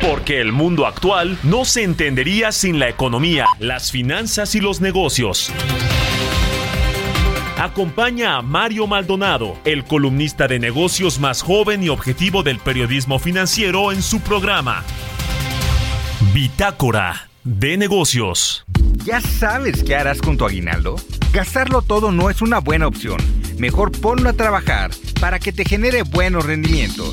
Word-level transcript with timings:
Porque 0.00 0.40
el 0.40 0.52
mundo 0.52 0.86
actual 0.86 1.38
no 1.42 1.64
se 1.66 1.82
entendería 1.82 2.52
sin 2.52 2.78
la 2.78 2.88
economía, 2.88 3.46
las 3.58 3.90
finanzas 3.90 4.54
y 4.54 4.60
los 4.60 4.80
negocios. 4.80 5.52
Acompaña 7.58 8.36
a 8.36 8.42
Mario 8.42 8.86
Maldonado, 8.86 9.58
el 9.66 9.84
columnista 9.84 10.48
de 10.48 10.58
negocios 10.58 11.20
más 11.20 11.42
joven 11.42 11.82
y 11.82 11.90
objetivo 11.90 12.42
del 12.42 12.58
periodismo 12.58 13.18
financiero 13.18 13.92
en 13.92 14.02
su 14.02 14.20
programa. 14.20 14.82
Bitácora 16.32 17.28
de 17.44 17.76
negocios. 17.76 18.64
¿Ya 19.04 19.20
sabes 19.20 19.84
qué 19.84 19.96
harás 19.96 20.22
con 20.22 20.38
tu 20.38 20.46
aguinaldo? 20.46 20.96
Gastarlo 21.34 21.82
todo 21.82 22.10
no 22.10 22.30
es 22.30 22.40
una 22.40 22.58
buena 22.60 22.86
opción. 22.86 23.18
Mejor 23.58 23.92
ponlo 23.92 24.30
a 24.30 24.32
trabajar 24.32 24.92
para 25.20 25.38
que 25.38 25.52
te 25.52 25.66
genere 25.66 26.02
buenos 26.02 26.46
rendimientos. 26.46 27.12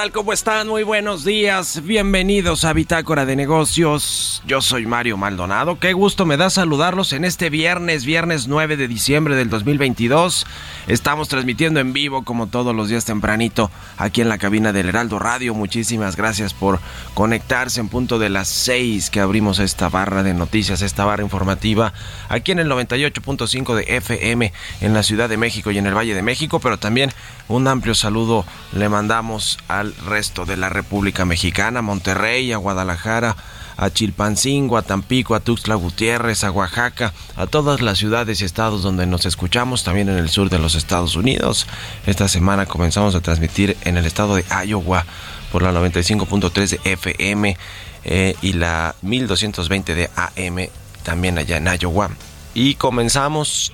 tal? 0.00 0.09
¿Cómo 0.20 0.34
están? 0.34 0.68
Muy 0.68 0.82
buenos 0.82 1.24
días. 1.24 1.80
Bienvenidos 1.82 2.66
a 2.66 2.74
Bitácora 2.74 3.24
de 3.24 3.36
Negocios. 3.36 4.42
Yo 4.46 4.60
soy 4.60 4.84
Mario 4.84 5.16
Maldonado. 5.16 5.78
Qué 5.78 5.94
gusto 5.94 6.26
me 6.26 6.36
da 6.36 6.50
saludarlos 6.50 7.14
en 7.14 7.24
este 7.24 7.48
viernes, 7.48 8.04
viernes 8.04 8.46
9 8.46 8.76
de 8.76 8.86
diciembre 8.86 9.34
del 9.34 9.48
2022. 9.48 10.46
Estamos 10.88 11.28
transmitiendo 11.30 11.80
en 11.80 11.94
vivo 11.94 12.22
como 12.22 12.48
todos 12.48 12.76
los 12.76 12.90
días 12.90 13.06
tempranito 13.06 13.70
aquí 13.96 14.20
en 14.20 14.28
la 14.28 14.36
cabina 14.36 14.74
del 14.74 14.90
Heraldo 14.90 15.18
Radio. 15.18 15.54
Muchísimas 15.54 16.16
gracias 16.16 16.52
por 16.52 16.80
conectarse 17.14 17.80
en 17.80 17.88
punto 17.88 18.18
de 18.18 18.28
las 18.28 18.48
6 18.48 19.08
que 19.08 19.20
abrimos 19.20 19.58
esta 19.58 19.88
barra 19.88 20.22
de 20.22 20.34
noticias, 20.34 20.82
esta 20.82 21.06
barra 21.06 21.22
informativa 21.22 21.94
aquí 22.28 22.52
en 22.52 22.58
el 22.58 22.68
98.5 22.68 23.74
de 23.74 23.96
FM 23.96 24.52
en 24.82 24.92
la 24.92 25.02
Ciudad 25.02 25.30
de 25.30 25.38
México 25.38 25.70
y 25.70 25.78
en 25.78 25.86
el 25.86 25.96
Valle 25.96 26.14
de 26.14 26.22
México, 26.22 26.60
pero 26.60 26.78
también 26.78 27.10
un 27.48 27.66
amplio 27.68 27.94
saludo 27.94 28.44
le 28.72 28.90
mandamos 28.90 29.58
al 29.66 29.94
resto 30.10 30.44
de 30.44 30.58
la 30.58 30.68
República 30.68 31.24
Mexicana, 31.24 31.80
Monterrey, 31.80 32.52
a 32.52 32.58
Guadalajara, 32.58 33.36
a 33.78 33.88
Chilpancingo, 33.88 34.76
a 34.76 34.82
Tampico, 34.82 35.34
a 35.34 35.40
Tuxtla 35.40 35.74
Gutiérrez, 35.76 36.44
a 36.44 36.50
Oaxaca, 36.50 37.14
a 37.36 37.46
todas 37.46 37.80
las 37.80 37.96
ciudades 37.96 38.42
y 38.42 38.44
estados 38.44 38.82
donde 38.82 39.06
nos 39.06 39.24
escuchamos, 39.24 39.84
también 39.84 40.10
en 40.10 40.18
el 40.18 40.28
sur 40.28 40.50
de 40.50 40.58
los 40.58 40.74
Estados 40.74 41.16
Unidos. 41.16 41.66
Esta 42.06 42.28
semana 42.28 42.66
comenzamos 42.66 43.14
a 43.14 43.22
transmitir 43.22 43.78
en 43.84 43.96
el 43.96 44.04
estado 44.04 44.34
de 44.34 44.44
Iowa 44.66 45.06
por 45.50 45.62
la 45.62 45.72
95.3 45.72 46.68
de 46.68 46.92
FM 46.92 47.56
eh, 48.04 48.34
y 48.42 48.52
la 48.52 48.94
1220 49.00 49.94
de 49.94 50.10
AM 50.14 50.68
también 51.02 51.38
allá 51.38 51.56
en 51.56 51.68
Iowa. 51.80 52.10
Y 52.52 52.74
comenzamos 52.74 53.72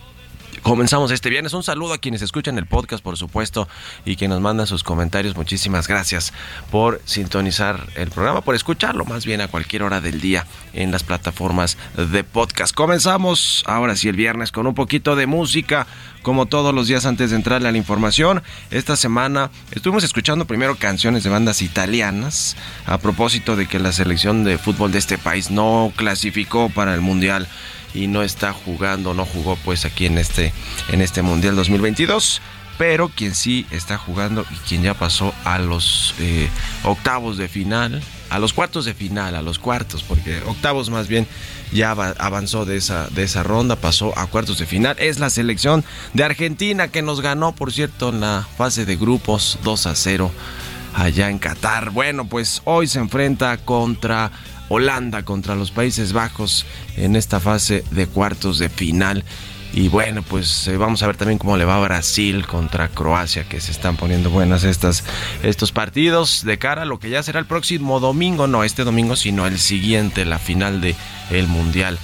Comenzamos 0.67 1.13
este 1.13 1.31
viernes. 1.31 1.55
Un 1.55 1.63
saludo 1.63 1.93
a 1.95 1.99
quienes 1.99 2.23
escuchan 2.23 2.59
el 2.59 2.67
podcast, 2.67 3.01
por 3.01 3.17
supuesto, 3.17 3.69
y 4.05 4.17
que 4.17 4.27
nos 4.27 4.41
mandan 4.41 4.67
sus 4.67 4.83
comentarios. 4.83 5.37
Muchísimas 5.37 5.87
gracias 5.87 6.33
por 6.73 7.01
sintonizar 7.05 7.87
el 7.95 8.11
programa, 8.11 8.41
por 8.41 8.57
escucharlo 8.57 9.05
más 9.05 9.25
bien 9.25 9.41
a 9.41 9.47
cualquier 9.47 9.85
hora 9.85 10.01
del 10.01 10.21
día 10.21 10.45
en 10.73 10.91
las 10.91 11.05
plataformas 11.05 11.79
de 11.95 12.25
podcast. 12.25 12.75
Comenzamos 12.75 13.63
ahora 13.69 13.95
sí 13.95 14.09
el 14.09 14.17
viernes 14.17 14.51
con 14.51 14.67
un 14.67 14.75
poquito 14.75 15.15
de 15.15 15.29
música, 15.29 15.87
como 16.23 16.47
todos 16.47 16.75
los 16.75 16.89
días 16.89 17.07
antes 17.07 17.31
de 17.31 17.37
entrarle 17.37 17.69
a 17.69 17.71
la 17.71 17.79
información. 17.79 18.43
Esta 18.73 18.97
semana 18.97 19.53
estuvimos 19.71 20.03
escuchando 20.03 20.47
primero 20.47 20.75
canciones 20.75 21.23
de 21.23 21.31
bandas 21.31 21.63
italianas 21.63 22.57
a 22.87 22.99
propósito 22.99 23.55
de 23.55 23.69
que 23.69 23.79
la 23.79 23.93
selección 23.93 24.43
de 24.43 24.59
fútbol 24.59 24.91
de 24.91 24.99
este 24.99 25.17
país 25.17 25.49
no 25.49 25.93
clasificó 25.95 26.71
para 26.71 26.93
el 26.93 27.03
Mundial 27.03 27.47
y 27.97 28.07
no 28.07 28.23
está 28.23 28.53
jugando, 28.53 29.15
no 29.15 29.25
jugó 29.25 29.57
pues 29.65 29.85
aquí 29.85 30.07
en 30.07 30.19
este, 30.19 30.53
en 30.91 31.01
este 31.01 31.23
Mundial 31.23 31.57
2022. 31.57 32.41
Pero 32.79 33.09
quien 33.09 33.35
sí 33.35 33.67
está 33.71 33.97
jugando 33.97 34.45
y 34.51 34.55
quien 34.69 34.83
ya 34.83 34.93
pasó 34.93 35.33
a 35.45 35.59
los 35.59 36.15
eh, 36.21 36.51
octavos 36.85 37.39
de 37.39 37.49
final, 37.49 38.03
a 38.29 38.39
los 38.39 38.53
cuartos 38.53 38.85
de 38.85 38.93
final, 38.93 39.35
a 39.35 39.41
los 39.41 39.59
cuartos, 39.59 40.03
porque 40.03 40.43
octavos 40.45 40.91
más 40.91 41.09
bien 41.09 41.27
ya 41.73 41.93
avanzó 41.93 42.67
de 42.67 42.77
esa, 42.77 43.09
de 43.09 43.23
esa 43.23 43.43
ronda, 43.43 43.77
pasó 43.77 44.17
a 44.19 44.27
cuartos 44.27 44.59
de 44.59 44.67
final. 44.67 44.95
Es 44.99 45.19
la 45.19 45.31
selección 45.31 45.85
de 46.13 46.25
Argentina 46.25 46.89
que 46.89 47.01
nos 47.01 47.23
ganó, 47.23 47.53
por 47.53 47.73
cierto, 47.73 48.11
en 48.11 48.21
la 48.21 48.47
fase 48.59 48.85
de 48.85 48.97
grupos 48.97 49.59
2 49.65 49.87
a 49.87 49.95
0 49.95 50.31
allá 50.95 51.31
en 51.31 51.39
Qatar. 51.39 51.91
Bueno, 51.91 52.27
pues 52.27 52.63
hoy 52.65 52.89
se 52.89 52.99
enfrenta 52.99 53.57
contra 53.59 54.31
Holanda 54.69 55.25
contra 55.25 55.55
los 55.55 55.71
Países 55.71 56.13
Bajos 56.13 56.67
en 56.97 57.17
esta 57.17 57.41
fase 57.41 57.85
de 57.91 58.07
cuartos 58.07 58.59
de 58.59 58.69
final. 58.69 59.25
Y 59.73 59.89
bueno, 59.89 60.23
pues 60.23 60.69
eh, 60.69 60.77
vamos 60.77 61.03
a 61.03 61.07
ver 61.07 61.17
también 61.17 61.39
cómo 61.39 61.57
le 61.57 61.65
va 61.65 61.77
a 61.77 61.81
Brasil 61.81 62.47
contra 62.47 62.89
Croacia, 62.89 63.49
que 63.49 63.61
se 63.61 63.73
están 63.73 63.97
poniendo 63.97 64.31
buenas 64.31 64.65
estas, 64.65 65.05
estos 65.43 65.73
partidos 65.73 66.45
de 66.45 66.59
cara 66.59 66.83
a 66.83 66.87
lo 66.87 66.99
que 66.99 67.11
ya 67.11 67.23
será 67.23 67.41
el 67.41 67.47
próximo 67.47 68.01
domingo, 68.01 68.47
no 68.47 68.65
este 68.65 68.85
domingo, 68.85 69.17
sino 69.17 69.47
el 69.47 69.59
siguiente, 69.59 70.25
la 70.25 70.39
final 70.39 70.81
de 70.81 70.95
el 71.31 71.47
Mundial 71.47 71.99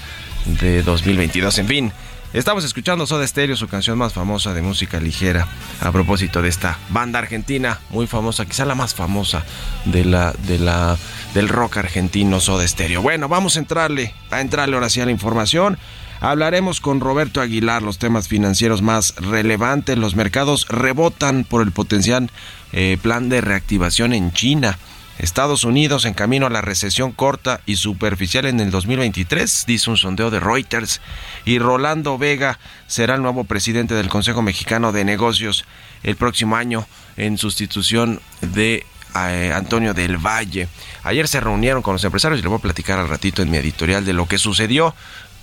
de 0.60 0.82
2022. 0.82 1.58
En 1.58 1.68
fin, 1.68 1.92
Estamos 2.32 2.64
escuchando 2.64 3.06
Soda 3.06 3.26
Stereo, 3.26 3.56
su 3.56 3.68
canción 3.68 3.98
más 3.98 4.14
famosa 4.14 4.54
de 4.54 4.62
música 4.62 4.98
ligera, 4.98 5.46
a 5.82 5.92
propósito 5.92 6.40
de 6.40 6.48
esta 6.48 6.78
banda 6.88 7.18
argentina, 7.18 7.78
muy 7.90 8.06
famosa, 8.06 8.46
quizá 8.46 8.64
la 8.64 8.74
más 8.74 8.94
famosa 8.94 9.44
de 9.84 10.06
la, 10.06 10.32
de 10.48 10.58
la, 10.58 10.96
del 11.34 11.48
rock 11.48 11.78
argentino 11.78 12.40
Soda 12.40 12.66
Stereo. 12.66 13.02
Bueno, 13.02 13.28
vamos 13.28 13.56
a 13.56 13.60
entrarle, 13.60 14.14
a 14.30 14.40
entrarle 14.40 14.74
ahora 14.74 14.90
sí 14.90 15.00
a 15.00 15.06
la 15.06 15.12
información. 15.12 15.78
Hablaremos 16.20 16.80
con 16.80 17.00
Roberto 17.00 17.40
Aguilar 17.40 17.82
los 17.82 17.98
temas 17.98 18.28
financieros 18.28 18.82
más 18.82 19.14
relevantes. 19.16 19.98
Los 19.98 20.14
mercados 20.14 20.66
rebotan 20.68 21.44
por 21.44 21.62
el 21.62 21.72
potencial 21.72 22.30
eh, 22.72 22.96
plan 23.02 23.28
de 23.28 23.40
reactivación 23.40 24.12
en 24.12 24.32
China. 24.32 24.78
Estados 25.18 25.64
Unidos 25.64 26.04
en 26.04 26.14
camino 26.14 26.46
a 26.46 26.50
la 26.50 26.62
recesión 26.62 27.12
corta 27.12 27.60
y 27.66 27.76
superficial 27.76 28.46
en 28.46 28.60
el 28.60 28.70
2023, 28.70 29.64
dice 29.66 29.90
un 29.90 29.96
sondeo 29.96 30.30
de 30.30 30.40
Reuters, 30.40 31.00
y 31.44 31.58
Rolando 31.58 32.18
Vega 32.18 32.58
será 32.86 33.14
el 33.14 33.22
nuevo 33.22 33.44
presidente 33.44 33.94
del 33.94 34.08
Consejo 34.08 34.42
Mexicano 34.42 34.90
de 34.90 35.04
Negocios 35.04 35.64
el 36.02 36.16
próximo 36.16 36.56
año 36.56 36.86
en 37.16 37.36
sustitución 37.38 38.20
de 38.40 38.86
eh, 39.14 39.52
Antonio 39.54 39.94
del 39.94 40.16
Valle. 40.18 40.68
Ayer 41.04 41.28
se 41.28 41.40
reunieron 41.40 41.82
con 41.82 41.94
los 41.94 42.04
empresarios 42.04 42.40
y 42.40 42.42
le 42.42 42.48
voy 42.48 42.58
a 42.58 42.62
platicar 42.62 42.98
al 42.98 43.08
ratito 43.08 43.42
en 43.42 43.50
mi 43.50 43.58
editorial 43.58 44.04
de 44.04 44.12
lo 44.12 44.26
que 44.26 44.38
sucedió 44.38 44.94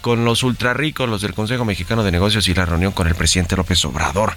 con 0.02 0.24
los 0.26 0.44
ultra 0.44 0.74
ricos, 0.74 1.10
los 1.10 1.22
del 1.22 1.34
Consejo 1.34 1.66
Mexicano 1.66 2.04
de 2.04 2.12
Negocios 2.12 2.48
y 2.48 2.54
la 2.54 2.66
reunión 2.66 2.92
con 2.92 3.08
el 3.08 3.16
presidente 3.16 3.56
López 3.56 3.84
Obrador. 3.86 4.36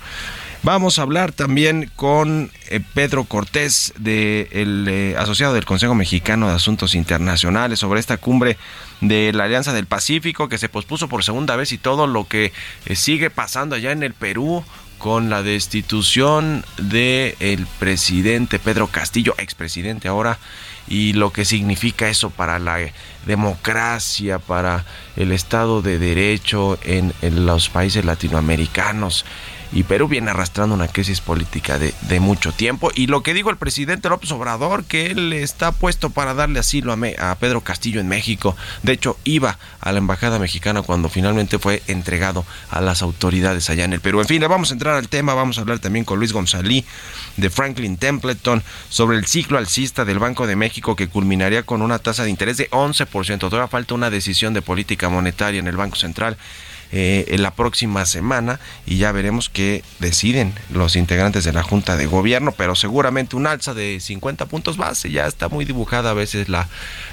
Vamos 0.64 0.98
a 0.98 1.02
hablar 1.02 1.32
también 1.32 1.90
con 1.96 2.50
eh, 2.68 2.80
Pedro 2.94 3.24
Cortés, 3.24 3.92
de 3.98 4.48
el, 4.52 4.86
eh, 4.88 5.16
asociado 5.18 5.54
del 5.54 5.64
Consejo 5.64 5.94
Mexicano 5.94 6.48
de 6.48 6.54
Asuntos 6.54 6.94
Internacionales, 6.94 7.80
sobre 7.80 7.98
esta 7.98 8.16
cumbre 8.16 8.56
de 9.00 9.32
la 9.32 9.44
Alianza 9.44 9.72
del 9.72 9.86
Pacífico 9.86 10.48
que 10.48 10.58
se 10.58 10.68
pospuso 10.68 11.08
por 11.08 11.24
segunda 11.24 11.56
vez 11.56 11.72
y 11.72 11.78
todo 11.78 12.06
lo 12.06 12.28
que 12.28 12.52
sigue 12.94 13.28
pasando 13.30 13.74
allá 13.74 13.90
en 13.90 14.04
el 14.04 14.14
Perú 14.14 14.64
con 15.02 15.30
la 15.30 15.42
destitución 15.42 16.64
del 16.76 17.34
el 17.40 17.66
presidente 17.80 18.60
Pedro 18.60 18.86
Castillo, 18.86 19.34
expresidente 19.36 20.06
ahora, 20.06 20.38
y 20.86 21.12
lo 21.14 21.32
que 21.32 21.44
significa 21.44 22.08
eso 22.08 22.30
para 22.30 22.60
la 22.60 22.78
democracia, 23.26 24.38
para 24.38 24.84
el 25.16 25.32
Estado 25.32 25.82
de 25.82 25.98
Derecho 25.98 26.78
en, 26.84 27.12
en 27.20 27.46
los 27.46 27.68
países 27.68 28.04
latinoamericanos 28.04 29.24
y 29.72 29.84
Perú 29.84 30.08
viene 30.08 30.30
arrastrando 30.30 30.74
una 30.74 30.88
crisis 30.88 31.20
política 31.20 31.78
de, 31.78 31.94
de, 32.02 32.20
mucho 32.20 32.52
tiempo. 32.52 32.90
Y 32.94 33.06
lo 33.06 33.22
que 33.22 33.34
dijo 33.34 33.50
el 33.50 33.56
presidente 33.56 34.08
López 34.08 34.30
Obrador, 34.32 34.84
que 34.84 35.06
él 35.06 35.32
está 35.32 35.72
puesto 35.72 36.10
para 36.10 36.34
darle 36.34 36.60
asilo 36.60 36.92
a, 36.92 37.30
a, 37.30 37.34
Pedro 37.36 37.62
Castillo 37.62 38.00
en 38.00 38.08
México. 38.08 38.56
De 38.82 38.92
hecho, 38.92 39.16
iba 39.24 39.58
a 39.80 39.92
la 39.92 39.98
embajada 39.98 40.38
mexicana 40.38 40.82
cuando 40.82 41.08
finalmente 41.08 41.58
fue 41.58 41.82
entregado 41.86 42.44
a 42.70 42.80
las 42.80 43.02
autoridades 43.02 43.70
allá 43.70 43.84
en 43.84 43.92
el 43.92 44.00
Perú. 44.00 44.20
En 44.20 44.26
fin, 44.26 44.40
le 44.40 44.46
vamos 44.46 44.70
a 44.70 44.74
entrar 44.74 44.94
al 44.94 45.08
tema, 45.08 45.34
vamos 45.34 45.58
a 45.58 45.62
hablar 45.62 45.78
también 45.78 46.04
con 46.04 46.18
Luis 46.18 46.32
González 46.32 46.84
de 47.36 47.50
Franklin 47.50 47.96
Templeton 47.96 48.62
sobre 48.88 49.16
el 49.16 49.26
ciclo 49.26 49.58
alcista 49.58 50.04
del 50.04 50.18
Banco 50.18 50.46
de 50.46 50.56
México 50.56 50.96
que 50.96 51.08
culminaría 51.08 51.64
con 51.64 51.82
una 51.82 51.98
tasa 51.98 52.24
de 52.24 52.30
interés 52.30 52.56
de 52.56 52.70
11%. 52.70 53.38
Todavía 53.38 53.68
falta 53.68 53.94
una 53.94 54.10
decisión 54.10 54.54
de 54.54 54.62
política 54.62 55.08
monetaria 55.08 55.60
en 55.60 55.66
el 55.66 55.76
Banco 55.76 55.96
Central 55.96 56.36
eh, 56.92 57.24
en 57.28 57.42
la 57.42 57.52
próxima 57.52 58.04
semana 58.04 58.60
y 58.86 58.98
ya 58.98 59.12
veremos 59.12 59.48
qué 59.48 59.82
deciden 59.98 60.52
los 60.70 60.94
integrantes 60.94 61.44
de 61.44 61.52
la 61.52 61.62
Junta 61.62 61.96
de 61.96 62.06
Gobierno, 62.06 62.52
pero 62.52 62.74
seguramente 62.74 63.34
un 63.34 63.46
alza 63.46 63.72
de 63.72 63.98
50 63.98 64.46
puntos 64.46 64.76
base, 64.76 65.10
ya 65.10 65.26
está 65.26 65.48
muy 65.48 65.64
dibujada 65.64 66.10
a 66.10 66.14
veces 66.14 66.48
la, 66.48 66.68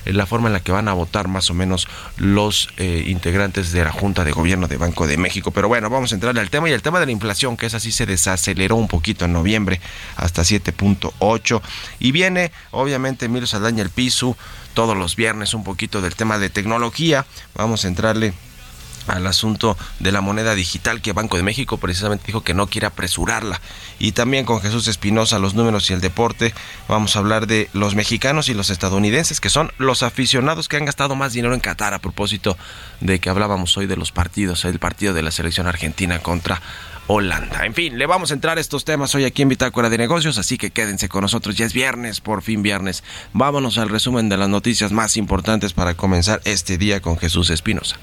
la 0.06 0.26
forma 0.26 0.48
en 0.48 0.54
la 0.54 0.60
que 0.60 0.72
van 0.72 0.88
a 0.88 0.94
votar 0.94 1.28
más 1.28 1.50
o 1.50 1.54
menos 1.54 1.88
los 2.18 2.70
eh, 2.78 3.06
integrantes 3.08 3.72
de 3.72 3.84
la 3.84 3.92
Junta 3.92 4.24
de 4.24 4.32
Gobierno 4.32 4.68
de 4.68 4.78
Banco 4.78 5.08
de 5.08 5.18
México. 5.18 5.52
Pero 5.52 5.68
bueno, 5.68 5.90
vamos 5.90 6.12
a 6.12 6.16
entrarle 6.16 6.42
al 6.42 6.50
tema 6.50 6.70
y 6.70 6.74
el 6.74 6.82
tema 6.82 7.00
de 7.00 7.06
la 7.06 7.12
inflación, 7.12 7.56
que 7.56 7.66
es 7.66 7.74
así 7.74 7.92
se 7.92 8.06
desaceleró 8.06 8.76
un 8.76 8.88
poquito 8.88 9.26
en 9.26 9.34
noviembre 9.34 9.80
hasta 10.16 10.42
7.8 10.42 11.62
y 12.00 12.12
viene 12.12 12.52
obviamente 12.72 13.26
Emilio 13.26 13.48
Saldaña 13.48 13.82
el 13.82 13.90
piso 13.90 14.38
todos 14.74 14.98
los 14.98 15.16
viernes 15.16 15.54
un 15.54 15.64
poquito 15.64 16.02
del 16.02 16.16
tema 16.16 16.38
de 16.38 16.50
tecnología. 16.50 17.26
Vamos 17.56 17.86
a 17.86 17.88
entrarle 17.88 18.34
al 19.10 19.28
asunto 19.28 19.78
de 20.00 20.12
la 20.12 20.22
moneda 20.22 20.56
digital 20.56 21.02
que 21.02 21.14
Banco 21.14 21.38
de 21.38 21.44
México 21.44 21.78
precisamente 21.78 22.28
dijo 22.28 22.42
que 22.42 22.54
no 22.54 22.68
quiere 22.68 22.88
apresurarla. 22.88 23.60
Y 23.98 24.14
también 24.14 24.46
con 24.46 24.62
Jesús 24.62 24.88
Espinosa, 24.88 25.40
los 25.40 25.56
números 25.56 25.90
y 25.90 25.94
el 25.94 26.02
deporte, 26.02 26.54
vamos 26.88 27.16
a 27.16 27.20
hablar 27.20 27.48
de 27.48 27.70
los 27.74 27.96
mexicanos 27.96 28.50
y 28.50 28.54
los 28.54 28.70
estadounidenses, 28.70 29.42
que 29.42 29.50
son 29.50 29.72
los 29.78 30.04
aficionados 30.04 30.70
que 30.70 30.78
han 30.78 30.86
gastado 30.86 31.16
más 31.16 31.34
dinero 31.34 31.54
en 31.54 31.60
Qatar 31.60 31.94
a 31.94 32.00
propósito 32.00 32.58
de 33.02 33.20
que 33.20 33.30
hablábamos 33.30 33.76
hoy 33.78 33.88
de 33.88 33.98
los 33.98 34.12
partidos, 34.12 34.66
el 34.66 34.80
partido 34.80 35.14
de 35.14 35.24
la 35.24 35.32
selección 35.32 35.68
argentina 35.68 36.20
contra 36.20 36.62
Holanda. 37.08 37.66
En 37.66 37.74
fin, 37.74 37.98
le 37.98 38.06
vamos 38.06 38.30
a 38.30 38.36
entrar 38.36 38.60
a 38.60 38.62
estos 38.62 38.86
temas 38.86 39.16
hoy 39.16 39.26
aquí 39.26 39.42
en 39.42 39.50
Bitácora 39.50 39.90
de 39.90 39.98
Negocios, 39.98 40.38
así 40.38 40.60
que 40.60 40.70
quédense 40.70 41.10
con 41.10 41.22
nosotros. 41.22 41.56
Ya 41.56 41.66
es 41.66 41.74
viernes, 41.74 42.22
por 42.22 42.44
fin 42.44 42.62
viernes. 42.62 43.04
Vámonos 43.34 43.80
al 43.80 43.90
resumen 43.90 44.30
de 44.30 44.38
las 44.38 44.48
noticias 44.48 44.92
más 44.92 45.18
importantes 45.18 45.74
para 45.74 45.96
comenzar 45.96 46.40
este 46.46 46.78
día 46.78 47.02
con 47.02 47.18
Jesús 47.18 47.50
Espinosa. 47.50 47.98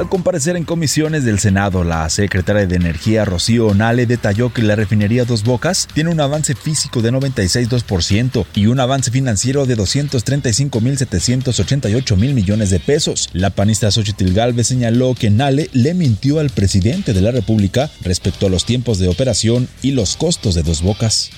Al 0.00 0.08
comparecer 0.08 0.56
en 0.56 0.64
comisiones 0.64 1.24
del 1.26 1.38
Senado, 1.38 1.84
la 1.84 2.08
secretaria 2.08 2.66
de 2.66 2.74
Energía 2.74 3.26
Rocío 3.26 3.66
Onale 3.66 4.06
detalló 4.06 4.50
que 4.50 4.62
la 4.62 4.74
refinería 4.74 5.26
Dos 5.26 5.44
Bocas 5.44 5.86
tiene 5.92 6.08
un 6.08 6.20
avance 6.20 6.54
físico 6.54 7.02
de 7.02 7.12
96.2% 7.12 8.46
y 8.54 8.68
un 8.68 8.80
avance 8.80 9.10
financiero 9.10 9.66
de 9.66 9.76
235.788 9.76 12.16
mil 12.16 12.32
millones 12.32 12.70
de 12.70 12.80
pesos. 12.80 13.28
La 13.34 13.50
panista 13.50 13.90
Xochitl 13.90 14.32
Galvez 14.32 14.68
señaló 14.68 15.14
que 15.14 15.28
Nale 15.28 15.68
le 15.74 15.92
mintió 15.92 16.40
al 16.40 16.48
presidente 16.48 17.12
de 17.12 17.20
la 17.20 17.30
República 17.30 17.90
respecto 18.00 18.46
a 18.46 18.48
los 18.48 18.64
tiempos 18.64 18.98
de 18.98 19.08
operación 19.08 19.68
y 19.82 19.90
los 19.90 20.16
costos 20.16 20.54
de 20.54 20.62
Dos 20.62 20.80
Bocas. 20.80 21.30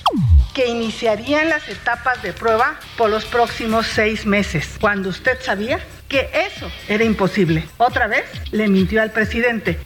Que 0.53 0.69
iniciarían 0.69 1.49
las 1.49 1.67
etapas 1.67 2.23
de 2.23 2.31
prueba 2.31 2.79
por 2.97 3.09
los 3.09 3.25
próximos 3.25 3.87
seis 3.93 4.25
meses, 4.25 4.69
cuando 4.79 5.09
usted 5.09 5.37
sabía 5.41 5.81
que 6.07 6.29
eso 6.47 6.71
era 6.87 7.03
imposible. 7.03 7.67
Otra 7.77 8.07
vez 8.07 8.23
le 8.51 8.67
mintió 8.67 9.01
al 9.01 9.09
presidente. 9.11 9.79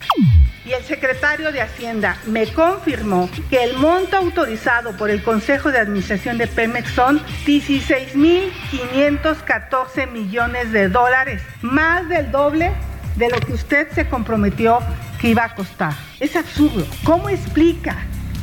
Y 0.65 0.73
el 0.73 0.83
secretario 0.83 1.53
de 1.53 1.61
Hacienda 1.61 2.17
me 2.25 2.47
confirmó 2.47 3.29
que 3.49 3.63
el 3.63 3.77
monto 3.77 4.17
autorizado 4.17 4.97
por 4.97 5.09
el 5.09 5.23
Consejo 5.23 5.71
de 5.71 5.79
Administración 5.79 6.37
de 6.37 6.47
Pemex 6.47 6.91
son 6.91 7.21
16.514 7.45 10.11
millones 10.11 10.73
de 10.73 10.89
dólares, 10.89 11.41
más 11.61 12.09
del 12.09 12.29
doble 12.31 12.73
de 13.15 13.29
lo 13.29 13.39
que 13.39 13.53
usted 13.53 13.89
se 13.93 14.09
comprometió 14.09 14.79
que 15.21 15.29
iba 15.29 15.45
a 15.45 15.55
costar. 15.55 15.93
Es 16.19 16.35
absurdo. 16.35 16.85
¿Cómo 17.05 17.29
explica 17.29 17.95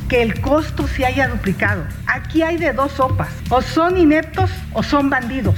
que 0.08 0.22
el 0.22 0.40
costo 0.40 0.86
se 0.86 1.06
haya 1.06 1.28
duplicado. 1.28 1.84
Aquí 2.06 2.42
hay 2.42 2.56
de 2.56 2.72
dos 2.72 2.92
sopas, 2.92 3.30
o 3.48 3.62
son 3.62 3.96
ineptos 3.96 4.50
o 4.72 4.82
son 4.82 5.10
bandidos. 5.10 5.56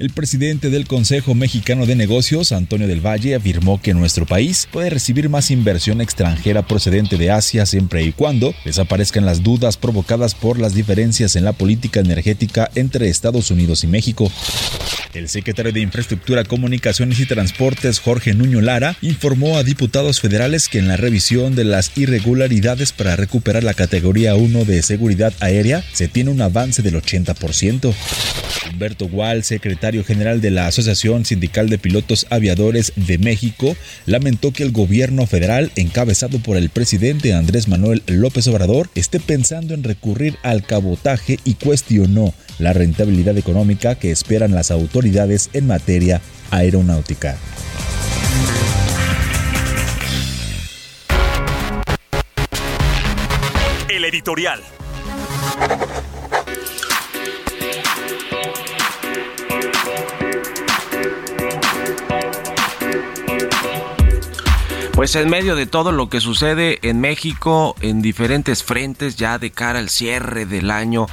El 0.00 0.10
presidente 0.10 0.70
del 0.70 0.88
Consejo 0.88 1.36
Mexicano 1.36 1.86
de 1.86 1.94
Negocios, 1.94 2.50
Antonio 2.50 2.88
del 2.88 3.00
Valle, 3.00 3.36
afirmó 3.36 3.80
que 3.80 3.94
nuestro 3.94 4.26
país 4.26 4.66
puede 4.72 4.90
recibir 4.90 5.28
más 5.28 5.52
inversión 5.52 6.00
extranjera 6.00 6.66
procedente 6.66 7.16
de 7.16 7.30
Asia 7.30 7.64
siempre 7.64 8.02
y 8.02 8.10
cuando 8.10 8.56
desaparezcan 8.64 9.24
las 9.24 9.44
dudas 9.44 9.76
provocadas 9.76 10.34
por 10.34 10.58
las 10.58 10.74
diferencias 10.74 11.36
en 11.36 11.44
la 11.44 11.52
política 11.52 12.00
energética 12.00 12.68
entre 12.74 13.08
Estados 13.08 13.52
Unidos 13.52 13.84
y 13.84 13.86
México. 13.86 14.32
El 15.12 15.28
secretario 15.28 15.70
de 15.70 15.82
Infraestructura, 15.82 16.42
Comunicaciones 16.42 17.20
y 17.20 17.26
Transportes, 17.26 18.00
Jorge 18.00 18.34
Nuño 18.34 18.60
Lara, 18.60 18.96
informó 19.00 19.58
a 19.58 19.62
diputados 19.62 20.20
federales 20.20 20.68
que 20.68 20.80
en 20.80 20.88
la 20.88 20.96
revisión 20.96 21.54
de 21.54 21.62
las 21.62 21.96
irregularidades 21.96 22.90
para 22.90 23.14
recuperar 23.14 23.62
la 23.62 23.74
categoría 23.74 24.34
1 24.34 24.64
de 24.64 24.82
seguridad 24.82 25.32
aérea 25.38 25.84
se 25.92 26.08
tiene 26.08 26.32
un 26.32 26.42
avance 26.42 26.82
del 26.82 26.96
80%. 26.96 27.94
Humberto 28.72 29.06
Gual, 29.06 29.44
secretario 29.44 29.83
general 29.92 30.40
de 30.40 30.50
la 30.50 30.66
Asociación 30.66 31.26
Sindical 31.26 31.68
de 31.68 31.76
Pilotos 31.76 32.26
Aviadores 32.30 32.92
de 32.96 33.18
México, 33.18 33.76
lamentó 34.06 34.52
que 34.52 34.62
el 34.62 34.72
gobierno 34.72 35.26
federal, 35.26 35.70
encabezado 35.76 36.38
por 36.38 36.56
el 36.56 36.70
presidente 36.70 37.34
Andrés 37.34 37.68
Manuel 37.68 38.02
López 38.06 38.48
Obrador, 38.48 38.88
esté 38.94 39.20
pensando 39.20 39.74
en 39.74 39.84
recurrir 39.84 40.36
al 40.42 40.64
cabotaje 40.64 41.38
y 41.44 41.54
cuestionó 41.54 42.32
la 42.58 42.72
rentabilidad 42.72 43.36
económica 43.36 43.96
que 43.96 44.10
esperan 44.10 44.54
las 44.54 44.70
autoridades 44.70 45.50
en 45.52 45.66
materia 45.66 46.22
aeronáutica. 46.50 47.36
El 53.88 54.04
editorial. 54.04 54.60
Pues 64.94 65.16
en 65.16 65.28
medio 65.28 65.56
de 65.56 65.66
todo 65.66 65.90
lo 65.90 66.08
que 66.08 66.20
sucede 66.20 66.78
en 66.82 67.00
México, 67.00 67.74
en 67.80 68.00
diferentes 68.00 68.62
frentes 68.62 69.16
ya 69.16 69.40
de 69.40 69.50
cara 69.50 69.80
al 69.80 69.88
cierre 69.88 70.46
del 70.46 70.70
año, 70.70 71.06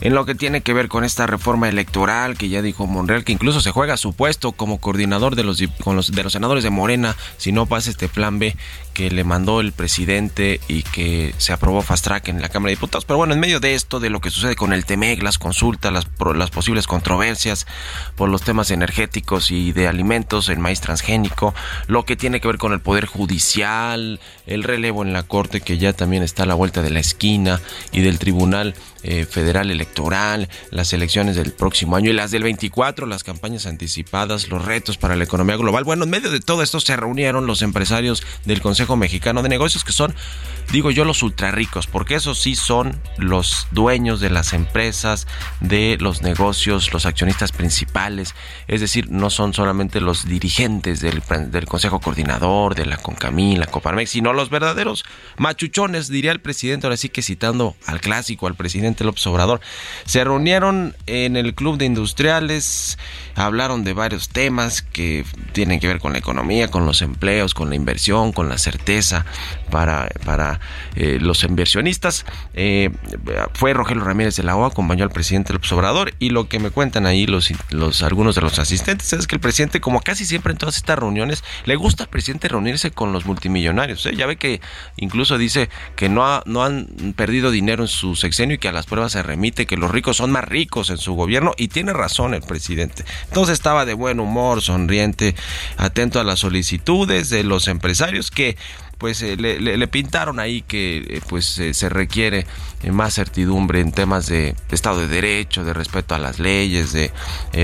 en 0.00 0.14
lo 0.14 0.26
que 0.26 0.34
tiene 0.34 0.60
que 0.60 0.74
ver 0.74 0.88
con 0.88 1.04
esta 1.04 1.28
reforma 1.28 1.68
electoral 1.68 2.36
que 2.36 2.48
ya 2.48 2.62
dijo 2.62 2.88
Monreal, 2.88 3.22
que 3.22 3.30
incluso 3.30 3.60
se 3.60 3.70
juega 3.70 3.96
su 3.96 4.12
puesto 4.12 4.50
como 4.50 4.78
coordinador 4.78 5.36
de 5.36 5.44
los, 5.44 5.62
con 5.84 5.94
los, 5.94 6.10
de 6.10 6.24
los 6.24 6.32
senadores 6.32 6.64
de 6.64 6.70
Morena 6.70 7.14
si 7.36 7.52
no 7.52 7.66
pasa 7.66 7.90
este 7.90 8.08
plan 8.08 8.40
B 8.40 8.56
que 8.98 9.12
le 9.12 9.22
mandó 9.22 9.60
el 9.60 9.70
presidente 9.70 10.60
y 10.66 10.82
que 10.82 11.32
se 11.38 11.52
aprobó 11.52 11.82
fast 11.82 12.02
track 12.02 12.26
en 12.26 12.42
la 12.42 12.48
Cámara 12.48 12.70
de 12.70 12.74
Diputados. 12.74 13.04
Pero 13.04 13.16
bueno, 13.16 13.32
en 13.32 13.38
medio 13.38 13.60
de 13.60 13.74
esto, 13.74 14.00
de 14.00 14.10
lo 14.10 14.20
que 14.20 14.30
sucede 14.30 14.56
con 14.56 14.72
el 14.72 14.84
TEMEC, 14.84 15.22
las 15.22 15.38
consultas, 15.38 15.92
las, 15.92 16.08
las 16.34 16.50
posibles 16.50 16.88
controversias 16.88 17.68
por 18.16 18.28
los 18.28 18.42
temas 18.42 18.72
energéticos 18.72 19.52
y 19.52 19.70
de 19.70 19.86
alimentos, 19.86 20.48
el 20.48 20.58
maíz 20.58 20.80
transgénico, 20.80 21.54
lo 21.86 22.04
que 22.04 22.16
tiene 22.16 22.40
que 22.40 22.48
ver 22.48 22.58
con 22.58 22.72
el 22.72 22.80
Poder 22.80 23.06
Judicial, 23.06 24.18
el 24.48 24.64
relevo 24.64 25.04
en 25.04 25.12
la 25.12 25.22
Corte 25.22 25.60
que 25.60 25.78
ya 25.78 25.92
también 25.92 26.24
está 26.24 26.42
a 26.42 26.46
la 26.46 26.54
vuelta 26.54 26.82
de 26.82 26.90
la 26.90 26.98
esquina 26.98 27.60
y 27.92 28.00
del 28.00 28.18
Tribunal 28.18 28.74
eh, 29.04 29.26
Federal 29.26 29.70
Electoral, 29.70 30.48
las 30.72 30.92
elecciones 30.92 31.36
del 31.36 31.52
próximo 31.52 31.94
año 31.94 32.10
y 32.10 32.14
las 32.14 32.32
del 32.32 32.42
24, 32.42 33.06
las 33.06 33.22
campañas 33.22 33.66
anticipadas, 33.66 34.48
los 34.48 34.64
retos 34.64 34.98
para 34.98 35.14
la 35.14 35.22
economía 35.22 35.56
global. 35.56 35.84
Bueno, 35.84 36.02
en 36.02 36.10
medio 36.10 36.32
de 36.32 36.40
todo 36.40 36.64
esto 36.64 36.80
se 36.80 36.96
reunieron 36.96 37.46
los 37.46 37.62
empresarios 37.62 38.24
del 38.44 38.60
Consejo 38.60 38.87
Mexicano 38.96 39.42
de 39.42 39.48
Negocios, 39.48 39.84
que 39.84 39.92
son, 39.92 40.14
digo 40.72 40.90
yo, 40.90 41.04
los 41.04 41.22
ultra 41.22 41.50
ricos, 41.50 41.86
porque 41.86 42.14
esos 42.14 42.40
sí 42.40 42.54
son 42.54 43.00
los 43.16 43.66
dueños 43.70 44.20
de 44.20 44.30
las 44.30 44.52
empresas, 44.52 45.26
de 45.60 45.96
los 46.00 46.22
negocios, 46.22 46.92
los 46.92 47.06
accionistas 47.06 47.52
principales, 47.52 48.34
es 48.66 48.80
decir, 48.80 49.10
no 49.10 49.30
son 49.30 49.54
solamente 49.54 50.00
los 50.00 50.26
dirigentes 50.26 51.00
del, 51.00 51.22
del 51.50 51.66
Consejo 51.66 52.00
Coordinador, 52.00 52.74
de 52.74 52.86
la 52.86 52.96
CONCAMI, 52.96 53.56
la 53.56 53.66
Coparmex, 53.66 54.10
sino 54.10 54.32
los 54.32 54.50
verdaderos 54.50 55.04
machuchones, 55.36 56.08
diría 56.08 56.32
el 56.32 56.40
presidente, 56.40 56.86
ahora 56.86 56.96
sí 56.96 57.08
que 57.08 57.22
citando 57.22 57.76
al 57.86 58.00
clásico, 58.00 58.46
al 58.46 58.54
presidente 58.54 59.04
López 59.04 59.26
Obrador. 59.26 59.60
Se 60.04 60.24
reunieron 60.24 60.96
en 61.06 61.36
el 61.36 61.54
Club 61.54 61.78
de 61.78 61.84
Industriales, 61.86 62.98
hablaron 63.34 63.84
de 63.84 63.92
varios 63.92 64.28
temas 64.28 64.82
que 64.82 65.24
tienen 65.52 65.80
que 65.80 65.86
ver 65.86 65.98
con 65.98 66.12
la 66.12 66.18
economía, 66.18 66.70
con 66.70 66.86
los 66.86 67.02
empleos, 67.02 67.54
con 67.54 67.68
la 67.68 67.76
inversión, 67.76 68.32
con 68.32 68.48
la 68.48 68.58
certeza 68.78 69.26
para, 69.70 70.08
para 70.24 70.60
eh, 70.94 71.18
los 71.20 71.44
inversionistas. 71.44 72.24
Eh, 72.54 72.90
fue 73.54 73.74
Rogelio 73.74 74.04
Ramírez 74.04 74.36
de 74.36 74.42
la 74.42 74.56
OA, 74.56 74.68
acompañó 74.68 75.04
al 75.04 75.10
presidente 75.10 75.52
López 75.52 75.70
Obrador 75.72 76.14
y 76.18 76.30
lo 76.30 76.48
que 76.48 76.58
me 76.58 76.70
cuentan 76.70 77.06
ahí 77.06 77.26
los, 77.26 77.52
los 77.70 78.02
algunos 78.02 78.34
de 78.34 78.40
los 78.40 78.58
asistentes 78.58 79.12
es 79.12 79.26
que 79.26 79.36
el 79.36 79.40
presidente, 79.40 79.80
como 79.80 80.00
casi 80.00 80.24
siempre 80.24 80.52
en 80.52 80.58
todas 80.58 80.76
estas 80.76 80.98
reuniones, 80.98 81.44
le 81.64 81.76
gusta 81.76 82.04
al 82.04 82.10
presidente 82.10 82.48
reunirse 82.48 82.90
con 82.90 83.12
los 83.12 83.26
multimillonarios. 83.26 84.04
¿eh? 84.06 84.14
Ya 84.16 84.26
ve 84.26 84.36
que 84.36 84.60
incluso 84.96 85.38
dice 85.38 85.68
que 85.96 86.08
no, 86.08 86.26
ha, 86.26 86.42
no 86.46 86.64
han 86.64 86.86
perdido 87.16 87.50
dinero 87.50 87.82
en 87.82 87.88
su 87.88 88.16
sexenio 88.16 88.56
y 88.56 88.58
que 88.58 88.68
a 88.68 88.72
las 88.72 88.86
pruebas 88.86 89.12
se 89.12 89.22
remite, 89.22 89.66
que 89.66 89.76
los 89.76 89.90
ricos 89.90 90.16
son 90.16 90.30
más 90.30 90.44
ricos 90.44 90.90
en 90.90 90.98
su 90.98 91.14
gobierno 91.14 91.52
y 91.56 91.68
tiene 91.68 91.92
razón 91.92 92.34
el 92.34 92.42
presidente. 92.42 93.04
Entonces 93.24 93.54
estaba 93.54 93.84
de 93.84 93.94
buen 93.94 94.20
humor, 94.20 94.62
sonriente, 94.62 95.34
atento 95.76 96.20
a 96.20 96.24
las 96.24 96.40
solicitudes 96.40 97.30
de 97.30 97.44
los 97.44 97.68
empresarios 97.68 98.30
que 98.30 98.56
pues 98.98 99.22
eh, 99.22 99.36
le, 99.36 99.88
pintaron 99.88 100.40
ahí 100.40 100.62
que 100.62 100.98
eh, 100.98 101.20
pues 101.28 101.58
eh, 101.60 101.72
se 101.72 101.88
requiere 101.88 102.46
más 102.90 103.14
certidumbre 103.14 103.80
en 103.80 103.92
temas 103.92 104.26
de, 104.26 104.54
de, 104.68 104.74
Estado 104.74 105.00
de 105.00 105.08
Derecho, 105.08 105.64
de 105.64 105.72
respeto 105.72 106.14
a 106.14 106.18
las 106.18 106.38
leyes, 106.38 106.92
de 106.92 107.10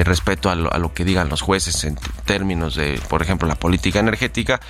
respeto 0.02 0.50
a 0.50 0.56
lo, 0.56 0.72
a 0.72 0.78
lo, 0.78 0.92
que 0.92 1.04
digan 1.04 1.28
los 1.28 1.40
jueces 1.40 1.84
en 1.84 1.96
términos 2.24 2.74
de, 2.74 3.00
por 3.08 3.22
ejemplo, 3.22 3.46
la 3.46 3.54
política 3.54 4.00
energética. 4.00 4.60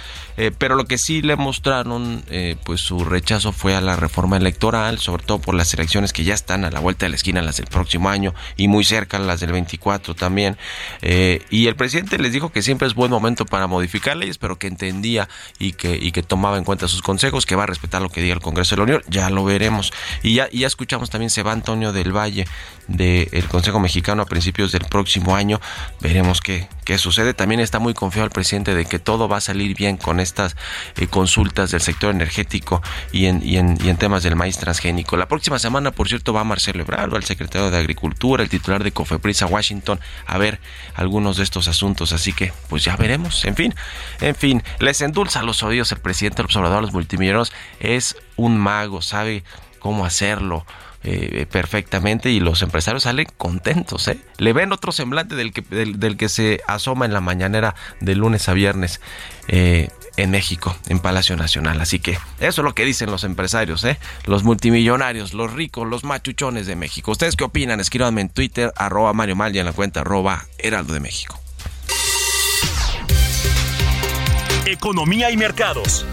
pero 0.59 0.75
lo 0.75 0.85
que 0.85 0.99
sí 0.99 1.23
le 1.23 1.37
mostraron, 1.37 2.23
pues 2.62 2.83
su 2.83 3.06
rechazo 3.06 3.52
fue 3.52 3.75
a 3.75 3.80
la 3.80 3.97
reforma 3.97 4.37
electoral, 4.37 4.99
sobre 4.99 5.25
todo 5.25 5.38
por 5.38 5.54
las 5.54 5.73
elecciones 5.73 6.12
que 6.12 6.25
ya 6.25 6.35
están 6.35 6.66
a 6.66 6.71
la 6.71 6.80
vuelta 6.80 7.06
de 7.06 7.11
la 7.11 7.16
esquina, 7.16 7.40
las 7.40 7.56
del 7.56 7.66
próximo 7.66 8.11
año 8.11 8.35
y 8.59 8.68
muy 8.68 8.85
cerca 8.85 9.18
las 9.18 9.40
del 9.40 9.52
24 9.52 10.14
también. 10.14 10.59
y 11.00 11.66
el 11.66 11.76
presidente 11.76 12.18
les 12.18 12.33
dijo 12.33 12.52
que 12.52 12.61
siempre 12.61 12.87
es 12.87 12.94
buen 12.94 13.11
momento 13.11 13.47
para 13.47 13.66
modificar 13.66 14.14
leyes, 14.18 14.37
pero 14.37 14.59
que 14.59 14.66
entendía 14.66 15.30
y 15.59 15.73
que, 15.73 15.97
y 15.97 16.12
que 16.12 16.23
tomaba 16.23 16.53
en 16.58 16.64
cuenta 16.64 16.88
sus 16.88 17.02
consejos, 17.02 17.46
que 17.46 17.56
va 17.56 17.64
a 17.64 17.66
respetar 17.66 18.02
lo 18.02 18.08
que 18.08 18.20
diga 18.20 18.34
el 18.34 18.40
Congreso 18.40 18.75
de 18.75 18.78
la 18.78 18.82
Unión, 18.84 19.02
ya 19.08 19.30
lo 19.30 19.44
veremos. 19.44 19.92
Y 20.23 20.34
ya, 20.34 20.49
y 20.50 20.61
ya 20.61 20.66
escuchamos 20.66 21.11
también 21.11 21.30
se 21.30 21.42
va 21.42 21.52
Antonio 21.52 21.92
del 21.92 22.16
Valle 22.16 22.46
del 22.88 23.49
Consejo 23.49 23.80
Mexicano 23.80 24.23
a 24.23 24.26
principios 24.26 24.73
del 24.73 24.84
próximo 24.84 25.37
año, 25.37 25.61
veremos 26.00 26.40
qué, 26.40 26.68
qué 26.84 26.99
sucede. 26.99 27.34
También 27.34 27.61
está 27.61 27.78
muy 27.78 27.94
confiado 27.94 28.26
el 28.26 28.30
presidente 28.30 28.75
de 28.75 28.84
que 28.84 28.99
todo 28.99 29.28
va 29.28 29.38
a 29.38 29.40
salir 29.40 29.75
bien 29.75 29.96
con 29.96 30.20
estas 30.20 30.56
eh, 30.96 31.06
consultas 31.06 31.70
del 31.70 31.80
sector 31.80 32.14
energético 32.14 32.82
y 33.12 33.26
en, 33.26 33.42
y, 33.42 33.56
en, 33.56 33.78
y 33.82 33.88
en 33.88 33.96
temas 33.96 34.23
del 34.23 34.37
maíz 34.37 34.58
transgénico. 34.58 35.16
La 35.16 35.28
próxima 35.28 35.58
semana, 35.58 35.92
por 35.92 36.08
cierto, 36.08 36.32
va 36.32 36.44
Marcelo 36.44 36.82
Ebrard, 36.82 37.14
el 37.14 37.25
secretario 37.25 37.70
de 37.70 37.78
Agricultura, 37.78 38.42
el 38.42 38.49
titular 38.49 38.84
de 38.84 38.92
Cofepris 38.92 39.42
a 39.42 39.46
Washington, 39.46 39.99
a 40.26 40.38
ver 40.38 40.61
algunos 40.94 41.38
de 41.38 41.42
estos 41.42 41.68
asuntos, 41.68 42.12
así 42.12 42.32
que 42.32 42.52
pues 42.68 42.84
ya 42.84 42.96
veremos. 42.96 43.44
En 43.44 43.56
fin, 43.56 43.75
en 44.20 44.34
fin, 44.34 44.62
les 44.78 45.00
endulza 45.00 45.42
los 45.42 45.62
oídos 45.62 45.90
el 45.92 45.99
presidente 45.99 46.42
el 46.44 46.46
observador 46.46 46.82
los 46.82 46.92
multimillonarios 46.92 47.52
es 47.80 48.16
un 48.36 48.58
mago, 48.58 49.02
sabe 49.02 49.42
cómo 49.78 50.04
hacerlo. 50.04 50.64
Eh, 51.06 51.44
perfectamente 51.50 52.30
y 52.30 52.40
los 52.40 52.62
empresarios 52.62 53.02
salen 53.02 53.26
contentos, 53.36 54.08
¿eh? 54.08 54.18
Le 54.38 54.54
ven 54.54 54.72
otro 54.72 54.90
semblante 54.90 55.34
del 55.34 55.52
que, 55.52 56.28
se 56.30 56.62
asoma 56.66 57.04
en 57.04 57.12
la 57.12 57.20
mañanera 57.20 57.74
de 58.00 58.14
lunes 58.14 58.48
a 58.48 58.54
viernes 58.54 59.02
eh, 59.48 59.90
en 60.16 60.30
México, 60.30 60.74
en 60.88 61.00
Palacio 61.00 61.36
Nacional. 61.36 61.78
Así 61.82 61.98
que 61.98 62.12
eso 62.40 62.62
es 62.62 62.64
lo 62.64 62.74
que 62.74 62.86
dicen 62.86 63.10
los 63.10 63.22
empresarios, 63.24 63.84
¿eh? 63.84 63.98
Los 64.24 64.44
multimillonarios, 64.44 65.34
los 65.34 65.52
ricos, 65.52 65.86
los 65.86 66.04
machuchones 66.04 66.66
de 66.66 66.74
México. 66.74 67.10
¿Ustedes 67.10 67.36
qué 67.36 67.44
opinan? 67.44 67.80
Escríbanme 67.80 68.22
en 68.22 68.30
Twitter, 68.30 68.72
arroba 68.74 69.12
Mario 69.12 69.36
Mal 69.36 69.54
y 69.54 69.58
en 69.58 69.66
la 69.66 69.74
cuenta 69.74 70.00
arroba 70.00 70.46
Heraldo 70.56 70.94
de 70.94 71.00
México. 71.00 71.38
Economía 74.64 75.30
y 75.30 75.36
mercados. 75.36 76.06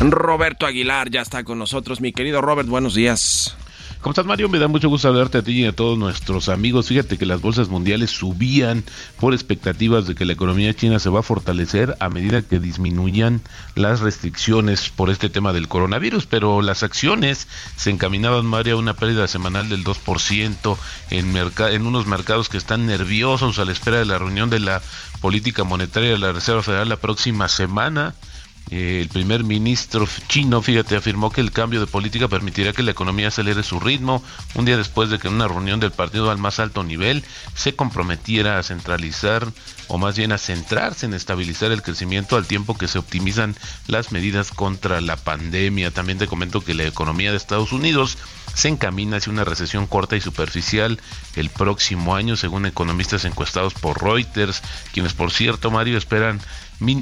Roberto 0.00 0.66
Aguilar 0.66 1.10
ya 1.10 1.22
está 1.22 1.44
con 1.44 1.58
nosotros. 1.58 2.00
Mi 2.00 2.12
querido 2.12 2.40
Robert, 2.40 2.68
buenos 2.68 2.94
días. 2.94 3.56
¿Cómo 4.00 4.12
estás, 4.12 4.26
Mario? 4.26 4.48
Me 4.48 4.58
da 4.58 4.68
mucho 4.68 4.88
gusto 4.88 5.08
hablarte 5.08 5.38
a 5.38 5.42
ti 5.42 5.62
y 5.62 5.64
a 5.64 5.72
todos 5.72 5.98
nuestros 5.98 6.48
amigos. 6.48 6.88
Fíjate 6.88 7.18
que 7.18 7.26
las 7.26 7.40
bolsas 7.40 7.68
mundiales 7.68 8.10
subían 8.10 8.84
por 9.18 9.32
expectativas 9.32 10.06
de 10.06 10.14
que 10.14 10.24
la 10.24 10.34
economía 10.34 10.74
china 10.74 11.00
se 11.00 11.08
va 11.08 11.20
a 11.20 11.24
fortalecer 11.24 11.96
a 11.98 12.08
medida 12.08 12.42
que 12.42 12.60
disminuyan 12.60 13.40
las 13.74 14.00
restricciones 14.00 14.90
por 14.90 15.10
este 15.10 15.28
tema 15.28 15.52
del 15.52 15.66
coronavirus, 15.66 16.26
pero 16.26 16.62
las 16.62 16.84
acciones 16.84 17.48
se 17.76 17.90
encaminaban, 17.90 18.46
Mario, 18.46 18.74
a 18.76 18.78
una 18.78 18.94
pérdida 18.94 19.26
semanal 19.26 19.68
del 19.68 19.82
2% 19.82 20.76
en, 21.10 21.36
en 21.36 21.86
unos 21.86 22.06
mercados 22.06 22.48
que 22.48 22.58
están 22.58 22.86
nerviosos 22.86 23.58
a 23.58 23.64
la 23.64 23.72
espera 23.72 23.98
de 23.98 24.04
la 24.04 24.18
reunión 24.18 24.50
de 24.50 24.60
la 24.60 24.82
política 25.20 25.64
monetaria 25.64 26.10
de 26.10 26.18
la 26.18 26.32
Reserva 26.32 26.62
Federal 26.62 26.90
la 26.90 26.96
próxima 26.96 27.48
semana 27.48 28.14
Eh, 28.70 29.00
el 29.00 29.08
primer 29.08 29.44
ministro 29.44 30.08
chino, 30.28 30.60
fíjate, 30.60 30.96
afirmó 30.96 31.30
que 31.30 31.40
el 31.40 31.52
cambio 31.52 31.78
de 31.78 31.86
política 31.86 32.26
permitirá 32.26 32.72
que 32.72 32.82
la 32.82 32.90
economía 32.90 33.28
acelere 33.28 33.62
su 33.62 33.78
ritmo, 33.78 34.24
un 34.54 34.64
día 34.64 34.76
después 34.76 35.08
de 35.08 35.20
que 35.20 35.28
en 35.28 35.34
una 35.34 35.46
reunión 35.46 35.78
del 35.78 35.92
partido 35.92 36.30
al 36.30 36.38
más 36.38 36.58
alto 36.58 36.82
nivel 36.82 37.24
se 37.54 37.76
comprometiera 37.76 38.58
a 38.58 38.62
centralizar 38.64 39.46
o 39.88 39.98
más 39.98 40.16
bien 40.16 40.32
a 40.32 40.38
centrarse 40.38 41.06
en 41.06 41.14
estabilizar 41.14 41.70
el 41.70 41.82
crecimiento 41.82 42.36
al 42.36 42.46
tiempo 42.46 42.76
que 42.76 42.88
se 42.88 42.98
optimizan 42.98 43.54
las 43.86 44.10
medidas 44.10 44.50
contra 44.50 45.00
la 45.00 45.16
pandemia. 45.16 45.92
También 45.92 46.18
te 46.18 46.26
comento 46.26 46.60
que 46.60 46.74
la 46.74 46.84
economía 46.84 47.30
de 47.30 47.36
Estados 47.36 47.72
Unidos 47.72 48.18
se 48.52 48.68
encamina 48.68 49.18
hacia 49.18 49.32
una 49.32 49.44
recesión 49.44 49.86
corta 49.86 50.16
y 50.16 50.20
superficial 50.20 50.98
el 51.36 51.50
próximo 51.50 52.16
año, 52.16 52.36
según 52.36 52.66
economistas 52.66 53.24
encuestados 53.26 53.74
por 53.74 54.02
Reuters, 54.02 54.62
quienes 54.92 55.12
por 55.12 55.30
cierto, 55.30 55.70
Mario, 55.70 55.98
esperan 55.98 56.40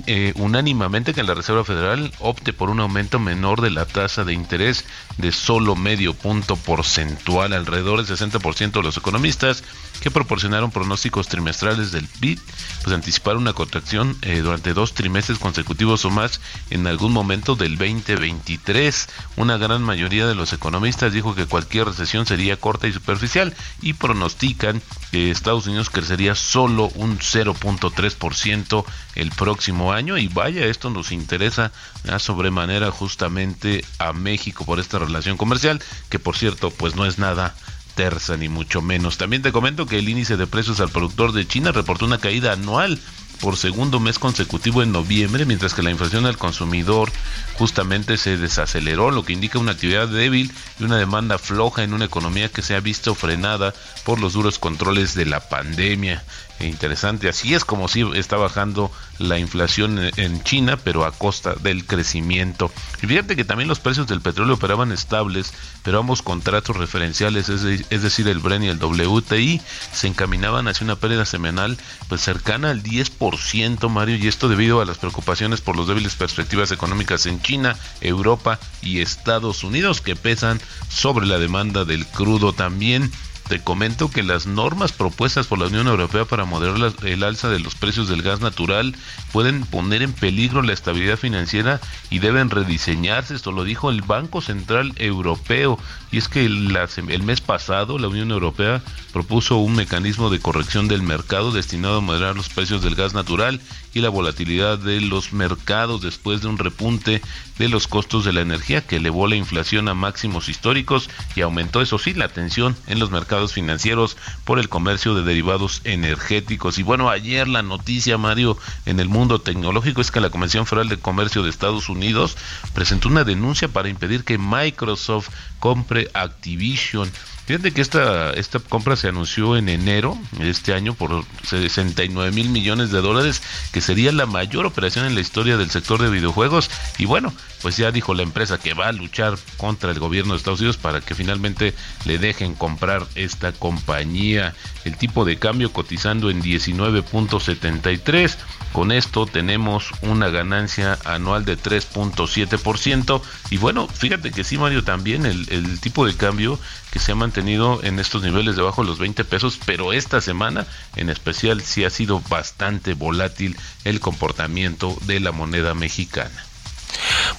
eh, 0.06 0.32
unánimemente 0.36 1.14
que 1.14 1.22
la 1.22 1.34
Reserva 1.34 1.64
Federal 1.64 2.12
opte 2.20 2.52
por 2.52 2.70
un 2.70 2.80
aumento 2.80 3.18
menor 3.18 3.60
de 3.60 3.70
la 3.70 3.86
tasa 3.86 4.24
de 4.24 4.32
interés 4.32 4.84
de 5.18 5.32
solo 5.32 5.74
medio 5.74 6.14
punto 6.14 6.56
porcentual. 6.56 7.52
Alrededor 7.52 8.04
del 8.04 8.16
60% 8.16 8.72
de 8.72 8.82
los 8.82 8.96
economistas 8.96 9.64
que 10.00 10.10
proporcionaron 10.10 10.70
pronósticos 10.70 11.28
trimestrales 11.28 11.92
del 11.92 12.06
PIB, 12.06 12.40
pues 12.82 12.94
anticiparon 12.94 13.42
una 13.42 13.52
contracción 13.52 14.16
eh, 14.22 14.40
durante 14.40 14.74
dos 14.74 14.94
trimestres 14.94 15.38
consecutivos 15.38 16.04
o 16.04 16.10
más 16.10 16.40
en 16.70 16.86
algún 16.86 17.12
momento 17.12 17.56
del 17.56 17.78
2023. 17.78 19.08
Una 19.36 19.56
gran 19.56 19.82
mayoría 19.82 20.26
de 20.26 20.34
los 20.34 20.52
economistas 20.52 21.12
dijo 21.12 21.34
que 21.34 21.46
cualquier 21.46 21.86
recesión 21.86 22.26
sería 22.26 22.56
corta 22.56 22.86
y 22.86 22.92
superficial 22.92 23.54
y 23.80 23.94
pronostican 23.94 24.82
que 25.10 25.30
Estados 25.30 25.66
Unidos 25.66 25.90
crecería 25.90 26.34
solo 26.34 26.90
un 26.94 27.18
0.3% 27.18 28.84
el 29.14 29.30
próximo 29.30 29.92
año 29.92 30.18
y 30.18 30.28
vaya, 30.28 30.66
esto 30.66 30.90
nos 30.90 31.12
interesa 31.12 31.72
a 32.08 32.18
sobremanera 32.18 32.90
justamente 32.90 33.84
a 33.98 34.12
México 34.12 34.64
por 34.64 34.80
esta 34.80 34.98
relación 34.98 35.36
comercial 35.36 35.80
que 36.10 36.18
por 36.18 36.36
cierto 36.36 36.70
pues 36.70 36.94
no 36.94 37.06
es 37.06 37.18
nada 37.18 37.54
terza 37.94 38.36
ni 38.36 38.48
mucho 38.48 38.82
menos. 38.82 39.18
También 39.18 39.42
te 39.42 39.52
comento 39.52 39.86
que 39.86 39.98
el 39.98 40.08
índice 40.08 40.36
de 40.36 40.46
precios 40.46 40.80
al 40.80 40.90
productor 40.90 41.32
de 41.32 41.46
China 41.46 41.72
reportó 41.72 42.04
una 42.06 42.18
caída 42.18 42.52
anual 42.52 43.00
por 43.40 43.56
segundo 43.56 44.00
mes 44.00 44.18
consecutivo 44.18 44.82
en 44.82 44.92
noviembre, 44.92 45.44
mientras 45.44 45.74
que 45.74 45.82
la 45.82 45.90
inflación 45.90 46.24
al 46.26 46.38
consumidor 46.38 47.10
justamente 47.58 48.16
se 48.16 48.38
desaceleró, 48.38 49.10
lo 49.10 49.24
que 49.24 49.32
indica 49.32 49.58
una 49.58 49.72
actividad 49.72 50.08
débil 50.08 50.52
y 50.80 50.84
una 50.84 50.96
demanda 50.96 51.38
floja 51.38 51.82
en 51.82 51.94
una 51.94 52.06
economía 52.06 52.48
que 52.48 52.62
se 52.62 52.74
ha 52.74 52.80
visto 52.80 53.14
frenada 53.14 53.74
por 54.04 54.20
los 54.20 54.32
duros 54.32 54.58
controles 54.58 55.14
de 55.14 55.26
la 55.26 55.40
pandemia. 55.48 56.24
E 56.60 56.66
interesante, 56.66 57.28
así 57.28 57.54
es 57.54 57.64
como 57.64 57.88
si 57.88 58.02
está 58.14 58.36
bajando 58.36 58.90
la 59.18 59.38
inflación 59.38 59.98
en 60.16 60.42
China, 60.44 60.76
pero 60.76 61.04
a 61.04 61.12
costa 61.12 61.54
del 61.54 61.84
crecimiento. 61.84 62.70
Y 63.02 63.06
fíjate 63.06 63.34
que 63.34 63.44
también 63.44 63.68
los 63.68 63.80
precios 63.80 64.06
del 64.06 64.20
petróleo 64.20 64.54
operaban 64.54 64.92
estables, 64.92 65.52
pero 65.82 65.98
ambos 65.98 66.22
contratos 66.22 66.76
referenciales, 66.76 67.48
es, 67.48 67.62
decir, 68.02 68.28
el 68.28 68.38
Bren 68.38 68.62
y 68.62 68.68
el 68.68 68.82
WTI, 68.82 69.60
se 69.92 70.06
encaminaban 70.06 70.68
hacia 70.68 70.84
una 70.84 70.96
pérdida 70.96 71.24
semanal 71.24 71.76
pues 72.08 72.20
cercana 72.20 72.70
al 72.70 72.82
10%, 72.82 73.88
Mario, 73.88 74.16
y 74.16 74.28
esto 74.28 74.48
debido 74.48 74.80
a 74.80 74.84
las 74.84 74.98
preocupaciones 74.98 75.60
por 75.60 75.76
los 75.76 75.88
débiles 75.88 76.14
perspectivas 76.14 76.70
económicas 76.70 77.26
en 77.26 77.42
China, 77.42 77.76
Europa 78.00 78.58
y 78.80 79.00
Estados 79.00 79.64
Unidos 79.64 80.00
que 80.00 80.16
pesan 80.16 80.60
sobre 80.88 81.26
la 81.26 81.38
demanda 81.38 81.84
del 81.84 82.06
crudo 82.06 82.52
también. 82.52 83.10
Te 83.48 83.60
comento 83.60 84.10
que 84.10 84.22
las 84.22 84.46
normas 84.46 84.92
propuestas 84.92 85.46
por 85.46 85.58
la 85.58 85.66
Unión 85.66 85.86
Europea 85.86 86.24
para 86.24 86.46
moderar 86.46 86.94
el 87.02 87.22
alza 87.22 87.50
de 87.50 87.60
los 87.60 87.74
precios 87.74 88.08
del 88.08 88.22
gas 88.22 88.40
natural 88.40 88.96
pueden 89.32 89.66
poner 89.66 90.00
en 90.00 90.14
peligro 90.14 90.62
la 90.62 90.72
estabilidad 90.72 91.18
financiera 91.18 91.78
y 92.08 92.20
deben 92.20 92.48
rediseñarse. 92.48 93.34
Esto 93.34 93.52
lo 93.52 93.64
dijo 93.64 93.90
el 93.90 94.00
Banco 94.00 94.40
Central 94.40 94.94
Europeo. 94.96 95.78
Y 96.10 96.18
es 96.18 96.28
que 96.28 96.46
el, 96.46 96.78
mes 97.24 97.40
pasado 97.42 97.98
la 97.98 98.08
Unión 98.08 98.30
Europea 98.30 98.82
propuso 99.12 99.56
un 99.58 99.74
mecanismo 99.74 100.30
de 100.30 100.40
corrección 100.40 100.88
del 100.88 101.02
mercado 101.02 101.52
destinado 101.52 101.98
a 101.98 102.00
moderar 102.00 102.36
los 102.36 102.48
precios 102.48 102.82
del 102.82 102.94
gas 102.94 103.12
natural 103.12 103.60
y 103.94 104.00
la 104.00 104.08
volatilidad 104.08 104.78
de 104.78 105.00
los 105.00 105.32
mercados 105.32 106.02
después 106.02 106.42
de 106.42 106.48
un 106.48 106.58
repunte 106.58 107.22
de 107.58 107.68
los 107.68 107.86
costos 107.86 108.24
de 108.24 108.32
la 108.32 108.40
energía 108.40 108.84
que 108.84 108.96
elevó 108.96 109.28
la 109.28 109.36
inflación 109.36 109.88
a 109.88 109.94
máximos 109.94 110.48
históricos 110.48 111.08
y 111.36 111.40
aumentó, 111.40 111.80
eso 111.80 111.98
sí, 111.98 112.12
la 112.12 112.28
tensión 112.28 112.76
en 112.86 112.98
los 112.98 113.10
mercados 113.10 113.52
financieros 113.52 114.16
por 114.44 114.58
el 114.58 114.68
comercio 114.68 115.14
de 115.14 115.22
derivados 115.22 115.80
energéticos. 115.84 116.78
Y 116.78 116.82
bueno, 116.82 117.08
ayer 117.08 117.46
la 117.46 117.62
noticia, 117.62 118.18
Mario, 118.18 118.58
en 118.84 118.98
el 118.98 119.08
mundo 119.08 119.40
tecnológico 119.40 120.00
es 120.00 120.10
que 120.10 120.20
la 120.20 120.30
Convención 120.30 120.66
Federal 120.66 120.88
de 120.88 120.98
Comercio 120.98 121.42
de 121.42 121.50
Estados 121.50 121.88
Unidos 121.88 122.36
presentó 122.74 123.08
una 123.08 123.24
denuncia 123.24 123.68
para 123.68 123.88
impedir 123.88 124.24
que 124.24 124.38
Microsoft 124.38 125.28
compre 125.60 126.10
Activision. 126.14 127.10
Fíjate 127.46 127.72
que 127.72 127.82
esta, 127.82 128.30
esta 128.30 128.58
compra 128.58 128.96
se 128.96 129.08
anunció 129.08 129.58
en 129.58 129.68
enero 129.68 130.16
de 130.32 130.48
este 130.48 130.72
año 130.72 130.94
por 130.94 131.24
69 131.42 132.32
mil 132.32 132.48
millones 132.48 132.90
de 132.90 133.02
dólares, 133.02 133.42
que 133.70 133.82
sería 133.82 134.12
la 134.12 134.24
mayor 134.24 134.64
operación 134.64 135.04
en 135.04 135.14
la 135.14 135.20
historia 135.20 135.58
del 135.58 135.70
sector 135.70 136.00
de 136.00 136.08
videojuegos. 136.08 136.70
Y 136.96 137.04
bueno, 137.04 137.34
pues 137.60 137.76
ya 137.76 137.90
dijo 137.90 138.14
la 138.14 138.22
empresa 138.22 138.58
que 138.58 138.72
va 138.72 138.88
a 138.88 138.92
luchar 138.92 139.36
contra 139.58 139.90
el 139.90 139.98
gobierno 139.98 140.32
de 140.32 140.38
Estados 140.38 140.60
Unidos 140.60 140.78
para 140.78 141.02
que 141.02 141.14
finalmente 141.14 141.74
le 142.06 142.18
dejen 142.18 142.54
comprar 142.54 143.06
esta 143.14 143.52
compañía. 143.52 144.54
El 144.86 144.96
tipo 144.96 145.26
de 145.26 145.38
cambio 145.38 145.70
cotizando 145.70 146.30
en 146.30 146.42
19.73. 146.42 148.36
Con 148.72 148.90
esto 148.90 149.26
tenemos 149.26 149.90
una 150.00 150.30
ganancia 150.30 150.98
anual 151.04 151.44
de 151.44 151.58
3.7%. 151.58 153.20
Y 153.50 153.58
bueno, 153.58 153.86
fíjate 153.86 154.30
que 154.30 154.44
sí, 154.44 154.56
Mario, 154.56 154.82
también 154.82 155.26
el, 155.26 155.46
el 155.50 155.78
tipo 155.80 156.06
de 156.06 156.16
cambio 156.16 156.58
que 156.94 157.00
se 157.00 157.10
ha 157.10 157.16
mantenido 157.16 157.82
en 157.82 157.98
estos 157.98 158.22
niveles 158.22 158.54
debajo 158.54 158.82
de 158.82 158.88
los 158.88 159.00
20 159.00 159.24
pesos, 159.24 159.58
pero 159.66 159.92
esta 159.92 160.20
semana 160.20 160.64
en 160.94 161.10
especial 161.10 161.60
sí 161.60 161.82
ha 161.84 161.90
sido 161.90 162.22
bastante 162.30 162.94
volátil 162.94 163.56
el 163.82 163.98
comportamiento 163.98 164.96
de 165.04 165.18
la 165.18 165.32
moneda 165.32 165.74
mexicana. 165.74 166.44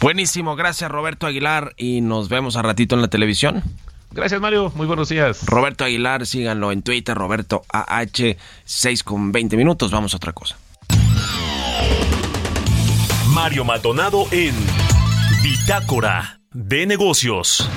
Buenísimo, 0.02 0.58
gracias 0.58 0.92
Roberto 0.92 1.26
Aguilar 1.26 1.74
y 1.78 2.02
nos 2.02 2.28
vemos 2.28 2.58
a 2.58 2.64
ratito 2.64 2.96
en 2.96 3.02
la 3.02 3.08
televisión. 3.08 3.64
Gracias 4.12 4.42
Mario, 4.42 4.74
muy 4.76 4.88
buenos 4.88 5.08
días. 5.08 5.46
Roberto 5.46 5.86
Aguilar, 5.86 6.26
síganlo 6.26 6.74
en 6.74 6.82
Twitter, 6.82 7.16
Roberto 7.16 7.64
AH, 7.72 8.36
6 8.66 9.04
con 9.04 9.32
20 9.32 9.56
minutos, 9.56 9.90
vamos 9.90 10.14
a 10.14 10.18
otra 10.18 10.34
cosa. 10.34 10.58
Mario 13.30 13.64
Maldonado 13.64 14.26
en 14.32 14.54
Bitácora 15.42 16.42
de 16.52 16.86
Negocios. 16.86 17.70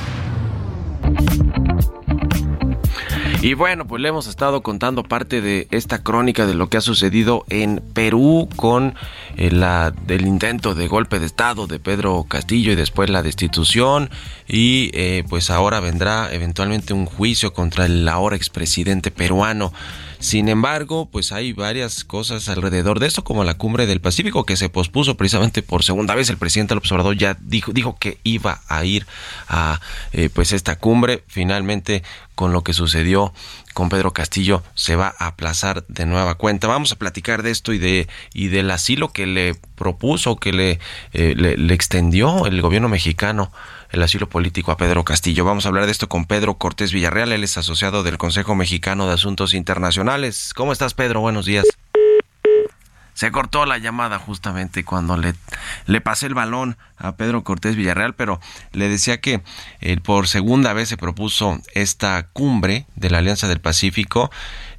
Y 3.41 3.55
bueno, 3.55 3.87
pues 3.87 4.03
le 4.03 4.09
hemos 4.09 4.27
estado 4.27 4.63
contando 4.63 5.05
parte 5.05 5.41
de 5.41 5.69
esta 5.71 6.03
crónica 6.03 6.45
de 6.45 6.55
lo 6.55 6.69
que 6.69 6.77
ha 6.77 6.81
sucedido 6.81 7.45
en 7.49 7.81
Perú 7.95 8.49
con 8.57 8.97
eh, 9.37 9.53
la, 9.53 9.95
el 10.09 10.27
intento 10.27 10.75
de 10.75 10.89
golpe 10.89 11.21
de 11.21 11.27
Estado 11.27 11.69
de 11.69 11.79
Pedro 11.79 12.25
Castillo 12.29 12.73
y 12.73 12.75
después 12.75 13.11
la 13.11 13.23
destitución 13.23 14.11
y 14.49 14.91
eh, 14.93 15.23
pues 15.29 15.51
ahora 15.51 15.79
vendrá 15.79 16.33
eventualmente 16.33 16.95
un 16.95 17.07
juicio 17.07 17.53
contra 17.53 17.87
el 17.87 18.09
ahora 18.09 18.35
expresidente 18.35 19.13
peruano. 19.13 19.73
Sin 20.21 20.49
embargo, 20.49 21.09
pues 21.11 21.31
hay 21.31 21.53
varias 21.53 22.03
cosas 22.05 22.49
alrededor 22.49 22.99
de 22.99 23.07
esto, 23.07 23.23
como 23.23 23.45
la 23.45 23.55
cumbre 23.55 23.87
del 23.87 24.01
Pacífico, 24.01 24.45
que 24.45 24.57
se 24.57 24.69
pospuso 24.69 25.17
precisamente 25.17 25.63
por 25.63 25.85
segunda 25.85 26.15
vez. 26.15 26.29
El 26.29 26.39
presidente 26.39 26.75
López 26.75 26.91
Obrador 26.91 27.17
ya 27.17 27.37
dijo, 27.41 27.73
dijo 27.73 27.97
que 27.99 28.19
iba 28.25 28.61
a 28.69 28.85
ir 28.85 29.07
a 29.49 29.81
eh, 30.13 30.29
pues 30.33 30.53
esta 30.53 30.77
cumbre. 30.77 31.23
Finalmente, 31.29 32.03
con 32.35 32.53
lo 32.53 32.65
que 32.65 32.73
sucedió 32.73 33.33
con 33.75 33.89
Pedro 33.89 34.13
Castillo, 34.13 34.65
se 34.75 34.97
va 34.97 35.15
a 35.19 35.29
aplazar 35.29 35.85
de 35.87 36.05
nueva 36.07 36.35
cuenta. 36.35 36.67
Vamos 36.67 36.91
a 36.91 36.97
platicar 36.97 37.45
de 37.45 37.51
esto 37.53 37.73
y 37.73 37.79
de 37.79 38.09
y 38.35 38.49
del 38.49 38.71
asilo 38.73 39.13
que 39.13 39.27
le 39.27 39.55
propuso, 39.77 40.37
que 40.37 40.53
le, 40.53 40.81
eh, 41.13 41.35
le, 41.37 41.57
le 41.57 41.75
extendió 41.75 42.47
el 42.47 42.61
gobierno 42.61 42.89
mexicano 42.89 43.53
el 43.91 44.03
asilo 44.03 44.29
político 44.29 44.73
a 44.73 44.77
Pedro 44.77 45.05
Castillo. 45.05 45.45
Vamos 45.45 45.65
a 45.65 45.69
hablar 45.69 45.87
de 45.87 45.93
esto 45.93 46.09
con 46.09 46.25
Pedro 46.25 46.55
Cortés 46.55 46.93
Villarreal, 46.93 47.33
él 47.33 47.45
es 47.45 47.59
asociado 47.59 48.03
del 48.03 48.19
Consejo 48.19 48.55
Mexicano 48.55 49.07
de 49.07 49.15
Asuntos 49.15 49.55
Internacionales. 49.55 50.53
¿Cómo 50.55 50.73
estás, 50.73 50.95
Pedro? 50.95 51.21
Buenos 51.21 51.47
días. 51.47 51.65
Se 53.19 53.33
cortó 53.33 53.67
la 53.67 53.79
llamada 53.79 54.21
justamente 54.21 54.85
cuando 54.85 55.17
le, 55.17 55.35
le 55.87 56.01
pasé 56.01 56.27
el 56.27 56.35
balón 56.35 56.77
a 56.97 57.17
Pedro 57.17 57.43
Cortés 57.43 57.75
Villarreal, 57.75 58.15
pero 58.15 58.39
le 58.71 58.89
decía 58.89 59.21
que 59.21 59.43
eh, 59.81 59.97
por 60.01 60.29
segunda 60.29 60.73
vez 60.73 60.89
se 60.89 60.97
propuso 60.97 61.59
esta 61.75 62.29
cumbre 62.33 62.87
de 62.95 63.11
la 63.11 63.19
Alianza 63.19 63.49
del 63.49 63.61
Pacífico 63.61 64.31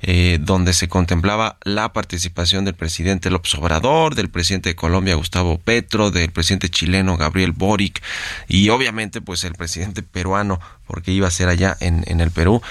eh, 0.02 0.38
donde 0.42 0.74
se 0.74 0.88
contemplaba 0.88 1.58
la 1.64 1.92
participación 1.92 2.64
del 2.66 2.74
presidente 2.74 3.30
López 3.30 3.54
Obrador, 3.56 4.16
del 4.16 4.30
presidente 4.30 4.70
de 4.70 4.76
Colombia 4.76 5.16
Gustavo 5.16 5.58
Petro, 5.58 6.10
del 6.10 6.32
presidente 6.32 6.70
chileno 6.70 7.18
Gabriel 7.18 7.52
Boric 7.52 8.02
y 8.48 8.70
obviamente 8.70 9.20
pues 9.20 9.44
el 9.44 9.56
presidente 9.56 10.02
peruano 10.02 10.60
porque 10.88 11.12
iba 11.12 11.28
a 11.28 11.32
ser 11.32 11.50
allá 11.50 11.76
en, 11.80 12.04
en 12.08 12.22
el 12.22 12.32
Perú. 12.32 12.62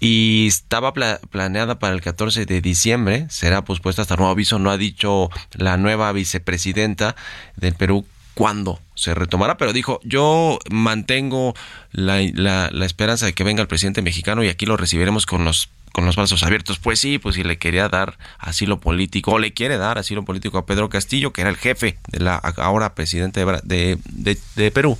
Y 0.00 0.46
estaba 0.46 0.92
planeada 0.92 1.80
para 1.80 1.92
el 1.92 2.00
14 2.00 2.46
de 2.46 2.60
diciembre, 2.60 3.26
será 3.28 3.64
pospuesta 3.64 4.02
hasta 4.02 4.14
nuevo 4.14 4.30
aviso, 4.30 4.60
no 4.60 4.70
ha 4.70 4.78
dicho 4.78 5.28
la 5.52 5.76
nueva 5.76 6.12
vicepresidenta 6.12 7.16
del 7.56 7.74
Perú 7.74 8.06
cuándo 8.34 8.80
se 8.94 9.14
retomará, 9.14 9.56
pero 9.56 9.72
dijo, 9.72 9.98
yo 10.04 10.60
mantengo 10.70 11.54
la, 11.90 12.20
la, 12.34 12.70
la 12.72 12.86
esperanza 12.86 13.26
de 13.26 13.32
que 13.32 13.42
venga 13.42 13.62
el 13.62 13.66
presidente 13.66 14.00
mexicano 14.00 14.44
y 14.44 14.48
aquí 14.48 14.64
lo 14.64 14.76
recibiremos 14.76 15.26
con 15.26 15.44
los 15.44 15.68
con 15.92 16.04
los 16.06 16.16
brazos 16.16 16.42
abiertos. 16.42 16.78
Pues 16.78 16.98
sí, 16.98 17.18
pues 17.18 17.34
si 17.34 17.44
le 17.44 17.58
quería 17.58 17.88
dar 17.88 18.18
asilo 18.38 18.80
político, 18.80 19.32
o 19.32 19.38
le 19.38 19.52
quiere 19.52 19.78
dar 19.78 19.98
asilo 19.98 20.24
político 20.24 20.58
a 20.58 20.66
Pedro 20.66 20.88
Castillo, 20.88 21.32
que 21.32 21.42
era 21.42 21.50
el 21.50 21.56
jefe 21.56 21.98
de 22.08 22.20
la 22.20 22.36
ahora 22.36 22.94
presidente 22.94 23.44
de, 23.64 23.98
de, 24.04 24.38
de, 24.56 24.70
Perú, 24.70 24.98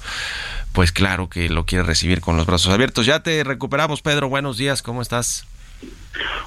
pues 0.72 0.92
claro 0.92 1.28
que 1.28 1.48
lo 1.48 1.64
quiere 1.64 1.84
recibir 1.84 2.20
con 2.20 2.36
los 2.36 2.46
brazos 2.46 2.72
abiertos. 2.72 3.06
Ya 3.06 3.22
te 3.22 3.42
recuperamos, 3.44 4.02
Pedro. 4.02 4.28
Buenos 4.28 4.56
días, 4.58 4.82
¿cómo 4.82 5.02
estás? 5.02 5.46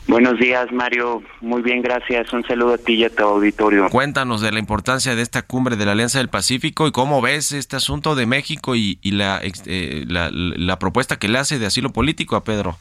Buenos 0.07 0.39
días, 0.39 0.71
Mario. 0.71 1.23
Muy 1.39 1.61
bien, 1.61 1.81
gracias. 1.81 2.33
Un 2.33 2.43
saludo 2.43 2.73
a 2.73 2.77
ti 2.77 2.95
y 2.95 3.05
a 3.05 3.09
tu 3.09 3.23
auditorio. 3.23 3.87
Cuéntanos 3.89 4.41
de 4.41 4.51
la 4.51 4.59
importancia 4.59 5.15
de 5.15 5.21
esta 5.21 5.43
cumbre 5.43 5.77
de 5.77 5.85
la 5.85 5.93
Alianza 5.93 6.17
del 6.17 6.27
Pacífico 6.27 6.87
y 6.87 6.91
cómo 6.91 7.21
ves 7.21 7.51
este 7.51 7.77
asunto 7.77 8.15
de 8.15 8.25
México 8.25 8.75
y, 8.75 8.99
y 9.01 9.11
la, 9.11 9.39
eh, 9.43 10.03
la, 10.07 10.29
la 10.31 10.79
propuesta 10.79 11.17
que 11.17 11.29
le 11.29 11.37
hace 11.37 11.59
de 11.59 11.67
asilo 11.67 11.91
político 11.91 12.35
a 12.35 12.43
Pedro 12.43 12.77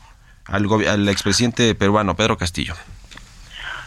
al, 0.51 0.67
al 0.89 1.09
expresidente 1.09 1.75
peruano 1.75 2.15
Pedro 2.15 2.37
Castillo. 2.37 2.75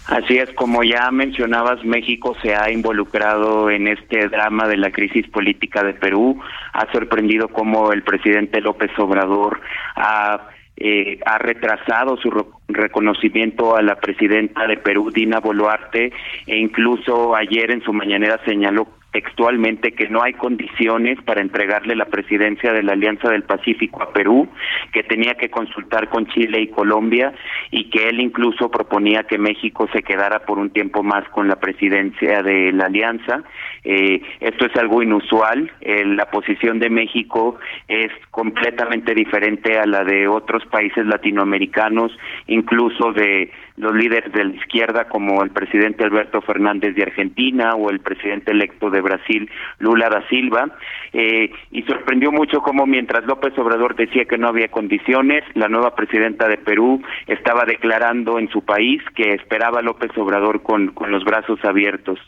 Así 0.08 0.38
es, 0.38 0.50
como 0.56 0.84
ya 0.84 1.10
mencionabas, 1.12 1.84
México 1.86 2.36
se 2.42 2.54
ha 2.54 2.70
involucrado 2.70 3.70
en 3.70 3.88
este 3.88 4.28
drama 4.28 4.68
de 4.68 4.76
la 4.76 4.92
crisis 4.92 5.28
política 5.30 5.82
de 5.82 5.94
Perú. 5.94 6.42
Ha 6.74 6.92
sorprendido 6.92 7.48
cómo 7.48 7.94
el 7.94 8.04
presidente 8.04 8.60
López 8.60 8.92
Obrador 8.98 9.62
ha, 9.96 10.50
eh, 10.76 11.20
ha 11.26 11.38
retrasado 11.38 12.18
su 12.18 12.30
reconocimiento 12.68 13.78
a 13.78 13.82
la 13.82 13.96
presidenta 13.96 14.68
de 14.68 14.76
Perú, 14.76 15.10
Dina 15.10 15.40
Boluarte, 15.40 16.12
e 16.48 16.58
incluso 16.58 17.34
ayer 17.34 17.72
en 17.72 17.82
su 17.82 17.94
mañanera 17.94 18.42
señaló 18.46 18.88
textualmente 19.14 19.94
que 19.94 20.10
no 20.10 20.24
hay 20.24 20.34
condiciones 20.34 21.22
para 21.22 21.42
entregarle 21.42 21.96
la 21.96 22.06
presidencia 22.06 22.74
de 22.74 22.82
la 22.82 22.94
Alianza 22.94 23.30
del 23.30 23.44
Pacífico 23.44 24.02
a 24.02 24.12
Perú, 24.12 24.50
que 24.92 25.04
tenía 25.04 25.36
que 25.36 25.50
consultar 25.50 26.10
con 26.10 26.26
Chile 26.28 26.62
y 26.62 26.68
Colombia 26.68 27.32
y 27.70 27.92
que 27.92 28.10
él 28.10 28.20
incluso 28.20 28.70
proponía 28.70 29.24
que 29.24 29.38
México 29.38 29.88
se 29.94 30.02
quedara 30.02 30.40
por 30.40 30.58
un 30.58 30.72
tiempo 30.72 31.04
más 31.04 31.30
con 31.30 31.48
la 31.48 31.58
presidencia 31.58 32.42
de 32.42 32.72
la 32.74 32.86
Alianza. 32.86 33.44
Eh, 33.84 34.22
esto 34.40 34.66
es 34.66 34.76
algo 34.78 35.04
inusual. 35.04 35.72
Eh, 35.82 36.04
la 36.06 36.26
posición 36.32 36.80
de 36.80 36.90
México 36.90 37.58
es 37.88 38.12
completamente 38.32 39.14
diferente 39.14 39.78
a 39.78 39.86
la 39.86 40.04
de 40.04 40.28
otros 40.28 40.66
países 40.66 41.06
latinoamericanos, 41.06 42.12
incluso 42.48 43.14
de 43.14 43.52
los 43.78 43.96
líderes 43.96 44.32
de 44.32 44.46
la 44.46 44.54
izquierda 44.54 45.06
como 45.06 45.44
el 45.44 45.50
presidente 45.50 46.04
Alberto 46.04 46.42
Fernández 46.42 46.96
de 46.96 47.04
Argentina 47.04 47.74
o 47.76 47.90
el 47.90 48.00
presidente 48.00 48.52
electo 48.52 48.90
de 48.90 49.02
Brasil, 49.02 49.50
Lula 49.80 50.10
da 50.10 50.28
Silva, 50.28 50.68
eh, 51.12 51.52
y 51.72 51.82
sorprendió 51.84 52.32
mucho 52.32 52.62
cómo 52.62 52.86
mientras 52.86 53.26
López 53.26 53.58
Obrador 53.58 53.96
decía 53.96 54.26
que 54.26 54.38
no 54.38 54.48
había 54.48 54.68
condiciones, 54.68 55.44
la 55.56 55.70
nueva 55.70 55.96
presidenta 55.96 56.48
de 56.48 56.58
Perú 56.58 57.02
estaba 57.28 57.66
declarando 57.66 58.38
en 58.38 58.50
su 58.50 58.64
país 58.64 59.02
que 59.16 59.34
esperaba 59.34 59.80
a 59.80 59.84
López 59.84 60.12
Obrador 60.18 60.62
con, 60.62 60.90
con 60.90 61.12
los 61.12 61.24
brazos 61.24 61.64
abiertos. 61.66 62.20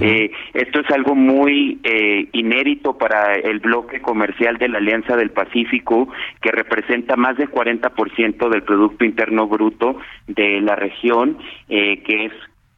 eh, 0.00 0.30
esto 0.54 0.80
es 0.80 0.90
algo 0.90 1.14
muy 1.14 1.80
eh, 1.82 2.28
inédito 2.32 2.96
para 2.96 3.34
el 3.34 3.58
bloque 3.58 4.00
comercial 4.00 4.58
de 4.58 4.68
la 4.68 4.78
Alianza 4.78 5.16
del 5.16 5.30
Pacífico, 5.30 6.08
que 6.40 6.52
representa 6.52 7.16
más 7.16 7.36
del 7.36 7.50
40% 7.50 8.48
del 8.48 8.62
Producto 8.62 9.04
Interno 9.04 9.48
Bruto 9.48 9.96
de 10.28 10.60
la 10.60 10.76
región 10.76 10.91
región 10.92 11.38
eh, 11.68 12.02
que 12.02 12.26
es 12.26 12.32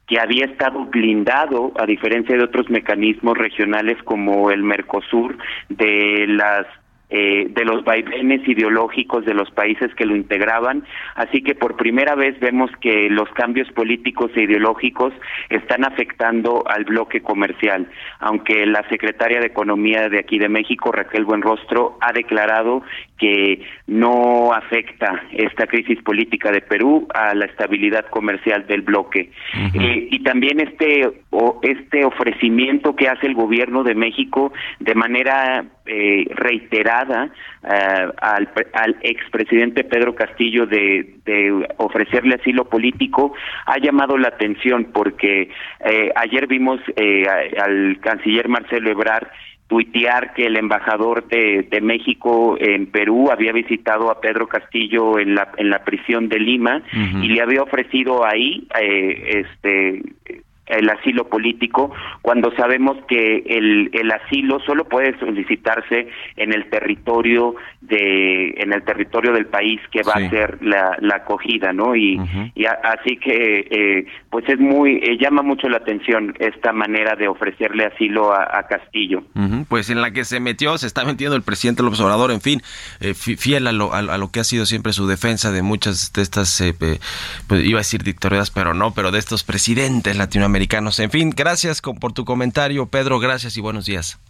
que 0.07 0.21
había 0.21 0.45
estado 0.45 0.85
blindado 0.85 1.73
a 1.79 1.87
diferencia 1.87 2.37
de 2.37 2.45
otros 2.45 2.69
mecanismos 2.69 3.39
regionales 3.39 4.03
como 4.03 4.51
el 4.51 4.63
Mercosur 4.63 5.39
de 5.71 6.27
las 6.29 6.67
eh, 7.11 7.47
de 7.51 7.65
los 7.65 7.85
vaivenes 7.85 8.41
ideológicos 8.49 9.25
de 9.25 9.35
los 9.35 9.51
países 9.51 9.95
que 9.95 10.07
lo 10.07 10.17
integraban, 10.17 10.85
así 11.15 11.43
que 11.43 11.55
por 11.55 11.77
primera 11.77 12.15
vez 12.15 12.41
vemos 12.41 12.71
que 12.81 13.09
los 13.11 13.29
cambios 13.35 13.71
políticos 13.73 14.33
e 14.35 14.43
ideológicos 14.43 15.13
están 15.51 15.85
afectando 15.85 16.65
al 16.67 16.85
bloque 16.85 17.21
comercial, 17.21 17.89
aunque 18.21 18.67
la 18.67 18.89
secretaria 18.89 19.39
de 19.39 19.47
Economía 19.47 20.09
de 20.09 20.19
aquí 20.19 20.39
de 20.39 20.49
México, 20.49 20.91
Raquel 20.91 21.25
Buenrostro, 21.25 21.99
ha 22.01 22.13
declarado 22.13 22.83
que 23.19 23.61
no 23.87 24.53
afecta 24.53 25.23
esta 25.33 25.67
crisis 25.67 26.03
política 26.03 26.51
de 26.51 26.61
Perú 26.61 27.07
a 27.15 27.35
la 27.35 27.47
estabilidad 27.47 28.07
comercial 28.07 28.67
del 28.67 28.83
bloque. 28.83 29.31
eh, 29.75 30.09
y 30.11 30.23
también 30.23 30.61
este, 30.61 31.11
o, 31.31 31.61
este 31.63 32.05
ofrecimiento 32.05 32.97
que 32.97 33.09
hace 33.09 33.27
el 33.27 33.35
gobierno 33.35 33.85
de 33.85 33.95
México 33.95 34.53
de 34.81 34.95
manera 34.95 35.65
eh, 35.87 36.25
reiterada 36.31 37.31
uh, 37.63 38.13
al, 38.17 38.49
al 38.73 38.97
expresidente 39.03 39.85
Pedro 39.85 40.15
Castillo 40.15 40.65
de, 40.65 41.17
de, 41.27 41.69
ofrecerle 41.77 42.37
asilo 42.37 42.65
político 42.71 43.35
ha 43.67 43.79
llamado 43.79 44.17
la 44.17 44.29
atención 44.29 44.87
porque 44.95 45.51
eh, 45.85 46.11
ayer 46.17 46.47
vimos 46.47 46.81
eh, 46.97 47.27
al 47.59 47.99
canciller 48.01 48.49
Marcelo 48.49 48.91
Ebrard 48.91 49.29
tuitear 49.67 50.35
que 50.35 50.47
el 50.47 50.57
embajador 50.57 51.27
de, 51.29 51.67
de, 51.71 51.81
México 51.81 52.57
en 52.61 52.87
Perú 52.87 53.31
había 53.31 53.53
visitado 53.53 54.11
a 54.11 54.21
Pedro 54.21 54.47
Castillo 54.47 55.19
en 55.19 55.35
la 55.35 55.49
en 55.57 55.71
la 55.71 55.83
prisión 55.85 56.29
de 56.29 56.39
Lima 56.39 56.77
uh 56.77 56.97
-huh. 56.97 57.25
y 57.25 57.29
le 57.29 57.41
había 57.41 57.63
ofrecido 57.63 58.27
ahí 58.27 58.69
eh, 58.81 59.45
este 59.47 60.03
el 60.67 60.89
asilo 60.89 61.29
político 61.29 61.93
cuando 62.23 62.51
sabemos 62.57 62.97
que 63.07 63.43
el, 63.47 63.91
el 63.93 64.11
asilo 64.11 64.61
solo 64.61 64.85
puede 64.85 65.19
solicitarse 65.19 66.09
en 66.37 66.53
el 66.55 66.71
territorio 66.71 67.55
de 67.83 68.55
en 68.57 68.73
el 68.73 68.83
territorio 68.83 69.33
del 69.33 69.47
país 69.47 69.81
que 69.93 70.03
va 70.03 70.15
sí. 70.15 70.25
a 70.25 70.31
ser 70.31 70.59
la, 70.63 70.97
la, 71.01 71.17
acogida 71.17 71.73
no 71.73 71.95
y, 71.95 72.19
uh 72.19 72.23
-huh. 72.23 72.53
y 72.55 72.65
a, 72.65 72.73
así 72.83 73.17
que 73.19 73.67
eh, 73.71 74.07
pues 74.31 74.49
es 74.49 74.59
muy 74.59 75.01
eh, 75.03 75.19
llama 75.21 75.43
mucho 75.43 75.69
la 75.69 75.77
atención 75.79 76.35
esta 76.39 76.73
manera 76.73 77.15
de 77.15 77.29
ofrecerle 77.29 77.85
asilo 77.85 78.33
a, 78.33 78.59
a 78.59 78.67
Castillo 78.67 79.23
uh 79.35 79.41
-huh. 79.41 79.67
pues 79.69 79.91
en 79.91 80.01
la 80.01 80.13
que 80.13 80.25
se 80.25 80.41
metió 80.41 80.79
se 80.79 80.87
está 80.87 81.05
metiendo 81.05 81.37
el 81.37 81.43
presidente 81.43 81.83
López 81.83 82.01
Obrador 82.01 82.31
en 82.31 82.41
fin 82.41 82.63
eh, 83.01 83.13
fiel 83.13 83.67
a 83.67 83.73
lo, 83.73 83.93
a, 83.93 83.99
a, 83.99 84.19
lo 84.19 84.31
que 84.31 84.41
ha 84.41 84.45
sido 84.45 84.65
siempre 84.65 84.93
su 84.93 85.07
defensa 85.07 85.53
de 85.53 85.63
muchas 85.63 86.13
de 86.15 86.23
estas 86.23 86.59
eh, 86.63 86.73
pues 87.49 87.65
iba 87.65 87.79
a 87.79 87.85
decir 87.85 88.03
dictaduras 88.03 88.51
pero 88.51 88.73
no 88.73 88.95
pero 88.95 89.11
de 89.11 89.19
estos 89.19 89.45
presidentes 89.45 90.17
latinoamericanos 90.17 90.54
americanos. 90.55 91.01
En 91.01 91.11
fin, 91.11 91.31
gracias 91.31 91.81
por 91.81 92.13
tu 92.13 92.25
comentario, 92.25 92.87
Pedro. 92.87 93.19
Gracias 93.19 93.57
y 93.57 93.61
buenos 93.61 93.87
días. 93.87 94.21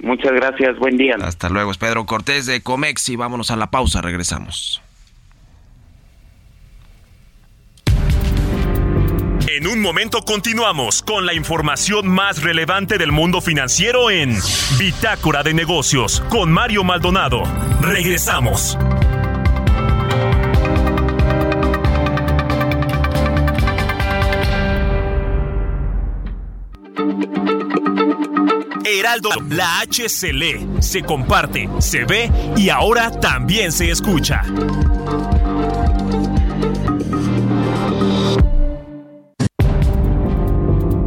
Muchas 0.00 0.32
gracias, 0.32 0.78
buen 0.78 0.96
día. 0.96 1.16
Hasta 1.20 1.50
luego, 1.50 1.70
es 1.70 1.78
Pedro 1.78 2.06
Cortés 2.06 2.46
de 2.46 2.62
Comex 2.62 3.08
y 3.10 3.16
vámonos 3.16 3.50
a 3.50 3.56
la 3.56 3.70
pausa, 3.70 4.00
regresamos. 4.00 4.82
En 9.48 9.66
un 9.66 9.80
momento 9.80 10.22
continuamos 10.22 11.02
con 11.02 11.24
la 11.24 11.32
información 11.32 12.08
más 12.08 12.42
relevante 12.42 12.98
del 12.98 13.12
mundo 13.12 13.40
financiero 13.40 14.10
en 14.10 14.36
Bitácora 14.78 15.42
de 15.42 15.54
Negocios 15.54 16.22
con 16.28 16.52
Mario 16.52 16.84
Maldonado. 16.84 17.42
Regresamos. 17.80 18.76
La 29.50 29.78
H 29.78 30.08
se 30.08 30.32
lee, 30.32 30.66
se 30.80 31.00
comparte, 31.04 31.68
se 31.78 32.04
ve 32.04 32.28
y 32.56 32.70
ahora 32.70 33.08
también 33.12 33.70
se 33.70 33.88
escucha. 33.88 34.42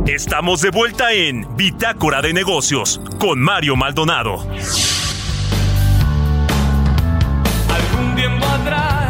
Estamos 0.07 0.61
de 0.61 0.69
vuelta 0.69 1.11
en 1.11 1.57
Bitácora 1.57 2.21
de 2.21 2.31
Negocios 2.31 3.01
con 3.19 3.41
Mario 3.41 3.75
Maldonado. 3.75 4.47
Algún 7.67 8.15
tiempo 8.15 8.45
atrás 8.45 9.08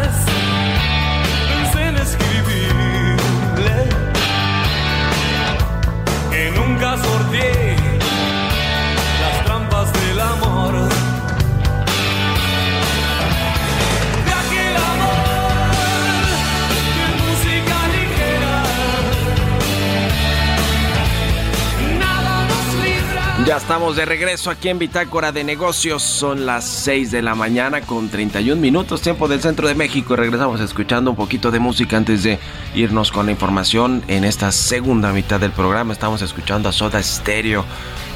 estamos 23.59 23.97
de 23.97 24.05
regreso 24.05 24.49
aquí 24.49 24.69
en 24.69 24.79
Bitácora 24.79 25.33
de 25.33 25.43
Negocios. 25.43 26.01
Son 26.01 26.45
las 26.45 26.65
6 26.65 27.11
de 27.11 27.21
la 27.21 27.35
mañana 27.35 27.81
con 27.81 28.09
31 28.09 28.59
minutos, 28.59 29.01
tiempo 29.01 29.27
del 29.27 29.41
centro 29.41 29.67
de 29.67 29.75
México. 29.75 30.15
Regresamos 30.15 30.61
escuchando 30.61 31.11
un 31.11 31.17
poquito 31.17 31.51
de 31.51 31.59
música 31.59 31.97
antes 31.97 32.23
de 32.23 32.39
irnos 32.73 33.11
con 33.11 33.25
la 33.25 33.33
información. 33.33 34.01
En 34.07 34.23
esta 34.23 34.53
segunda 34.53 35.11
mitad 35.11 35.41
del 35.41 35.51
programa 35.51 35.91
estamos 35.91 36.21
escuchando 36.21 36.69
a 36.69 36.71
Soda 36.71 37.03
Stereo, 37.03 37.65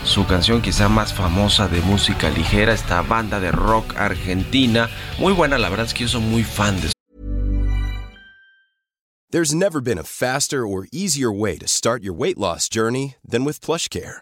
su 0.05 0.25
canción 0.25 0.61
quizá 0.61 0.87
más 0.87 1.13
famosa 1.13 1.67
de 1.67 1.81
música 1.81 2.29
ligera, 2.29 2.73
esta 2.73 3.01
banda 3.01 3.41
de 3.41 3.51
rock 3.51 3.95
argentina. 3.97 4.89
Muy 5.19 5.33
buena, 5.33 5.57
la 5.57 5.69
verdad 5.69 5.87
es 5.87 5.93
que 5.93 6.03
yo 6.03 6.07
soy 6.07 6.21
muy 6.21 6.43
fan 6.43 6.79
de 6.79 6.89
There's 9.29 9.53
never 9.53 9.81
been 9.81 9.97
a 9.97 10.03
faster 10.03 10.65
or 10.65 10.87
easier 10.91 11.31
way 11.31 11.57
to 11.57 11.67
start 11.67 12.01
your 12.01 12.13
weight 12.13 12.37
loss 12.37 12.69
journey 12.69 13.15
than 13.27 13.43
with 13.45 13.59
PlushCare. 13.59 14.21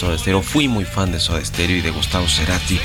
Soda 0.00 0.16
Stereo. 0.16 0.40
Fui 0.40 0.66
muy 0.66 0.84
fan 0.84 1.12
de 1.12 1.20
Soda 1.20 1.44
Stereo 1.44 1.76
y 1.76 1.80
de 1.82 1.90
Gustavo 1.90 2.26
Cerati. 2.26 2.78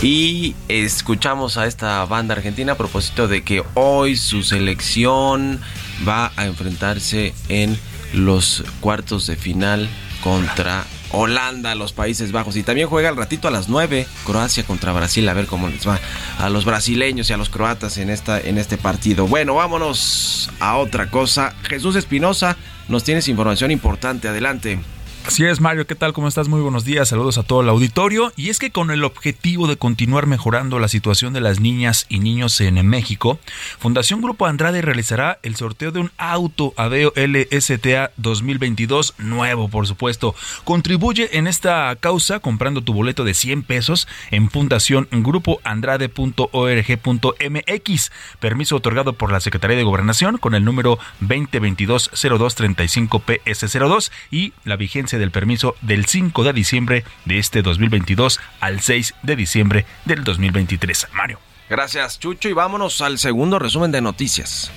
Y 0.00 0.54
escuchamos 0.68 1.58
a 1.58 1.66
esta 1.66 2.04
banda 2.06 2.34
argentina 2.34 2.72
a 2.72 2.76
propósito 2.76 3.28
de 3.28 3.42
que 3.42 3.62
hoy 3.74 4.16
su 4.16 4.42
selección 4.42 5.60
va 6.08 6.32
a 6.36 6.46
enfrentarse 6.46 7.34
en 7.48 7.78
los 8.14 8.64
cuartos 8.80 9.26
de 9.26 9.36
final 9.36 9.90
contra 10.22 10.86
Holanda, 11.10 11.74
los 11.74 11.92
Países 11.92 12.32
Bajos. 12.32 12.56
Y 12.56 12.62
también 12.62 12.88
juega 12.88 13.10
al 13.10 13.16
ratito 13.16 13.48
a 13.48 13.50
las 13.50 13.68
9 13.68 14.06
Croacia 14.24 14.62
contra 14.64 14.92
Brasil. 14.92 15.28
A 15.28 15.34
ver 15.34 15.46
cómo 15.46 15.68
les 15.68 15.86
va 15.86 16.00
a 16.38 16.48
los 16.48 16.64
brasileños 16.64 17.28
y 17.28 17.34
a 17.34 17.36
los 17.36 17.50
croatas 17.50 17.98
en, 17.98 18.08
esta, 18.08 18.40
en 18.40 18.56
este 18.56 18.78
partido. 18.78 19.26
Bueno, 19.26 19.56
vámonos 19.56 20.50
a 20.60 20.78
otra 20.78 21.10
cosa. 21.10 21.54
Jesús 21.64 21.94
Espinosa, 21.96 22.56
nos 22.88 23.04
tienes 23.04 23.28
información 23.28 23.70
importante. 23.70 24.28
Adelante. 24.28 24.80
Así 25.28 25.44
es, 25.44 25.60
Mario, 25.60 25.86
¿qué 25.86 25.94
tal? 25.94 26.14
¿Cómo 26.14 26.26
estás? 26.26 26.48
Muy 26.48 26.62
buenos 26.62 26.86
días, 26.86 27.10
saludos 27.10 27.36
a 27.36 27.42
todo 27.42 27.60
el 27.60 27.68
auditorio. 27.68 28.32
Y 28.34 28.48
es 28.48 28.58
que 28.58 28.70
con 28.70 28.90
el 28.90 29.04
objetivo 29.04 29.66
de 29.66 29.76
continuar 29.76 30.26
mejorando 30.26 30.78
la 30.78 30.88
situación 30.88 31.34
de 31.34 31.42
las 31.42 31.60
niñas 31.60 32.06
y 32.08 32.20
niños 32.20 32.58
en 32.62 32.88
México, 32.88 33.38
Fundación 33.78 34.22
Grupo 34.22 34.46
Andrade 34.46 34.80
realizará 34.80 35.38
el 35.42 35.56
sorteo 35.56 35.92
de 35.92 36.00
un 36.00 36.10
auto 36.16 36.72
Aveo 36.78 37.12
LSTA 37.14 38.12
2022 38.16 39.16
nuevo, 39.18 39.68
por 39.68 39.86
supuesto. 39.86 40.34
Contribuye 40.64 41.36
en 41.36 41.46
esta 41.46 41.94
causa 42.00 42.40
comprando 42.40 42.80
tu 42.80 42.94
boleto 42.94 43.22
de 43.22 43.34
100 43.34 43.64
pesos 43.64 44.08
en 44.30 44.50
Fundación 44.50 45.08
Grupo 45.10 45.60
Andrade.org.mx. 45.62 48.12
Permiso 48.40 48.76
otorgado 48.76 49.12
por 49.12 49.30
la 49.30 49.40
Secretaría 49.40 49.76
de 49.76 49.84
Gobernación 49.84 50.38
con 50.38 50.54
el 50.54 50.64
número 50.64 50.98
2022-0235-PS02 51.20 54.10
y 54.30 54.54
la 54.64 54.76
vigencia 54.76 55.17
del 55.18 55.30
permiso 55.30 55.74
del 55.82 56.06
5 56.06 56.44
de 56.44 56.52
diciembre 56.52 57.04
de 57.24 57.38
este 57.38 57.62
2022 57.62 58.40
al 58.60 58.80
6 58.80 59.14
de 59.22 59.36
diciembre 59.36 59.86
del 60.04 60.24
2023. 60.24 61.08
Mario. 61.12 61.40
Gracias, 61.68 62.18
Chucho, 62.18 62.48
y 62.48 62.54
vámonos 62.54 63.00
al 63.02 63.18
segundo 63.18 63.58
resumen 63.58 63.92
de 63.92 64.00
noticias. 64.00 64.72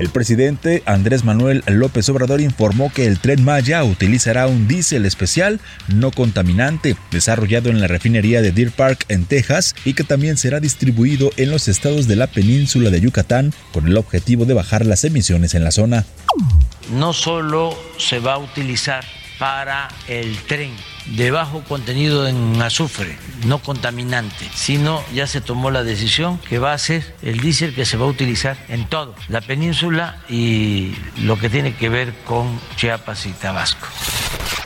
El 0.00 0.08
presidente 0.08 0.82
Andrés 0.86 1.24
Manuel 1.24 1.62
López 1.66 2.08
Obrador 2.08 2.40
informó 2.40 2.90
que 2.90 3.04
el 3.04 3.18
tren 3.18 3.44
Maya 3.44 3.84
utilizará 3.84 4.46
un 4.46 4.66
diésel 4.66 5.04
especial 5.04 5.60
no 5.88 6.10
contaminante 6.10 6.96
desarrollado 7.10 7.68
en 7.68 7.82
la 7.82 7.86
refinería 7.86 8.40
de 8.40 8.50
Deer 8.50 8.70
Park 8.70 9.04
en 9.08 9.26
Texas 9.26 9.74
y 9.84 9.92
que 9.92 10.02
también 10.02 10.38
será 10.38 10.58
distribuido 10.58 11.32
en 11.36 11.50
los 11.50 11.68
estados 11.68 12.08
de 12.08 12.16
la 12.16 12.28
península 12.28 12.88
de 12.88 13.02
Yucatán 13.02 13.52
con 13.74 13.88
el 13.88 13.98
objetivo 13.98 14.46
de 14.46 14.54
bajar 14.54 14.86
las 14.86 15.04
emisiones 15.04 15.54
en 15.54 15.64
la 15.64 15.70
zona. 15.70 16.06
no 16.94 17.12
solo 17.12 17.78
se 17.98 18.20
va 18.20 18.32
a 18.32 18.38
utilizar 18.38 19.04
para 19.38 19.88
el 20.08 20.34
tren 20.48 20.72
de 21.10 21.30
bajo 21.30 21.62
contenido 21.64 22.26
en 22.26 22.60
azufre, 22.62 23.16
no 23.44 23.58
contaminante, 23.58 24.46
sino 24.54 25.02
ya 25.12 25.26
se 25.26 25.40
tomó 25.40 25.70
la 25.70 25.82
decisión 25.82 26.38
que 26.38 26.58
va 26.58 26.72
a 26.72 26.78
ser 26.78 27.14
el 27.22 27.40
diésel 27.40 27.74
que 27.74 27.84
se 27.84 27.96
va 27.96 28.06
a 28.06 28.08
utilizar 28.08 28.56
en 28.68 28.88
todo 28.88 29.14
la 29.28 29.40
península 29.40 30.22
y 30.28 30.94
lo 31.22 31.38
que 31.38 31.48
tiene 31.48 31.74
que 31.74 31.88
ver 31.88 32.14
con 32.24 32.60
Chiapas 32.76 33.26
y 33.26 33.30
Tabasco. 33.30 33.86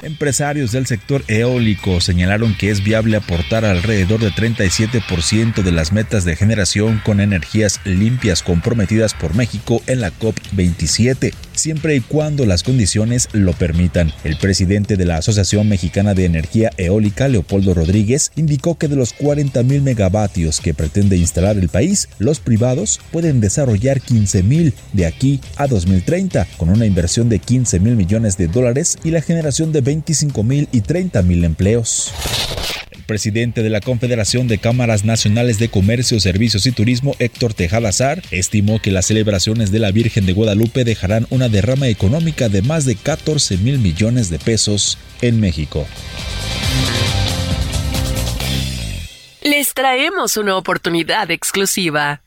Empresarios 0.04 0.70
del 0.70 0.87
sector 0.87 1.24
eólico 1.28 1.98
señalaron 1.98 2.54
que 2.54 2.70
es 2.70 2.85
viable 2.85 3.16
aportar 3.16 3.64
alrededor 3.64 4.20
de 4.20 4.33
37% 4.33 5.62
de 5.62 5.72
las 5.72 5.92
metas 5.92 6.26
de 6.26 6.37
generación 6.37 7.00
con 7.02 7.20
energías 7.20 7.80
limpias 7.85 8.42
comprometidas 8.42 9.14
por 9.14 9.35
México 9.35 9.83
en 9.87 10.02
la 10.02 10.12
COP27, 10.12 11.33
siempre 11.54 11.96
y 11.96 12.00
cuando 12.00 12.44
las 12.44 12.62
condiciones 12.62 13.30
lo 13.33 13.54
permitan. 13.54 14.12
El 14.24 14.37
presidente 14.37 14.98
de 14.98 15.07
la 15.07 15.16
Asociación 15.16 15.70
Mexicana 15.70 16.12
de 16.12 16.26
Energía 16.35 16.70
Eólica, 16.77 17.29
Leopoldo 17.29 17.75
Rodríguez, 17.75 18.33
indicó 18.35 18.77
que 18.77 18.88
de 18.88 18.97
los 18.97 19.12
40 19.12 19.62
mil 19.62 19.83
megavatios 19.83 20.61
que 20.61 20.75
pretende 20.75 21.16
instalar 21.16 21.57
el 21.57 21.68
país, 21.68 22.09
los 22.18 22.40
privados 22.40 23.01
pueden 23.12 23.40
desarrollar 23.40 24.01
15 24.01 24.42
mil 24.42 24.75
de 24.92 25.07
aquí 25.07 25.40
a 25.57 25.68
2030, 25.68 26.47
con 26.57 26.70
una 26.70 26.87
inversión 26.87 27.29
de 27.29 27.38
15 27.38 27.79
mil 27.79 27.94
millones 27.94 28.37
de 28.37 28.49
dólares 28.49 28.99
y 29.05 29.12
la 29.12 29.20
generación 29.20 29.70
de 29.70 29.81
25 29.81 30.42
mil 30.42 30.68
y 30.73 30.81
30 30.81 31.23
mil 31.23 31.44
empleos. 31.44 32.12
Presidente 33.07 33.62
de 33.62 33.71
la 33.71 33.81
Confederación 33.81 34.49
de 34.49 34.59
Cámaras 34.59 35.05
Nacionales 35.05 35.59
de 35.59 35.69
Comercio, 35.69 36.19
Servicios 36.21 36.67
y 36.67 36.73
Turismo, 36.73 37.14
Héctor 37.19 37.55
Tejada 37.55 37.90
Azar, 37.90 38.23
estimó 38.31 38.81
que 38.81 38.90
las 38.90 39.07
celebraciones 39.07 39.71
de 39.71 39.79
la 39.79 39.93
Virgen 39.93 40.27
de 40.27 40.33
Guadalupe 40.33 40.85
dejarán 40.85 41.27
una 41.31 41.49
derrama 41.49 41.88
económica 41.88 42.49
de 42.49 42.62
más 42.62 42.85
de 42.85 42.97
14 42.97 43.59
mil 43.59 43.79
millones 43.79 44.31
de 44.31 44.38
pesos 44.38 44.99
en 45.21 45.40
México. 45.40 45.87
Les 49.43 49.75
traemos 49.75 50.37
una 50.38 50.57
oportunidad 50.57 51.31
exclusiva. 51.31 52.24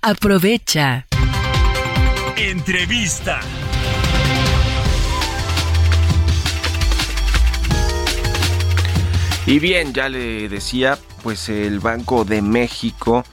Aprovecha. 0.00 1.06
Entrevista. 2.36 3.40
Y 9.44 9.58
bien, 9.58 9.92
ya 9.92 10.08
le 10.08 10.48
decía, 10.48 10.98
pues 11.22 11.48
el 11.48 11.80
Banco 11.80 12.24
de 12.24 12.42
México 12.42 13.24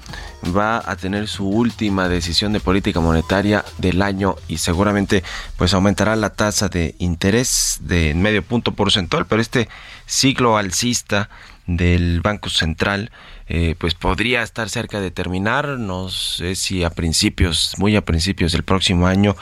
va 0.56 0.82
a 0.86 0.96
tener 0.96 1.28
su 1.28 1.48
última 1.48 2.08
decisión 2.08 2.54
de 2.54 2.60
política 2.60 3.00
monetaria 3.00 3.64
del 3.78 4.02
año 4.02 4.36
y 4.48 4.58
seguramente 4.58 5.24
pues 5.58 5.74
aumentará 5.74 6.16
la 6.16 6.32
tasa 6.32 6.70
de 6.70 6.96
interés 6.98 7.78
de 7.82 8.14
medio 8.14 8.44
punto 8.44 8.74
porcentual, 8.74 9.28
pero 9.28 9.42
este 9.42 9.70
ciclo 10.06 10.58
alcista 10.58 11.30
del 11.68 12.22
Banco 12.22 12.50
Central 12.50 13.12
eh, 13.50 13.76
pues 13.78 13.96
podría 13.96 14.44
estar 14.44 14.70
cerca 14.70 15.02
de 15.02 15.10
terminar, 15.10 15.68
no 15.68 16.10
sé 16.10 16.56
si 16.56 16.84
a 16.84 16.92
principios, 16.92 17.74
muy 17.80 17.96
a 17.96 18.06
principios 18.06 18.52
del 18.52 18.62
próximo 18.62 19.08
año, 19.08 19.36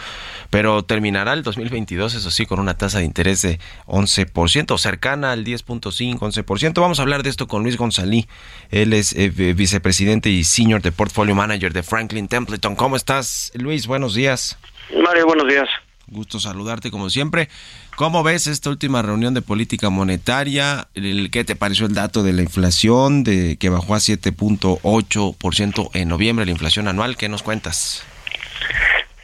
pero 0.50 0.84
terminará 0.84 1.34
el 1.34 1.43
2022, 1.43 2.15
eso 2.15 2.32
sí, 2.32 2.46
con 2.46 2.62
una 2.62 2.78
tasa 2.78 3.00
de 3.00 3.06
interés 3.06 3.41
de 3.41 3.60
11%, 3.86 4.78
cercana 4.78 5.34
al 5.34 5.43
10.5, 5.43 6.20
11%. 6.20 6.82
Vamos 6.82 7.00
a 7.00 7.02
hablar 7.02 7.22
de 7.22 7.30
esto 7.30 7.48
con 7.48 7.63
Luis 7.63 7.76
González, 7.76 8.28
él 8.72 8.93
es 8.93 9.13
eh, 9.13 9.30
vicepresidente 9.30 10.30
y 10.30 10.46
senior 10.46 10.82
de 10.82 10.93
Portfolio 10.93 11.36
Manager 11.36 11.74
de 11.74 11.84
Franklin 11.84 12.30
Templeton. 12.30 12.78
¿Cómo 12.78 12.96
estás, 12.96 13.52
Luis? 13.56 13.88
Buenos 13.88 14.13
días. 14.15 14.58
Mario, 15.04 15.26
buenos 15.26 15.48
días. 15.48 15.67
Gusto 16.10 16.39
saludarte 16.39 16.89
como 16.89 17.10
siempre. 17.10 17.50
¿Cómo 17.98 18.22
ves 18.22 18.46
esta 18.46 18.70
última 18.70 19.02
reunión 19.02 19.34
de 19.34 19.42
política 19.42 19.90
monetaria? 19.90 20.86
¿Qué 20.94 21.44
te 21.44 21.56
pareció 21.56 21.88
el 21.88 21.96
dato 21.96 22.22
de 22.22 22.32
la 22.32 22.44
inflación 22.44 23.24
de 23.24 23.58
que 23.60 23.70
bajó 23.72 23.96
a 23.96 23.98
7.8% 23.98 25.90
en 25.96 26.08
noviembre, 26.08 26.46
la 26.46 26.52
inflación 26.52 26.88
anual? 26.88 27.18
¿Qué 27.18 27.28
nos 27.28 27.42
cuentas? 27.42 28.06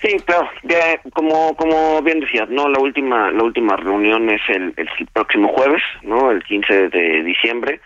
Sí, 0.02 0.18
claro, 0.26 0.50
ya, 0.64 1.00
como 1.14 1.56
como 1.56 2.02
bien 2.02 2.22
decías, 2.22 2.50
no, 2.50 2.68
la 2.68 2.80
última 2.80 3.30
la 3.30 3.44
última 3.44 3.76
reunión 3.76 4.28
es 4.32 4.42
el, 4.48 4.74
el 4.76 4.90
próximo 5.14 5.50
jueves, 5.50 5.84
no, 6.02 6.32
el 6.32 6.44
15 6.44 6.90
de 6.90 7.24
diciembre. 7.24 7.80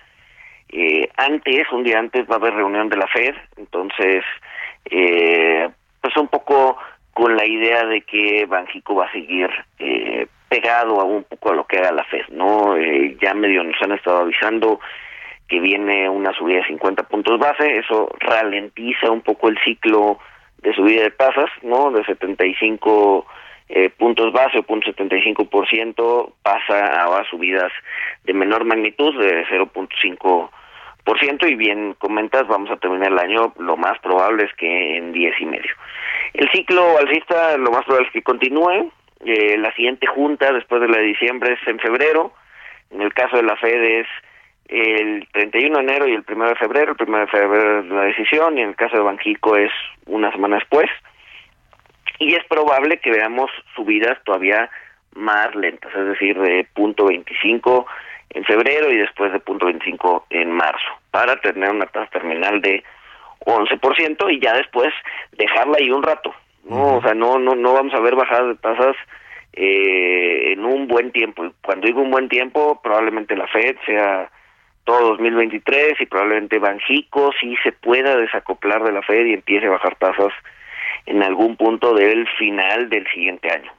Eh, 0.69 1.09
antes, 1.17 1.67
un 1.73 1.83
día 1.83 1.99
antes 1.99 2.25
va 2.31 2.35
a 2.35 2.37
haber 2.37 2.53
reunión 2.53 2.87
de 2.87 2.95
la 2.95 3.07
Fed, 3.07 3.35
entonces, 3.57 4.23
eh, 4.85 5.67
pues 5.99 6.15
un 6.15 6.29
poco 6.29 6.77
con 7.17 7.35
la 7.35 7.47
idea 7.47 7.83
de 7.87 8.01
que 8.01 8.45
Banjico 8.45 8.93
va 8.93 9.07
a 9.07 9.11
seguir 9.11 9.49
eh, 9.79 10.27
pegado 10.47 11.01
a 11.01 11.03
un 11.03 11.23
poco 11.23 11.49
a 11.49 11.55
lo 11.55 11.65
que 11.65 11.79
haga 11.79 11.91
la 11.91 12.03
FED, 12.03 12.27
¿no? 12.29 12.77
Eh, 12.77 13.17
ya 13.19 13.33
medio 13.33 13.63
nos 13.63 13.81
han 13.81 13.93
estado 13.93 14.19
avisando 14.19 14.79
que 15.47 15.59
viene 15.59 16.07
una 16.07 16.31
subida 16.33 16.57
de 16.57 16.67
50 16.67 17.01
puntos 17.07 17.39
base, 17.39 17.79
eso 17.79 18.07
ralentiza 18.19 19.09
un 19.09 19.21
poco 19.21 19.49
el 19.49 19.57
ciclo 19.65 20.19
de 20.59 20.75
subida 20.75 21.01
de 21.01 21.09
tasas, 21.09 21.49
¿no? 21.63 21.89
De 21.89 22.05
75 22.05 23.25
eh, 23.69 23.89
puntos 23.89 24.31
base 24.31 24.59
o 24.59 24.61
punto 24.61 24.91
75% 24.91 26.33
pasa 26.43 26.85
a 27.03 27.23
subidas 27.31 27.71
de 28.25 28.33
menor 28.33 28.63
magnitud 28.63 29.19
de 29.19 29.43
0.5 29.47 30.51
y 31.47 31.55
bien 31.55 31.93
comentas, 31.93 32.47
vamos 32.47 32.69
a 32.71 32.77
terminar 32.77 33.11
el 33.11 33.19
año, 33.19 33.53
lo 33.57 33.77
más 33.77 33.99
probable 33.99 34.45
es 34.45 34.53
que 34.55 34.97
en 34.97 35.11
10 35.11 35.41
y 35.41 35.45
medio. 35.45 35.71
El 36.33 36.49
ciclo 36.51 36.97
alcista 36.97 37.57
lo 37.57 37.71
más 37.71 37.85
probable 37.85 38.07
es 38.07 38.13
que 38.13 38.21
continúe, 38.21 38.91
eh, 39.25 39.57
la 39.57 39.73
siguiente 39.73 40.07
junta 40.07 40.51
después 40.51 40.81
de 40.81 40.89
la 40.89 40.97
de 40.97 41.05
diciembre 41.05 41.53
es 41.53 41.67
en 41.67 41.79
febrero, 41.79 42.33
en 42.91 43.01
el 43.01 43.13
caso 43.13 43.37
de 43.37 43.43
la 43.43 43.55
Fed 43.55 43.81
es 43.81 44.07
el 44.67 45.27
31 45.31 45.77
de 45.77 45.83
enero 45.83 46.07
y 46.07 46.13
el 46.13 46.25
1 46.27 46.49
de 46.49 46.55
febrero, 46.55 46.95
el 46.97 47.07
1 47.07 47.19
de 47.19 47.27
febrero 47.27 47.79
es 47.79 47.85
la 47.85 48.01
decisión 48.01 48.57
y 48.57 48.61
en 48.61 48.69
el 48.69 48.75
caso 48.75 48.97
de 48.97 49.03
Banjico 49.03 49.55
es 49.55 49.71
una 50.05 50.31
semana 50.31 50.57
después. 50.57 50.89
Y 52.19 52.33
es 52.33 52.43
probable 52.45 52.97
que 52.97 53.11
veamos 53.11 53.49
subidas 53.75 54.17
todavía 54.25 54.69
más 55.13 55.55
lentas, 55.55 55.93
es 55.95 56.05
decir, 56.05 56.37
de 56.39 56.67
punto 56.73 57.05
25 57.05 57.85
en 58.29 58.43
febrero 58.43 58.91
y 58.91 58.97
después 58.97 59.31
de 59.31 59.39
punto 59.39 59.65
25 59.65 60.27
en 60.29 60.51
marzo, 60.51 60.89
para 61.11 61.39
tener 61.41 61.69
una 61.69 61.85
tasa 61.85 62.09
terminal 62.11 62.61
de 62.61 62.83
11% 63.39 64.33
y 64.33 64.39
ya 64.39 64.53
después 64.53 64.93
dejarla 65.37 65.77
ahí 65.79 65.89
un 65.89 66.03
rato, 66.03 66.33
¿no? 66.65 66.97
O 66.97 67.01
sea, 67.01 67.13
no, 67.13 67.39
no, 67.39 67.55
no 67.55 67.73
vamos 67.73 67.93
a 67.93 67.99
ver 67.99 68.15
bajadas 68.15 68.49
de 68.49 68.55
tasas 68.55 68.95
eh, 69.53 70.53
en 70.53 70.65
un 70.65 70.87
buen 70.87 71.11
tiempo. 71.11 71.49
Cuando 71.63 71.87
digo 71.87 72.01
un 72.01 72.11
buen 72.11 72.29
tiempo, 72.29 72.79
probablemente 72.81 73.35
la 73.35 73.47
Fed 73.47 73.75
sea 73.85 74.29
todo 74.83 75.09
2023 75.09 75.99
y 75.99 76.05
probablemente 76.05 76.59
Banjico 76.59 77.31
sí 77.39 77.55
se 77.63 77.71
pueda 77.71 78.15
desacoplar 78.15 78.83
de 78.83 78.91
la 78.91 79.01
Fed 79.01 79.25
y 79.25 79.33
empiece 79.33 79.67
a 79.67 79.71
bajar 79.71 79.95
tasas 79.97 80.33
en 81.05 81.23
algún 81.23 81.55
punto 81.55 81.93
del 81.93 82.27
final 82.37 82.89
del 82.89 83.07
siguiente 83.07 83.49
año. 83.49 83.71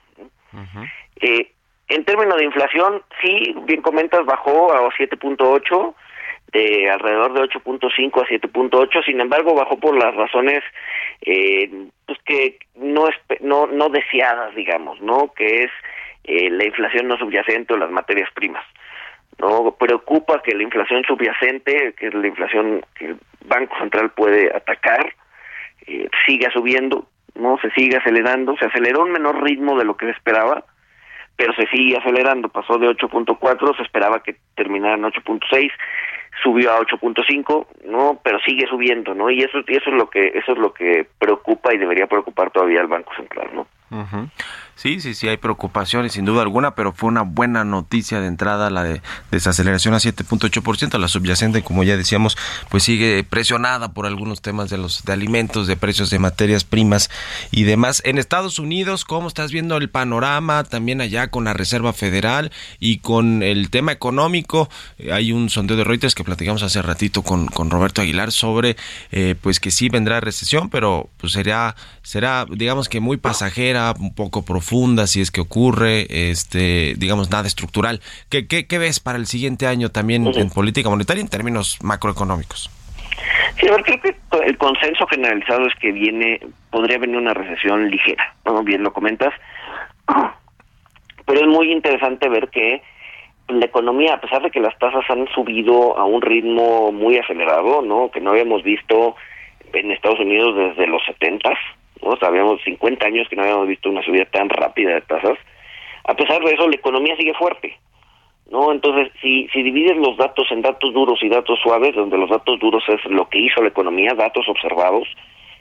eh, 1.20 1.52
en 1.88 2.04
términos 2.04 2.36
de 2.36 2.44
inflación, 2.44 3.02
sí, 3.22 3.54
bien 3.64 3.82
comentas, 3.82 4.24
bajó 4.26 4.72
a 4.72 4.90
7.8, 4.90 5.94
de 6.52 6.90
alrededor 6.90 7.34
de 7.34 7.40
8.5 7.42 8.22
a 8.22 8.26
7.8, 8.26 9.04
sin 9.04 9.20
embargo 9.20 9.54
bajó 9.54 9.78
por 9.78 9.96
las 9.96 10.14
razones 10.14 10.62
eh, 11.20 11.70
pues 12.06 12.18
que 12.24 12.58
no, 12.74 13.08
no 13.40 13.66
no 13.66 13.88
deseadas, 13.90 14.54
digamos, 14.54 15.00
¿no? 15.00 15.32
Que 15.34 15.64
es 15.64 15.70
eh, 16.24 16.50
la 16.50 16.64
inflación 16.64 17.08
no 17.08 17.18
subyacente 17.18 17.74
o 17.74 17.76
las 17.76 17.90
materias 17.90 18.30
primas. 18.34 18.64
No 19.38 19.76
preocupa 19.78 20.42
que 20.42 20.54
la 20.54 20.62
inflación 20.62 21.04
subyacente, 21.04 21.94
que 21.94 22.08
es 22.08 22.14
la 22.14 22.26
inflación 22.26 22.84
que 22.94 23.06
el 23.06 23.16
Banco 23.44 23.76
Central 23.78 24.10
puede 24.10 24.54
atacar, 24.54 25.14
eh, 25.86 26.08
siga 26.26 26.50
subiendo, 26.50 27.06
no 27.34 27.58
se 27.62 27.70
siga 27.70 27.98
acelerando, 27.98 28.56
se 28.56 28.66
aceleró 28.66 29.02
a 29.02 29.04
un 29.04 29.12
menor 29.12 29.42
ritmo 29.42 29.78
de 29.78 29.84
lo 29.84 29.96
que 29.96 30.06
se 30.06 30.12
esperaba, 30.12 30.64
pero 31.38 31.54
se 31.54 31.68
sigue 31.68 31.96
acelerando, 31.96 32.48
pasó 32.48 32.78
de 32.78 32.88
8.4, 32.88 33.76
se 33.76 33.84
esperaba 33.84 34.24
que 34.24 34.34
terminara 34.56 34.96
en 34.96 35.04
8.6, 35.04 35.70
subió 36.42 36.72
a 36.72 36.80
8.5, 36.80 37.66
¿no? 37.86 38.20
Pero 38.24 38.40
sigue 38.40 38.66
subiendo, 38.66 39.14
¿no? 39.14 39.30
Y 39.30 39.38
eso 39.38 39.58
y 39.68 39.76
eso 39.76 39.88
es 39.88 39.96
lo 39.96 40.10
que 40.10 40.26
eso 40.34 40.52
es 40.52 40.58
lo 40.58 40.74
que 40.74 41.06
preocupa 41.16 41.72
y 41.72 41.78
debería 41.78 42.08
preocupar 42.08 42.50
todavía 42.50 42.80
al 42.80 42.88
Banco 42.88 43.14
Central, 43.14 43.50
¿no? 43.54 43.68
Sí, 44.80 45.00
sí, 45.00 45.14
sí, 45.14 45.26
hay 45.26 45.38
preocupaciones 45.38 46.12
sin 46.12 46.24
duda 46.24 46.42
alguna, 46.42 46.76
pero 46.76 46.92
fue 46.92 47.08
una 47.08 47.22
buena 47.22 47.64
noticia 47.64 48.20
de 48.20 48.28
entrada 48.28 48.70
la 48.70 48.84
de 48.84 49.02
desaceleración 49.32 49.92
a 49.92 49.96
7.8%. 49.96 50.96
La 51.00 51.08
subyacente, 51.08 51.64
como 51.64 51.82
ya 51.82 51.96
decíamos, 51.96 52.38
pues 52.68 52.84
sigue 52.84 53.24
presionada 53.24 53.92
por 53.92 54.06
algunos 54.06 54.40
temas 54.40 54.70
de 54.70 54.78
los 54.78 55.04
de 55.04 55.12
alimentos, 55.12 55.66
de 55.66 55.76
precios 55.76 56.10
de 56.10 56.20
materias 56.20 56.62
primas 56.62 57.10
y 57.50 57.64
demás. 57.64 58.02
En 58.04 58.18
Estados 58.18 58.60
Unidos, 58.60 59.04
¿cómo 59.04 59.26
estás 59.26 59.50
viendo 59.50 59.76
el 59.78 59.90
panorama 59.90 60.62
también 60.62 61.00
allá 61.00 61.26
con 61.26 61.42
la 61.42 61.54
Reserva 61.54 61.92
Federal 61.92 62.52
y 62.78 62.98
con 62.98 63.42
el 63.42 63.70
tema 63.70 63.90
económico? 63.90 64.70
Eh, 64.98 65.12
hay 65.12 65.32
un 65.32 65.50
sondeo 65.50 65.76
de 65.76 65.82
Reuters 65.82 66.14
que 66.14 66.22
platicamos 66.22 66.62
hace 66.62 66.82
ratito 66.82 67.22
con, 67.22 67.48
con 67.48 67.70
Roberto 67.70 68.00
Aguilar 68.00 68.30
sobre 68.30 68.76
eh, 69.10 69.34
pues 69.40 69.58
que 69.58 69.72
sí 69.72 69.88
vendrá 69.88 70.20
recesión, 70.20 70.70
pero 70.70 71.10
pues 71.16 71.32
será 71.32 71.74
será 72.04 72.46
digamos 72.48 72.88
que 72.88 73.00
muy 73.00 73.16
pasajera, 73.16 73.92
un 73.98 74.14
poco 74.14 74.42
profunda 74.42 74.67
si 75.06 75.20
es 75.20 75.30
que 75.30 75.40
ocurre, 75.40 76.06
este 76.30 76.94
digamos 76.96 77.30
nada 77.30 77.46
estructural. 77.46 78.00
¿Qué, 78.28 78.46
qué, 78.46 78.66
qué 78.66 78.78
ves 78.78 79.00
para 79.00 79.18
el 79.18 79.26
siguiente 79.26 79.66
año 79.66 79.90
también 79.90 80.26
en 80.26 80.50
política 80.50 80.90
monetaria 80.90 81.20
en 81.20 81.28
términos 81.28 81.78
macroeconómicos? 81.82 82.70
Sí, 83.58 83.66
a 83.68 83.72
ver, 83.72 83.82
creo 83.82 84.00
que 84.00 84.14
el 84.44 84.58
consenso 84.58 85.06
generalizado 85.06 85.66
es 85.66 85.74
que 85.76 85.90
viene, 85.92 86.40
podría 86.70 86.98
venir 86.98 87.16
una 87.16 87.34
recesión 87.34 87.90
ligera, 87.90 88.34
¿no? 88.44 88.62
Bien 88.62 88.82
lo 88.82 88.92
comentas, 88.92 89.32
pero 91.26 91.40
es 91.40 91.46
muy 91.46 91.72
interesante 91.72 92.28
ver 92.28 92.48
que 92.50 92.82
la 93.48 93.64
economía, 93.64 94.14
a 94.14 94.20
pesar 94.20 94.42
de 94.42 94.50
que 94.50 94.60
las 94.60 94.78
tasas 94.78 95.04
han 95.08 95.26
subido 95.34 95.98
a 95.98 96.04
un 96.04 96.20
ritmo 96.20 96.92
muy 96.92 97.18
acelerado, 97.18 97.82
¿no? 97.82 98.10
Que 98.10 98.20
no 98.20 98.30
habíamos 98.30 98.62
visto 98.62 99.16
en 99.72 99.90
Estados 99.90 100.20
Unidos 100.20 100.54
desde 100.56 100.86
los 100.86 101.02
70, 101.06 101.50
¿no? 102.02 102.16
Sabíamos 102.16 102.62
50 102.64 103.06
años 103.06 103.28
que 103.28 103.36
no 103.36 103.42
habíamos 103.42 103.68
visto 103.68 103.90
una 103.90 104.02
subida 104.02 104.24
tan 104.26 104.48
rápida 104.48 104.94
de 104.94 105.00
tasas. 105.02 105.38
A 106.04 106.14
pesar 106.14 106.42
de 106.42 106.52
eso, 106.52 106.68
la 106.68 106.76
economía 106.76 107.16
sigue 107.16 107.34
fuerte, 107.34 107.76
¿no? 108.50 108.72
Entonces, 108.72 109.12
si, 109.20 109.48
si 109.48 109.62
divides 109.62 109.96
los 109.96 110.16
datos 110.16 110.46
en 110.50 110.62
datos 110.62 110.92
duros 110.94 111.22
y 111.22 111.28
datos 111.28 111.58
suaves, 111.62 111.94
donde 111.94 112.16
los 112.16 112.30
datos 112.30 112.58
duros 112.60 112.82
es 112.88 113.04
lo 113.10 113.28
que 113.28 113.38
hizo 113.38 113.62
la 113.62 113.68
economía, 113.68 114.14
datos 114.14 114.48
observados, 114.48 115.08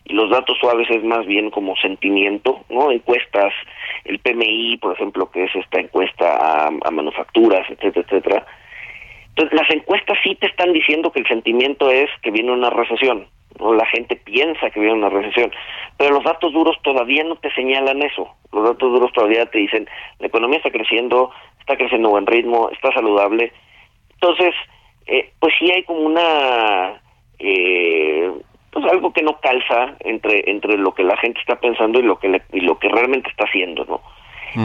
y 0.06 0.14
los 0.14 0.30
datos 0.30 0.58
suaves 0.60 0.90
es 0.90 1.04
más 1.04 1.26
bien 1.26 1.50
como 1.50 1.76
sentimiento, 1.76 2.64
¿no? 2.70 2.92
Encuestas, 2.92 3.54
el 4.06 4.20
PMI, 4.20 4.78
por 4.78 4.94
ejemplo, 4.94 5.30
que 5.30 5.44
es 5.44 5.56
esta 5.56 5.82
encuesta 5.82 6.38
a, 6.38 6.68
a 6.68 6.92
manufacturas, 6.92 7.70
etcétera, 7.70 8.06
etcétera. 8.08 8.46
Las 9.52 9.70
encuestas 9.70 10.18
sí 10.24 10.36
te 10.36 10.48
están 10.48 10.74
diciendo 10.74 11.12
que 11.12 11.20
el 11.20 11.28
sentimiento 11.28 11.90
es 11.92 12.10
que 12.22 12.32
viene 12.32 12.52
una 12.52 12.70
recesión, 12.70 13.28
¿no? 13.60 13.74
La 13.74 13.86
gente 13.86 14.16
piensa 14.16 14.70
que 14.72 14.80
viene 14.80 14.96
una 14.96 15.10
recesión, 15.10 15.52
pero 15.98 16.16
los 16.16 16.24
datos 16.24 16.52
duros 16.54 16.76
todavía 16.84 17.24
no 17.24 17.36
te 17.36 17.52
señalan 17.54 18.02
eso. 18.02 18.28
Los 18.52 18.64
datos 18.64 18.92
duros 18.92 19.12
todavía 19.14 19.46
te 19.46 19.60
dicen, 19.60 19.88
la 20.20 20.28
economía 20.28 20.58
está 20.58 20.72
creciendo, 20.72 21.32
está 21.60 21.76
creciendo 21.78 22.08
a 22.08 22.12
buen 22.12 22.26
ritmo, 22.28 22.70
está 22.72 22.92
saludable. 22.94 23.52
Entonces, 24.14 24.54
eh, 25.06 25.32
pues 25.40 25.54
sí 25.60 25.72
hay 25.72 25.84
como 25.84 26.00
una... 26.02 27.00
Eh, 27.40 28.32
pues 28.72 28.86
algo 28.92 29.14
que 29.14 29.22
no 29.24 29.40
calza 29.40 29.96
entre 30.02 30.44
entre 30.52 30.78
lo 30.78 30.94
que 30.94 31.04
la 31.04 31.16
gente 31.18 31.40
está 31.40 31.60
pensando 31.60 32.00
y 32.00 32.04
lo 32.04 32.18
que 32.20 32.28
le- 32.30 32.42
y 32.54 32.60
lo 32.62 32.78
que 32.80 32.90
realmente 32.90 33.30
está 33.30 33.46
haciendo 33.46 33.86
no 33.86 34.02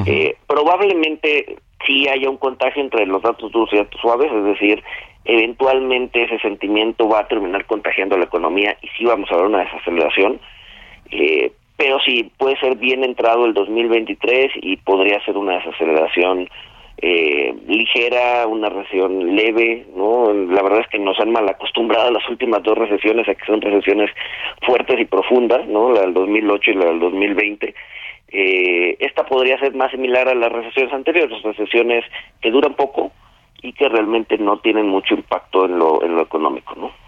Eh, 0.06 0.36
probablemente 0.46 1.56
sí 1.86 2.08
haya 2.08 2.30
un 2.30 2.36
contagio 2.36 2.82
entre 2.82 3.06
los 3.06 3.22
datos 3.22 3.50
duros 3.52 3.70
y 3.72 3.76
datos 3.76 4.00
suaves 4.00 4.30
es 4.32 4.44
decir 4.44 4.82
eventualmente 5.24 6.22
ese 6.22 6.38
sentimiento 6.38 7.08
va 7.08 7.20
a 7.20 7.28
terminar 7.28 7.64
contagiando 7.66 8.16
la 8.16 8.24
economía 8.24 8.76
y 8.82 8.88
sí 8.96 9.04
vamos 9.04 9.30
a 9.30 9.36
ver 9.36 9.46
una 9.46 9.64
desaceleración 9.64 10.40
eh, 11.10 11.52
pero 11.76 11.98
sí 12.00 12.30
puede 12.38 12.56
ser 12.60 12.76
bien 12.76 13.02
entrado 13.02 13.44
el 13.44 13.54
2023 13.54 14.52
y 14.62 14.76
podría 14.76 15.22
ser 15.24 15.36
una 15.36 15.58
desaceleración 15.58 16.48
eh, 17.04 17.52
ligera, 17.66 18.46
una 18.46 18.68
recesión 18.68 19.34
leve, 19.34 19.86
¿no? 19.96 20.32
La 20.32 20.62
verdad 20.62 20.82
es 20.82 20.88
que 20.88 21.00
nos 21.00 21.18
han 21.18 21.32
mal 21.32 21.48
acostumbrado 21.48 22.12
las 22.12 22.28
últimas 22.28 22.62
dos 22.62 22.78
recesiones 22.78 23.28
a 23.28 23.34
que 23.34 23.44
son 23.44 23.60
recesiones 23.60 24.10
fuertes 24.64 25.00
y 25.00 25.04
profundas, 25.04 25.66
¿no? 25.66 25.90
La 25.92 26.02
del 26.02 26.14
2008 26.14 26.70
y 26.70 26.74
la 26.74 26.84
del 26.84 27.00
2020. 27.00 27.74
Eh, 28.32 28.96
esta 28.98 29.26
podría 29.26 29.58
ser 29.58 29.74
más 29.74 29.90
similar 29.90 30.26
a 30.28 30.34
las 30.34 30.50
recesiones 30.50 30.92
anteriores, 30.94 31.42
recesiones 31.42 32.04
que 32.40 32.50
duran 32.50 32.74
poco 32.74 33.12
y 33.60 33.74
que 33.74 33.88
realmente 33.88 34.38
no 34.38 34.58
tienen 34.58 34.88
mucho 34.88 35.14
impacto 35.14 35.66
en 35.66 35.78
lo, 35.78 36.02
en 36.02 36.16
lo 36.16 36.22
económico, 36.22 36.74
¿no? 36.74 37.01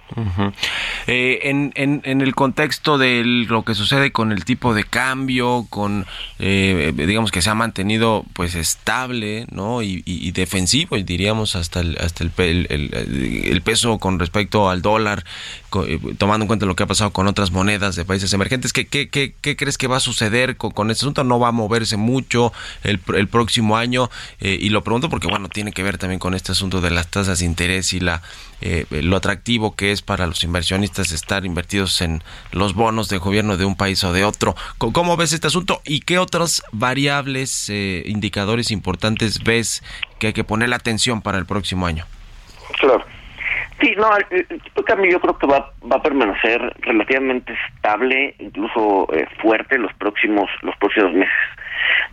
Eh, 1.06 1.40
en, 1.44 1.72
en, 1.74 2.20
el 2.20 2.34
contexto 2.34 2.98
de 2.98 3.22
lo 3.24 3.64
que 3.64 3.74
sucede 3.74 4.12
con 4.12 4.32
el 4.32 4.44
tipo 4.44 4.74
de 4.74 4.84
cambio, 4.84 5.66
con 5.68 6.06
eh, 6.38 6.92
digamos 6.96 7.30
que 7.30 7.42
se 7.42 7.50
ha 7.50 7.54
mantenido 7.54 8.24
pues 8.32 8.54
estable, 8.54 9.46
¿no? 9.50 9.82
Y, 9.82 10.02
y, 10.04 10.26
y 10.26 10.30
defensivo, 10.32 10.96
diríamos 10.96 11.56
hasta 11.56 11.80
el 11.80 11.98
hasta 11.98 12.24
el, 12.24 12.32
el, 12.70 13.44
el, 13.46 13.62
peso 13.62 13.98
con 13.98 14.18
respecto 14.18 14.68
al 14.70 14.82
dólar, 14.82 15.24
con, 15.70 15.90
eh, 15.90 15.98
tomando 16.18 16.44
en 16.44 16.46
cuenta 16.48 16.66
lo 16.66 16.76
que 16.76 16.84
ha 16.84 16.86
pasado 16.86 17.10
con 17.12 17.26
otras 17.26 17.50
monedas 17.50 17.96
de 17.96 18.04
países 18.04 18.32
emergentes. 18.32 18.72
¿Qué, 18.72 18.86
qué, 18.86 19.08
qué, 19.08 19.56
crees 19.56 19.78
que 19.78 19.86
va 19.86 19.96
a 19.96 20.00
suceder 20.00 20.56
con, 20.56 20.70
con, 20.70 20.90
este 20.90 21.04
asunto? 21.04 21.24
No 21.24 21.38
va 21.38 21.48
a 21.48 21.52
moverse 21.52 21.96
mucho 21.96 22.52
el, 22.82 23.00
el 23.14 23.28
próximo 23.28 23.76
año 23.76 24.10
eh, 24.40 24.58
y 24.60 24.68
lo 24.68 24.82
pregunto 24.82 25.08
porque 25.08 25.28
bueno 25.28 25.48
tiene 25.48 25.72
que 25.72 25.82
ver 25.82 25.98
también 25.98 26.18
con 26.18 26.34
este 26.34 26.52
asunto 26.52 26.80
de 26.80 26.90
las 26.90 27.08
tasas 27.08 27.40
de 27.40 27.46
interés 27.46 27.92
y 27.92 28.00
la 28.00 28.22
eh, 28.64 28.86
lo 29.02 29.16
atractivo 29.16 29.76
que 29.76 29.92
es 29.92 30.00
para 30.00 30.26
los 30.26 30.42
inversionistas 30.42 31.12
estar 31.12 31.44
invertidos 31.44 32.00
en 32.00 32.22
los 32.50 32.74
bonos 32.74 33.10
de 33.10 33.18
gobierno 33.18 33.58
de 33.58 33.66
un 33.66 33.76
país 33.76 34.02
o 34.04 34.12
de 34.14 34.24
otro. 34.24 34.54
¿Cómo 34.78 35.18
ves 35.18 35.34
este 35.34 35.48
asunto 35.48 35.82
y 35.84 36.00
qué 36.00 36.18
otras 36.18 36.62
variables, 36.72 37.68
eh, 37.68 38.02
indicadores 38.06 38.70
importantes 38.70 39.44
ves 39.44 39.82
que 40.18 40.28
hay 40.28 40.32
que 40.32 40.44
poner 40.44 40.70
la 40.70 40.76
atención 40.76 41.20
para 41.20 41.36
el 41.36 41.44
próximo 41.44 41.86
año? 41.86 42.06
Claro. 42.80 43.04
Sí, 43.82 43.92
no, 43.98 44.08
el, 44.30 44.46
de 44.48 44.84
cambio 44.86 45.10
yo 45.10 45.20
creo 45.20 45.36
que 45.36 45.46
va, 45.46 45.70
va 45.90 45.96
a 45.96 46.02
permanecer 46.02 46.60
relativamente 46.80 47.54
estable, 47.68 48.34
incluso 48.38 49.08
eh, 49.12 49.26
fuerte 49.42 49.76
los 49.76 49.92
próximos 49.94 50.48
los 50.62 50.74
próximos 50.76 51.12
meses. 51.12 51.34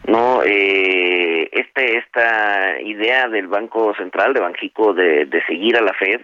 No, 0.05 0.41
eh, 0.43 1.47
este 1.53 1.97
esta 1.97 2.81
idea 2.81 3.29
del 3.29 3.47
Banco 3.47 3.95
Central 3.95 4.33
de 4.33 4.41
Banjico 4.41 4.93
de, 4.93 5.25
de 5.27 5.45
seguir 5.45 5.77
a 5.77 5.81
la 5.81 5.93
Fed 5.93 6.21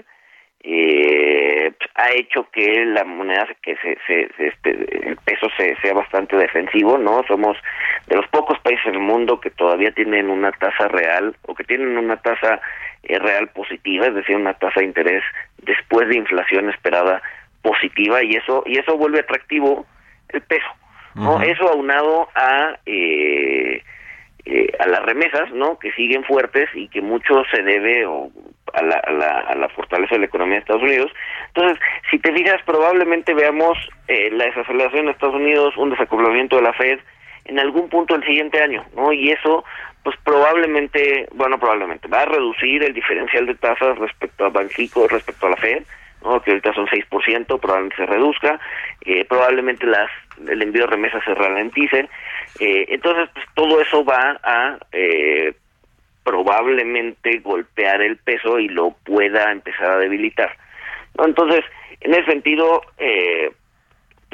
eh, 0.64 1.72
ha 1.95 2.12
hecho 2.12 2.47
que 2.51 2.86
la 2.86 3.03
moneda 3.03 3.47
que 3.62 3.76
se, 3.78 3.97
se, 4.08 4.30
este, 4.39 4.72
el 5.08 5.16
peso 5.18 5.47
se, 5.58 5.76
sea 5.82 5.93
bastante 5.93 6.36
defensivo 6.36 6.97
no 6.97 7.24
somos 7.28 7.58
de 8.08 8.16
los 8.16 8.28
pocos 8.30 8.60
países 8.60 8.86
del 8.86 8.99
mundo 8.99 9.39
que 9.39 9.49
todavía 9.51 9.91
tienen 9.91 10.30
una 10.30 10.51
tasa 10.51 10.88
real 10.88 11.36
o 11.43 11.55
que 11.55 11.64
tienen 11.64 11.97
una 11.97 12.18
tasa 12.18 12.60
eh, 13.03 13.20
real 13.20 13.47
positiva 13.49 14.08
es 14.08 14.16
decir 14.16 14.36
una 14.36 14.55
tasa 14.55 14.80
de 14.80 14.88
interés 14.88 15.24
después 15.60 16.08
de 16.10 16.18
inflación 16.18 16.70
esperada 16.70 17.22
positiva 17.62 18.24
y 18.24 18.36
eso 18.36 18.64
y 18.66 18.80
eso 18.80 18.97
vuelve 18.97 19.20
atractivo 19.20 19.86
el 20.30 20.41
peso 20.41 20.68
no 21.16 21.36
uh 21.36 21.39
-huh. 21.39 21.51
eso 21.51 21.70
aunado 21.70 22.30
a 22.36 22.78
eh, 22.86 23.82
eh, 24.49 24.72
a 24.80 24.88
las 24.88 25.03
remesas, 25.03 25.51
¿no? 25.51 25.78
Que 25.78 25.91
siguen 25.91 26.24
fuertes 26.24 26.70
y 26.74 26.88
que 26.88 27.01
mucho 27.01 27.43
se 27.51 27.62
debe 27.64 28.05
o, 28.05 28.32
a, 28.74 28.82
la, 28.82 28.95
a, 28.97 29.11
la, 29.11 29.39
a 29.39 29.55
la 29.55 29.70
fortaleza 29.70 30.15
de 30.15 30.20
la 30.20 30.26
economía 30.26 30.55
de 30.55 30.59
Estados 30.59 30.84
Unidos. 30.84 31.11
Entonces, 31.47 31.80
si 32.09 32.20
te 32.20 32.34
fijas, 32.34 32.61
probablemente 32.65 33.34
veamos 33.34 33.78
eh, 34.07 34.30
la 34.32 34.45
desaceleración 34.45 35.05
de 35.05 35.11
Estados 35.11 35.36
Unidos, 35.36 35.76
un 35.78 35.89
desacoplamiento 35.89 36.57
de 36.57 36.61
la 36.63 36.74
Fed 36.74 36.99
en 37.45 37.59
algún 37.59 37.89
punto 37.89 38.13
del 38.13 38.26
siguiente 38.26 38.61
año, 38.61 38.86
¿no? 38.95 39.13
Y 39.13 39.32
eso, 39.32 39.63
pues 40.03 40.15
probablemente, 40.24 41.28
bueno, 41.34 41.57
probablemente 41.57 42.07
va 42.07 42.22
a 42.22 42.26
reducir 42.26 42.84
el 42.84 42.93
diferencial 42.93 43.45
de 43.45 43.55
tasas 43.55 43.97
respecto 43.97 44.45
a 44.45 44.49
Banxico, 44.49 45.07
respecto 45.07 45.47
a 45.47 45.51
la 45.51 45.57
Fed, 45.57 45.84
¿no? 46.24 46.41
que 46.41 46.51
ahorita 46.51 46.74
son 46.74 46.88
6%, 46.88 47.59
probablemente 47.59 47.95
se 47.95 48.05
reduzca, 48.05 48.59
eh, 49.05 49.26
probablemente 49.26 49.86
las 49.86 50.09
el 50.47 50.61
envío 50.61 50.84
de 50.84 50.91
remesas 50.91 51.24
se 51.24 51.34
ralentice, 51.34 52.09
eh, 52.59 52.86
entonces 52.89 53.30
pues, 53.34 53.45
todo 53.55 53.82
eso 53.82 54.03
va 54.03 54.39
a 54.43 54.78
eh, 54.91 55.53
probablemente 56.28 57.39
golpear 57.39 58.01
el 58.01 58.17
peso 58.17 58.59
y 58.59 58.67
lo 58.67 58.91
pueda 59.05 59.49
empezar 59.49 59.91
a 59.91 59.97
debilitar. 59.97 60.51
Entonces, 61.17 61.61
en 62.01 62.13
ese 62.13 62.25
sentido, 62.25 62.82
eh, 62.97 63.49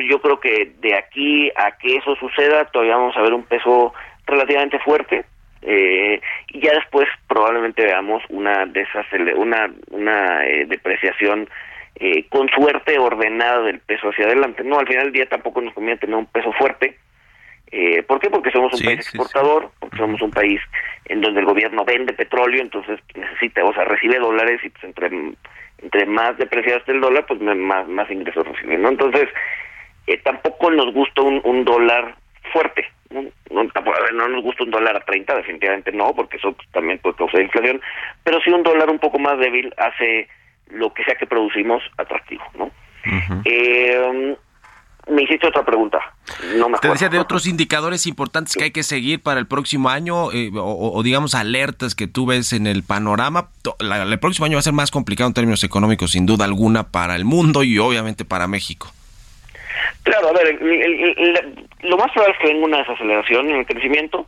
yo 0.09 0.19
creo 0.19 0.39
que 0.39 0.71
de 0.81 0.95
aquí 0.95 1.51
a 1.55 1.77
que 1.77 1.97
eso 1.97 2.15
suceda, 2.15 2.65
todavía 2.65 2.97
vamos 2.97 3.15
a 3.15 3.21
ver 3.21 3.33
un 3.33 3.43
peso 3.43 3.93
relativamente 4.25 4.79
fuerte, 4.79 5.23
eh, 5.61 6.19
y 6.49 6.61
ya 6.61 6.71
después 6.73 7.07
probablemente 7.27 7.85
veamos 7.85 8.23
una 8.29 8.67
una 9.35 9.71
una 9.91 10.47
eh, 10.47 10.65
depreciación 10.65 11.47
eh, 11.95 12.25
con 12.27 12.49
suerte 12.49 12.97
ordenada 12.97 13.61
del 13.61 13.79
peso 13.79 14.09
hacia 14.09 14.25
adelante. 14.25 14.63
No, 14.63 14.79
al 14.79 14.87
final 14.87 15.05
del 15.05 15.13
día 15.13 15.29
tampoco 15.29 15.61
nos 15.61 15.75
conviene 15.75 15.99
tener 15.99 16.15
un 16.15 16.25
peso 16.25 16.51
fuerte. 16.53 16.97
Eh, 17.75 18.03
¿Por 18.03 18.19
qué? 18.19 18.29
Porque 18.29 18.51
somos 18.51 18.71
un 18.73 18.77
sí, 18.77 18.85
país 18.85 18.99
exportador, 18.99 19.63
sí. 19.63 19.69
porque 19.79 19.97
somos 19.97 20.21
un 20.21 20.29
país 20.29 20.61
en 21.05 21.21
donde 21.21 21.39
el 21.39 21.47
gobierno 21.47 21.83
vende 21.83 22.13
petróleo, 22.13 22.61
entonces 22.61 22.99
necesita, 23.15 23.65
o 23.65 23.73
sea, 23.73 23.83
recibe 23.85 24.19
dólares 24.19 24.61
y 24.63 24.69
pues 24.69 24.83
entre 24.83 25.09
entre 25.79 26.05
más 26.05 26.37
depreciado 26.37 26.77
esté 26.77 26.91
el 26.91 27.01
dólar, 27.01 27.25
pues 27.25 27.41
más 27.41 27.87
más 27.87 28.11
ingresos 28.11 28.47
recibe, 28.47 28.77
¿no? 28.77 28.89
Entonces, 28.89 29.27
eh, 30.05 30.17
tampoco 30.23 30.69
nos 30.69 30.93
gusta 30.93 31.23
un, 31.23 31.41
un 31.43 31.65
dólar 31.65 32.15
fuerte. 32.51 32.85
No, 33.09 33.23
no, 33.49 33.63
no, 34.13 34.27
nos 34.27 34.43
gusta 34.43 34.65
un 34.65 34.71
dólar 34.71 34.95
a 34.95 34.99
30, 34.99 35.35
definitivamente 35.35 35.91
no, 35.91 36.13
porque 36.13 36.37
eso 36.37 36.55
también 36.73 36.99
puede 36.99 37.15
causar 37.15 37.41
inflación, 37.41 37.81
pero 38.23 38.39
sí 38.41 38.51
un 38.51 38.61
dólar 38.61 38.91
un 38.91 38.99
poco 38.99 39.17
más 39.17 39.39
débil 39.39 39.73
hace 39.77 40.27
lo 40.69 40.93
que 40.93 41.03
sea 41.05 41.15
que 41.15 41.25
producimos 41.25 41.81
atractivo, 41.97 42.43
¿no? 42.55 42.65
Uh 42.65 43.09
-huh. 43.09 43.41
eh, 43.45 44.35
me 45.07 45.23
hiciste 45.23 45.47
otra 45.47 45.63
pregunta. 45.63 45.99
No 46.55 46.69
me 46.69 46.77
Te 46.77 46.87
decía 46.87 47.09
de 47.09 47.19
otros 47.19 47.47
indicadores 47.47 48.07
importantes 48.07 48.55
que 48.55 48.65
hay 48.65 48.71
que 48.71 48.83
seguir 48.83 49.21
para 49.21 49.39
el 49.39 49.47
próximo 49.47 49.89
año, 49.89 50.31
eh, 50.31 50.51
o, 50.55 50.91
o, 50.93 51.03
digamos 51.03 51.35
alertas 51.35 51.95
que 51.95 52.07
tú 52.07 52.25
ves 52.25 52.53
en 52.53 52.67
el 52.67 52.83
panorama. 52.83 53.49
La, 53.79 54.03
el 54.03 54.19
próximo 54.19 54.45
año 54.45 54.55
va 54.55 54.59
a 54.59 54.63
ser 54.63 54.73
más 54.73 54.91
complicado 54.91 55.27
en 55.27 55.33
términos 55.33 55.63
económicos, 55.63 56.11
sin 56.11 56.25
duda 56.25 56.45
alguna, 56.45 56.83
para 56.83 57.15
el 57.15 57.25
mundo 57.25 57.63
y 57.63 57.77
obviamente 57.79 58.25
para 58.25 58.47
México. 58.47 58.87
Claro, 60.03 60.29
a 60.29 60.33
ver, 60.33 60.47
el, 60.47 60.61
el, 60.61 61.15
el, 61.17 61.67
lo 61.81 61.97
más 61.97 62.11
probable 62.11 62.35
es 62.35 62.41
que 62.41 62.53
venga 62.53 62.65
una 62.65 62.77
desaceleración 62.79 63.49
en 63.49 63.55
el 63.57 63.65
crecimiento. 63.65 64.27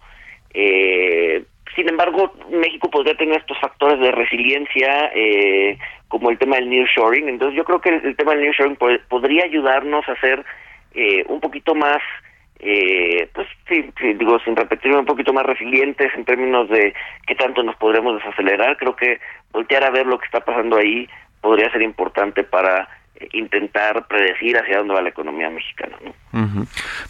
Eh, 0.53 1.43
sin 1.75 1.89
embargo, 1.89 2.33
México 2.49 2.89
podría 2.89 3.15
tener 3.15 3.39
estos 3.39 3.59
factores 3.59 3.99
de 3.99 4.11
resiliencia, 4.11 5.11
eh, 5.13 5.77
como 6.07 6.29
el 6.29 6.37
tema 6.37 6.55
del 6.55 6.69
nearshoring. 6.69 7.27
Entonces, 7.27 7.57
yo 7.57 7.65
creo 7.65 7.81
que 7.81 7.89
el, 7.89 8.05
el 8.05 8.15
tema 8.15 8.31
del 8.31 8.41
nearshoring 8.41 8.77
pod 8.77 8.99
podría 9.09 9.43
ayudarnos 9.43 10.07
a 10.07 10.13
hacer 10.13 10.45
eh, 10.95 11.25
un 11.27 11.41
poquito 11.41 11.75
más, 11.75 12.01
eh, 12.59 13.29
pues 13.33 13.47
sí, 13.67 13.85
sí, 13.99 14.13
digo, 14.13 14.39
sin 14.39 14.55
repetirme, 14.55 14.99
un 14.99 15.05
poquito 15.05 15.33
más 15.33 15.45
resilientes 15.45 16.11
en 16.15 16.25
términos 16.25 16.69
de 16.69 16.93
qué 17.27 17.35
tanto 17.35 17.61
nos 17.63 17.75
podremos 17.75 18.15
desacelerar. 18.15 18.77
Creo 18.77 18.95
que 18.95 19.19
voltear 19.51 19.83
a 19.83 19.91
ver 19.91 20.05
lo 20.05 20.17
que 20.17 20.25
está 20.25 20.39
pasando 20.39 20.77
ahí 20.77 21.07
podría 21.41 21.69
ser 21.71 21.81
importante 21.81 22.43
para 22.43 22.87
eh, 23.19 23.27
intentar 23.33 24.07
predecir 24.07 24.57
hacia 24.57 24.77
dónde 24.77 24.93
va 24.93 25.01
la 25.01 25.09
economía 25.09 25.49
mexicana. 25.49 25.97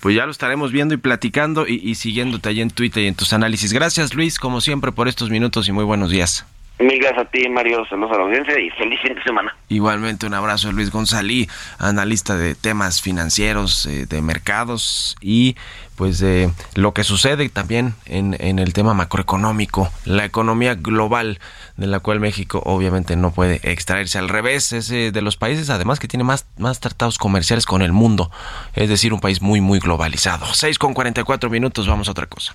Pues 0.02 0.16
ya 0.16 0.26
lo 0.26 0.32
estaremos 0.32 0.72
viendo 0.72 0.94
y 0.94 0.98
platicando 0.98 1.68
y, 1.68 1.76
y 1.76 1.96
siguiéndote 1.96 2.50
ahí 2.50 2.62
en 2.62 2.72
Twitter 2.72 3.04
y 3.04 3.08
en 3.08 3.16
tus 3.16 3.34
análisis. 3.34 3.72
Gracias 3.72 4.16
Luis, 4.16 4.40
como 4.40 4.62
siempre, 4.62 4.92
por 4.92 5.08
estos 5.08 5.30
minutos 5.30 5.70
y 5.70 5.72
muy 5.72 5.84
buenos 5.84 6.10
días. 6.10 6.46
Mil 6.78 7.00
gracias 7.00 7.26
a 7.26 7.30
ti, 7.30 7.48
Mario. 7.48 7.86
Saludos 7.90 8.12
a 8.12 8.18
la 8.18 8.24
audiencia 8.24 8.60
y 8.60 8.70
feliz 8.72 9.00
fin 9.02 9.16
de 9.16 9.24
semana. 9.24 9.56
Igualmente, 9.70 10.26
un 10.26 10.34
abrazo 10.34 10.70
a 10.70 10.72
Luis 10.74 10.92
González, 10.92 11.48
analista 11.80 12.36
de 12.36 12.54
temas 12.54 13.02
financieros, 13.02 13.86
eh, 13.86 14.06
de 14.06 14.22
mercados 14.22 15.16
y 15.22 15.56
pues 15.96 16.20
de 16.20 16.52
lo 16.74 16.94
que 16.94 17.06
sucede 17.06 17.48
también 17.48 17.94
en, 18.06 18.36
en 18.40 18.60
el 18.60 18.74
tema 18.74 18.94
macroeconómico, 18.94 19.90
la 20.04 20.26
economía 20.26 20.76
global 20.76 21.40
de 21.78 21.88
la 21.88 22.02
cual 22.02 22.20
México 22.20 22.62
obviamente 22.66 23.16
no 23.16 23.32
puede 23.32 23.62
extraerse. 23.64 24.18
Al 24.18 24.28
revés, 24.28 24.74
es 24.74 24.92
eh, 24.92 25.12
de 25.14 25.22
los 25.22 25.38
países 25.38 25.70
además 25.70 26.00
que 26.00 26.10
tiene 26.10 26.26
más, 26.26 26.46
más 26.58 26.82
tratados 26.82 27.18
comerciales 27.18 27.66
con 27.66 27.82
el 27.82 27.94
mundo, 27.94 28.32
es 28.74 28.90
decir, 28.90 29.14
un 29.14 29.22
país 29.22 29.42
muy, 29.42 29.62
muy 29.62 29.80
globalizado. 29.80 30.46
6 30.54 30.78
con 30.78 30.94
44 30.94 31.50
minutos, 31.50 31.88
vamos 31.88 32.10
a 32.10 32.12
otra 32.12 32.28
cosa. 32.28 32.54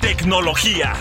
Tecnología. 0.00 0.94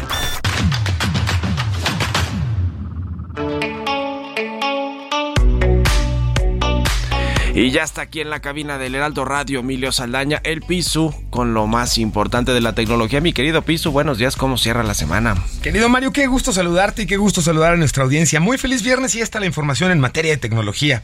Y 7.59 7.71
ya 7.71 7.81
está 7.81 8.03
aquí 8.03 8.21
en 8.21 8.29
la 8.29 8.39
cabina 8.39 8.77
del 8.77 8.93
Heraldo 8.93 9.25
Radio 9.25 9.61
Emilio 9.61 9.91
Saldaña, 9.91 10.39
el 10.43 10.61
Pisu, 10.61 11.11
con 11.31 11.55
lo 11.55 11.65
más 11.65 11.97
importante 11.97 12.51
de 12.51 12.61
la 12.61 12.75
tecnología. 12.75 13.19
Mi 13.19 13.33
querido 13.33 13.63
Pisu, 13.63 13.91
buenos 13.91 14.19
días, 14.19 14.35
¿cómo 14.35 14.59
cierra 14.59 14.83
la 14.83 14.93
semana? 14.93 15.35
Querido 15.63 15.89
Mario, 15.89 16.13
qué 16.13 16.27
gusto 16.27 16.53
saludarte 16.53 17.01
y 17.01 17.05
qué 17.07 17.17
gusto 17.17 17.41
saludar 17.41 17.73
a 17.73 17.77
nuestra 17.77 18.03
audiencia. 18.03 18.39
Muy 18.39 18.59
feliz 18.59 18.83
viernes 18.83 19.15
y 19.15 19.21
esta 19.21 19.39
la 19.39 19.47
información 19.47 19.89
en 19.89 19.99
materia 19.99 20.33
de 20.33 20.37
tecnología. 20.37 21.01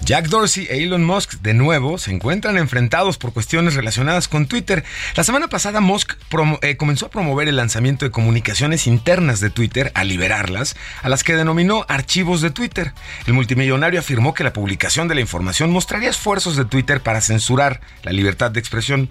Jack 0.00 0.26
Dorsey 0.26 0.66
e 0.68 0.82
Elon 0.82 1.04
Musk 1.04 1.34
de 1.42 1.54
nuevo 1.54 1.96
se 1.96 2.10
encuentran 2.10 2.58
enfrentados 2.58 3.18
por 3.18 3.32
cuestiones 3.32 3.74
relacionadas 3.74 4.26
con 4.26 4.46
Twitter. 4.46 4.82
La 5.14 5.22
semana 5.22 5.46
pasada 5.48 5.80
Musk 5.80 6.14
eh, 6.62 6.76
comenzó 6.76 7.06
a 7.06 7.10
promover 7.10 7.46
el 7.46 7.56
lanzamiento 7.56 8.04
de 8.04 8.10
comunicaciones 8.10 8.88
internas 8.88 9.38
de 9.40 9.50
Twitter, 9.50 9.92
a 9.94 10.02
liberarlas, 10.02 10.76
a 11.02 11.08
las 11.08 11.22
que 11.22 11.36
denominó 11.36 11.86
archivos 11.88 12.40
de 12.40 12.50
Twitter. 12.50 12.94
El 13.26 13.34
multimillonario 13.34 14.00
afirmó 14.00 14.34
que 14.34 14.44
la 14.44 14.52
publicación 14.52 15.06
de 15.06 15.14
la 15.14 15.20
información 15.20 15.70
mostraría 15.70 16.10
esfuerzos 16.10 16.56
de 16.56 16.64
Twitter 16.64 17.00
para 17.00 17.20
censurar 17.20 17.80
la 18.02 18.12
libertad 18.12 18.50
de 18.50 18.58
expresión. 18.58 19.08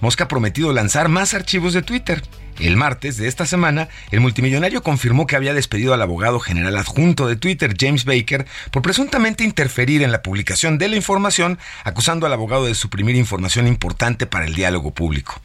Musk 0.00 0.20
ha 0.20 0.28
prometido 0.28 0.72
lanzar 0.72 1.08
más 1.08 1.34
archivos 1.34 1.72
de 1.72 1.82
Twitter. 1.82 2.22
El 2.58 2.76
martes 2.76 3.16
de 3.16 3.28
esta 3.28 3.46
semana, 3.46 3.88
el 4.10 4.20
multimillonario 4.20 4.82
confirmó 4.82 5.26
que 5.26 5.36
había 5.36 5.54
despedido 5.54 5.94
al 5.94 6.02
abogado 6.02 6.40
general 6.40 6.76
adjunto 6.76 7.28
de 7.28 7.36
Twitter, 7.36 7.74
James 7.78 8.04
Baker, 8.04 8.46
por 8.72 8.82
presuntamente 8.82 9.44
interferir 9.44 10.02
en 10.02 10.10
la 10.10 10.22
publicación 10.22 10.76
de 10.76 10.88
la 10.88 10.96
información, 10.96 11.58
acusando 11.84 12.26
al 12.26 12.32
abogado 12.32 12.66
de 12.66 12.74
suprimir 12.74 13.14
información 13.14 13.68
importante 13.68 14.26
para 14.26 14.46
el 14.46 14.54
diálogo 14.54 14.92
público. 14.92 15.40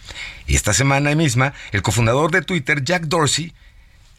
Y 0.48 0.56
esta 0.56 0.74
semana 0.74 1.14
misma, 1.14 1.54
el 1.72 1.84
cofundador 1.84 2.32
de 2.32 2.42
Twitter, 2.42 2.84
Jack 2.84 3.04
Dorsey, 3.04 3.54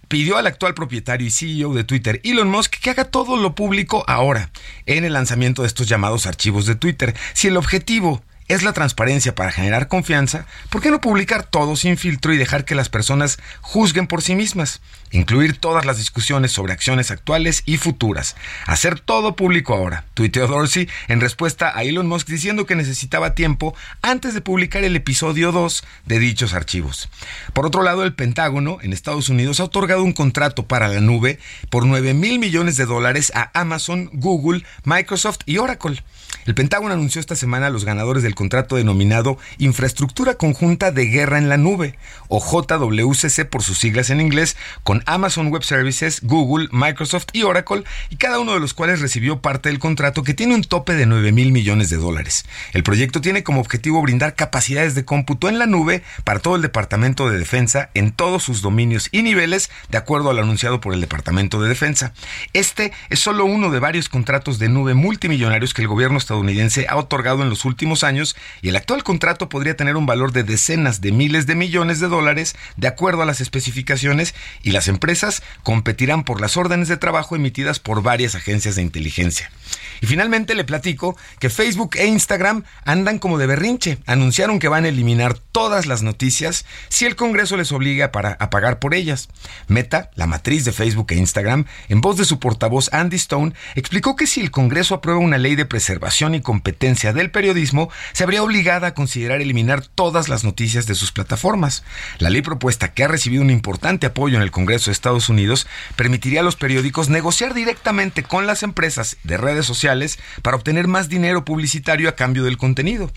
pidió 0.06 0.36
al 0.36 0.46
actual 0.46 0.74
propietario 0.74 1.26
y 1.26 1.30
CEO 1.30 1.74
de 1.74 1.82
Twitter, 1.82 2.20
Elon 2.22 2.48
Musk, 2.48 2.76
que 2.78 2.90
haga 2.90 3.04
todo 3.04 3.36
lo 3.36 3.56
público 3.56 4.04
ahora, 4.06 4.50
en 4.86 5.04
el 5.04 5.14
lanzamiento 5.14 5.62
de 5.62 5.68
estos 5.68 5.88
llamados 5.88 6.26
archivos 6.26 6.66
de 6.66 6.76
Twitter. 6.76 7.14
Si 7.32 7.48
el 7.48 7.56
objetivo 7.56 8.22
es 8.48 8.62
la 8.62 8.72
transparencia 8.72 9.34
para 9.34 9.50
generar 9.50 9.88
confianza, 9.88 10.46
¿por 10.70 10.82
qué 10.82 10.90
no 10.90 11.00
publicar 11.00 11.44
todo 11.44 11.76
sin 11.76 11.96
filtro 11.96 12.32
y 12.32 12.36
dejar 12.36 12.64
que 12.64 12.74
las 12.74 12.88
personas 12.88 13.38
juzguen 13.60 14.06
por 14.06 14.22
sí 14.22 14.34
mismas? 14.34 14.80
Incluir 15.10 15.56
todas 15.56 15.84
las 15.84 15.96
discusiones 15.96 16.52
sobre 16.52 16.72
acciones 16.72 17.10
actuales 17.10 17.62
y 17.66 17.76
futuras. 17.76 18.36
Hacer 18.66 19.00
todo 19.00 19.36
público 19.36 19.72
ahora. 19.72 20.04
Tuiteó 20.14 20.46
Dorsey 20.46 20.88
en 21.08 21.20
respuesta 21.20 21.72
a 21.74 21.84
Elon 21.84 22.08
Musk 22.08 22.28
diciendo 22.28 22.66
que 22.66 22.74
necesitaba 22.74 23.34
tiempo 23.34 23.74
antes 24.02 24.34
de 24.34 24.40
publicar 24.40 24.84
el 24.84 24.96
episodio 24.96 25.52
2 25.52 25.84
de 26.06 26.18
dichos 26.18 26.52
archivos. 26.52 27.08
Por 27.52 27.64
otro 27.64 27.82
lado, 27.82 28.04
el 28.04 28.14
Pentágono 28.14 28.78
en 28.82 28.92
Estados 28.92 29.28
Unidos 29.28 29.60
ha 29.60 29.64
otorgado 29.64 30.02
un 30.02 30.12
contrato 30.12 30.66
para 30.66 30.88
la 30.88 31.00
nube 31.00 31.38
por 31.70 31.86
9 31.86 32.12
mil 32.12 32.38
millones 32.38 32.76
de 32.76 32.86
dólares 32.86 33.32
a 33.34 33.50
Amazon, 33.58 34.10
Google, 34.12 34.64
Microsoft 34.84 35.40
y 35.46 35.58
Oracle. 35.58 36.02
El 36.46 36.54
Pentágono 36.54 36.92
anunció 36.92 37.20
esta 37.20 37.36
semana 37.36 37.68
a 37.68 37.70
los 37.70 37.86
ganadores 37.86 38.22
del 38.22 38.34
contrato 38.34 38.76
denominado 38.76 39.38
Infraestructura 39.56 40.34
Conjunta 40.34 40.90
de 40.90 41.06
Guerra 41.06 41.38
en 41.38 41.48
la 41.48 41.56
Nube, 41.56 41.96
o 42.28 42.38
JWCC 42.38 43.48
por 43.48 43.62
sus 43.62 43.78
siglas 43.78 44.10
en 44.10 44.20
inglés, 44.20 44.56
con 44.82 45.02
Amazon 45.06 45.48
Web 45.48 45.62
Services, 45.62 46.20
Google, 46.22 46.68
Microsoft 46.70 47.28
y 47.32 47.44
Oracle, 47.44 47.84
y 48.10 48.16
cada 48.16 48.40
uno 48.40 48.52
de 48.52 48.60
los 48.60 48.74
cuales 48.74 49.00
recibió 49.00 49.40
parte 49.40 49.70
del 49.70 49.78
contrato 49.78 50.22
que 50.22 50.34
tiene 50.34 50.54
un 50.54 50.64
tope 50.64 50.92
de 50.92 51.06
9 51.06 51.32
mil 51.32 51.50
millones 51.50 51.88
de 51.88 51.96
dólares. 51.96 52.44
El 52.74 52.82
proyecto 52.82 53.22
tiene 53.22 53.42
como 53.42 53.60
objetivo 53.60 54.02
brindar 54.02 54.34
capacidades 54.34 54.94
de 54.94 55.06
cómputo 55.06 55.48
en 55.48 55.58
la 55.58 55.66
nube 55.66 56.02
para 56.24 56.40
todo 56.40 56.56
el 56.56 56.62
Departamento 56.62 57.30
de 57.30 57.38
Defensa 57.38 57.88
en 57.94 58.12
todos 58.12 58.42
sus 58.42 58.60
dominios 58.60 59.08
y 59.12 59.22
niveles, 59.22 59.70
de 59.88 59.96
acuerdo 59.96 60.28
al 60.28 60.38
anunciado 60.38 60.80
por 60.82 60.92
el 60.92 61.00
Departamento 61.00 61.62
de 61.62 61.70
Defensa. 61.70 62.12
Este 62.52 62.92
es 63.08 63.20
solo 63.20 63.46
uno 63.46 63.70
de 63.70 63.80
varios 63.80 64.10
contratos 64.10 64.58
de 64.58 64.68
nube 64.68 64.92
multimillonarios 64.92 65.72
que 65.72 65.80
el 65.80 65.88
gobierno 65.88 66.18
estadounidense 66.18 66.33
ha 66.88 66.96
otorgado 66.96 67.42
en 67.42 67.50
los 67.50 67.64
últimos 67.64 68.04
años 68.04 68.36
y 68.62 68.68
el 68.68 68.76
actual 68.76 69.04
contrato 69.04 69.48
podría 69.48 69.76
tener 69.76 69.96
un 69.96 70.06
valor 70.06 70.32
de 70.32 70.42
decenas 70.42 71.00
de 71.00 71.12
miles 71.12 71.46
de 71.46 71.54
millones 71.54 72.00
de 72.00 72.08
dólares 72.08 72.56
de 72.76 72.88
acuerdo 72.88 73.22
a 73.22 73.26
las 73.26 73.40
especificaciones 73.40 74.34
y 74.62 74.72
las 74.72 74.88
empresas 74.88 75.42
competirán 75.62 76.24
por 76.24 76.40
las 76.40 76.56
órdenes 76.56 76.88
de 76.88 76.96
trabajo 76.96 77.36
emitidas 77.36 77.78
por 77.78 78.02
varias 78.02 78.34
agencias 78.34 78.76
de 78.76 78.82
inteligencia. 78.82 79.50
Y 80.00 80.06
finalmente 80.06 80.54
le 80.54 80.64
platico 80.64 81.16
que 81.38 81.50
Facebook 81.50 81.96
e 81.96 82.06
Instagram 82.06 82.64
andan 82.84 83.18
como 83.18 83.38
de 83.38 83.46
berrinche. 83.46 83.98
Anunciaron 84.06 84.58
que 84.58 84.68
van 84.68 84.84
a 84.84 84.88
eliminar 84.88 85.38
todas 85.38 85.86
las 85.86 86.02
noticias 86.02 86.64
si 86.88 87.06
el 87.06 87.16
Congreso 87.16 87.56
les 87.56 87.72
obliga 87.72 88.12
para, 88.12 88.32
a 88.40 88.50
pagar 88.50 88.78
por 88.78 88.94
ellas. 88.94 89.28
Meta, 89.68 90.10
la 90.14 90.26
matriz 90.26 90.64
de 90.64 90.72
Facebook 90.72 91.06
e 91.10 91.16
Instagram, 91.16 91.66
en 91.88 92.00
voz 92.00 92.16
de 92.16 92.24
su 92.24 92.38
portavoz 92.38 92.92
Andy 92.92 93.16
Stone, 93.16 93.52
explicó 93.74 94.16
que 94.16 94.26
si 94.26 94.40
el 94.40 94.50
Congreso 94.50 94.94
aprueba 94.94 95.20
una 95.20 95.38
ley 95.38 95.54
de 95.54 95.66
preservación 95.66 96.23
y 96.32 96.40
competencia 96.40 97.12
del 97.12 97.30
periodismo, 97.32 97.90
se 98.12 98.22
habría 98.22 98.42
obligada 98.42 98.86
a 98.86 98.94
considerar 98.94 99.42
eliminar 99.42 99.84
todas 99.84 100.28
las 100.28 100.44
noticias 100.44 100.86
de 100.86 100.94
sus 100.94 101.12
plataformas. 101.12 101.82
La 102.18 102.30
ley 102.30 102.40
propuesta, 102.40 102.94
que 102.94 103.04
ha 103.04 103.08
recibido 103.08 103.42
un 103.42 103.50
importante 103.50 104.06
apoyo 104.06 104.36
en 104.36 104.42
el 104.42 104.52
Congreso 104.52 104.86
de 104.86 104.92
Estados 104.92 105.28
Unidos, 105.28 105.66
permitiría 105.96 106.40
a 106.40 106.44
los 106.44 106.56
periódicos 106.56 107.08
negociar 107.08 107.52
directamente 107.52 108.22
con 108.22 108.46
las 108.46 108.62
empresas 108.62 109.16
de 109.24 109.36
redes 109.36 109.66
sociales 109.66 110.18
para 110.42 110.56
obtener 110.56 110.86
más 110.86 111.08
dinero 111.08 111.44
publicitario 111.44 112.08
a 112.08 112.14
cambio 112.14 112.44
del 112.44 112.56
contenido. 112.56 113.10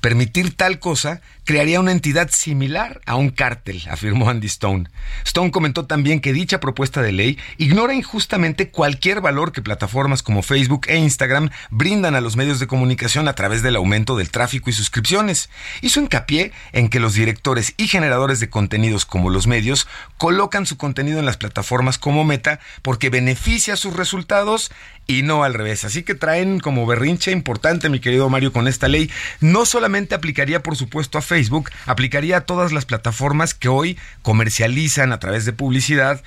Permitir 0.00 0.56
tal 0.56 0.78
cosa 0.78 1.20
crearía 1.44 1.80
una 1.80 1.92
entidad 1.92 2.30
similar 2.30 3.00
a 3.06 3.16
un 3.16 3.30
cártel, 3.30 3.82
afirmó 3.90 4.30
Andy 4.30 4.46
Stone. 4.46 4.88
Stone 5.24 5.50
comentó 5.50 5.86
también 5.86 6.20
que 6.20 6.32
dicha 6.32 6.60
propuesta 6.60 7.02
de 7.02 7.12
ley 7.12 7.38
ignora 7.58 7.92
injustamente 7.92 8.70
cualquier 8.70 9.20
valor 9.20 9.52
que 9.52 9.60
plataformas 9.60 10.22
como 10.22 10.42
Facebook 10.42 10.86
e 10.88 10.96
Instagram 10.96 11.50
brindan 11.70 12.14
a 12.14 12.20
los 12.20 12.36
medios 12.36 12.60
de 12.60 12.66
comunicación 12.66 13.28
a 13.28 13.34
través 13.34 13.62
del 13.62 13.76
aumento 13.76 14.16
del 14.16 14.30
tráfico 14.30 14.70
y 14.70 14.72
suscripciones. 14.72 15.50
Hizo 15.82 16.00
hincapié 16.00 16.52
en 16.72 16.88
que 16.88 17.00
los 17.00 17.14
directores 17.14 17.74
y 17.76 17.88
generadores 17.88 18.40
de 18.40 18.48
contenidos 18.48 19.04
como 19.04 19.28
los 19.28 19.46
medios 19.46 19.86
colocan 20.16 20.66
su 20.66 20.76
contenido 20.76 21.18
en 21.18 21.26
las 21.26 21.36
plataformas 21.36 21.98
como 21.98 22.24
meta 22.24 22.60
porque 22.82 23.10
beneficia 23.10 23.76
sus 23.76 23.94
resultados 23.94 24.70
y 25.10 25.22
no 25.22 25.42
al 25.42 25.54
revés. 25.54 25.84
Así 25.84 26.02
que 26.02 26.14
traen 26.14 26.60
como 26.60 26.86
berrinche 26.86 27.32
importante, 27.32 27.88
mi 27.88 27.98
querido 27.98 28.28
Mario, 28.28 28.52
con 28.52 28.68
esta 28.68 28.86
ley. 28.86 29.10
No 29.40 29.66
solamente 29.66 30.14
aplicaría, 30.14 30.62
por 30.62 30.76
supuesto, 30.76 31.18
a 31.18 31.22
Facebook, 31.22 31.70
aplicaría 31.86 32.38
a 32.38 32.40
todas 32.42 32.72
las 32.72 32.86
plataformas 32.86 33.52
que 33.54 33.68
hoy 33.68 33.98
comercializan 34.22 35.12
a 35.12 35.18
través 35.18 35.44
de 35.44 35.52
publicidad 35.52 36.22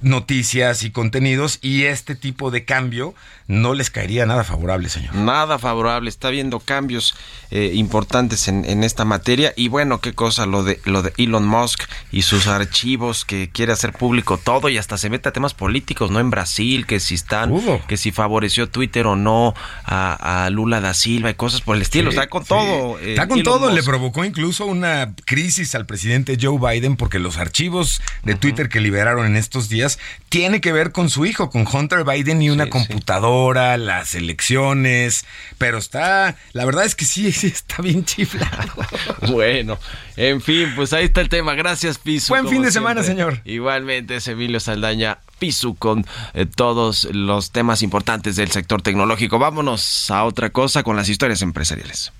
noticias 0.00 0.82
y 0.82 0.90
contenidos 0.90 1.58
y 1.62 1.84
este 1.84 2.14
tipo 2.14 2.50
de 2.50 2.64
cambio 2.64 3.14
no 3.48 3.74
les 3.74 3.90
caería 3.90 4.26
nada 4.26 4.42
favorable, 4.42 4.88
señor. 4.88 5.14
Nada 5.14 5.58
favorable, 5.58 6.08
está 6.08 6.30
viendo 6.30 6.58
cambios 6.58 7.14
eh, 7.50 7.72
importantes 7.74 8.48
en, 8.48 8.64
en, 8.64 8.82
esta 8.82 9.04
materia. 9.04 9.52
Y 9.56 9.68
bueno, 9.68 10.00
qué 10.00 10.14
cosa 10.14 10.46
lo 10.46 10.64
de 10.64 10.80
lo 10.84 11.02
de 11.02 11.12
Elon 11.16 11.46
Musk 11.46 11.84
y 12.10 12.22
sus 12.22 12.48
archivos 12.48 13.24
que 13.24 13.48
quiere 13.48 13.72
hacer 13.72 13.92
público 13.92 14.36
todo 14.36 14.68
y 14.68 14.78
hasta 14.78 14.98
se 14.98 15.10
mete 15.10 15.28
a 15.28 15.32
temas 15.32 15.54
políticos, 15.54 16.10
no 16.10 16.18
en 16.18 16.30
Brasil, 16.30 16.86
que 16.86 16.98
si 16.98 17.14
están, 17.14 17.52
que 17.86 17.96
si 17.96 18.10
favoreció 18.10 18.68
Twitter 18.68 19.06
o 19.06 19.14
no 19.14 19.54
a, 19.84 20.48
Lula 20.50 20.80
da 20.80 20.94
Silva 20.94 21.30
y 21.30 21.34
cosas 21.34 21.60
por 21.60 21.76
el 21.76 21.82
estilo, 21.82 22.10
está 22.10 22.28
con 22.28 22.44
todo. 22.44 22.98
Eh, 22.98 23.10
está 23.10 23.28
con 23.28 23.42
todo, 23.44 23.70
le 23.70 23.82
provocó 23.84 24.24
incluso 24.24 24.66
una 24.66 25.14
crisis 25.24 25.74
al 25.76 25.86
presidente 25.86 26.36
Joe 26.40 26.58
Biden 26.58 26.96
porque 26.96 27.20
los 27.20 27.36
archivos 27.36 28.02
de 28.24 28.34
Twitter 28.34 28.68
que 28.68 28.80
liberaron 28.80 29.26
en 29.26 29.36
estos 29.36 29.68
días 29.68 29.85
tiene 30.28 30.60
que 30.60 30.72
ver 30.72 30.92
con 30.92 31.10
su 31.10 31.26
hijo, 31.26 31.50
con 31.50 31.66
Hunter 31.70 32.04
Biden 32.04 32.42
y 32.42 32.50
una 32.50 32.68
computadora, 32.68 33.76
las 33.76 34.14
elecciones, 34.14 35.24
pero 35.58 35.78
está, 35.78 36.36
la 36.52 36.64
verdad 36.64 36.84
es 36.84 36.94
que 36.94 37.04
sí, 37.04 37.32
sí 37.32 37.48
está 37.48 37.82
bien 37.82 38.04
chiflado. 38.04 38.72
bueno, 39.28 39.78
en 40.16 40.40
fin, 40.40 40.72
pues 40.74 40.92
ahí 40.92 41.06
está 41.06 41.20
el 41.20 41.28
tema. 41.28 41.54
Gracias, 41.54 41.98
Piso. 41.98 42.32
Buen 42.32 42.48
fin 42.48 42.62
de 42.62 42.72
semana, 42.72 43.02
señor. 43.02 43.40
Igualmente 43.44 44.16
es 44.16 44.28
Emilio 44.28 44.60
Saldaña. 44.60 45.18
Pisu 45.38 45.74
con 45.74 46.06
eh, 46.34 46.46
todos 46.46 47.04
los 47.12 47.50
temas 47.50 47.82
importantes 47.82 48.36
del 48.36 48.50
sector 48.50 48.82
tecnológico. 48.82 49.38
Vámonos 49.38 50.10
a 50.10 50.24
otra 50.24 50.50
cosa 50.50 50.82
con 50.82 50.96
las 50.96 51.08
historias 51.08 51.42
empresariales. 51.42 52.12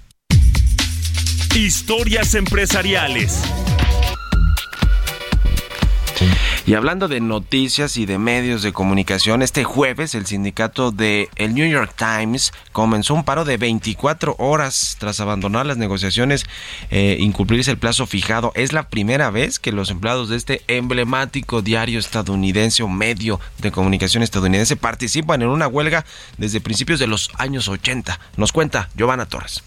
Historias 1.54 2.34
empresariales. 2.34 3.42
Y 6.66 6.74
hablando 6.74 7.06
de 7.06 7.20
noticias 7.20 7.96
y 7.96 8.06
de 8.06 8.18
medios 8.18 8.60
de 8.60 8.72
comunicación, 8.72 9.40
este 9.40 9.62
jueves 9.62 10.16
el 10.16 10.26
sindicato 10.26 10.90
de 10.90 11.28
el 11.36 11.54
New 11.54 11.70
York 11.70 11.94
Times 11.96 12.52
comenzó 12.72 13.14
un 13.14 13.22
paro 13.22 13.44
de 13.44 13.56
24 13.56 14.34
horas 14.40 14.96
tras 14.98 15.20
abandonar 15.20 15.64
las 15.64 15.76
negociaciones, 15.76 16.44
eh, 16.90 17.18
incumplirse 17.20 17.70
el 17.70 17.78
plazo 17.78 18.04
fijado. 18.08 18.50
Es 18.56 18.72
la 18.72 18.88
primera 18.88 19.30
vez 19.30 19.60
que 19.60 19.70
los 19.70 19.90
empleados 19.90 20.28
de 20.28 20.34
este 20.34 20.62
emblemático 20.66 21.62
diario 21.62 22.00
estadounidense 22.00 22.82
o 22.82 22.88
medio 22.88 23.38
de 23.58 23.70
comunicación 23.70 24.24
estadounidense 24.24 24.74
participan 24.74 25.42
en 25.42 25.48
una 25.50 25.68
huelga 25.68 26.04
desde 26.36 26.60
principios 26.60 26.98
de 26.98 27.06
los 27.06 27.30
años 27.38 27.68
80. 27.68 28.18
Nos 28.36 28.50
cuenta 28.50 28.88
Giovanna 28.96 29.26
Torres. 29.26 29.62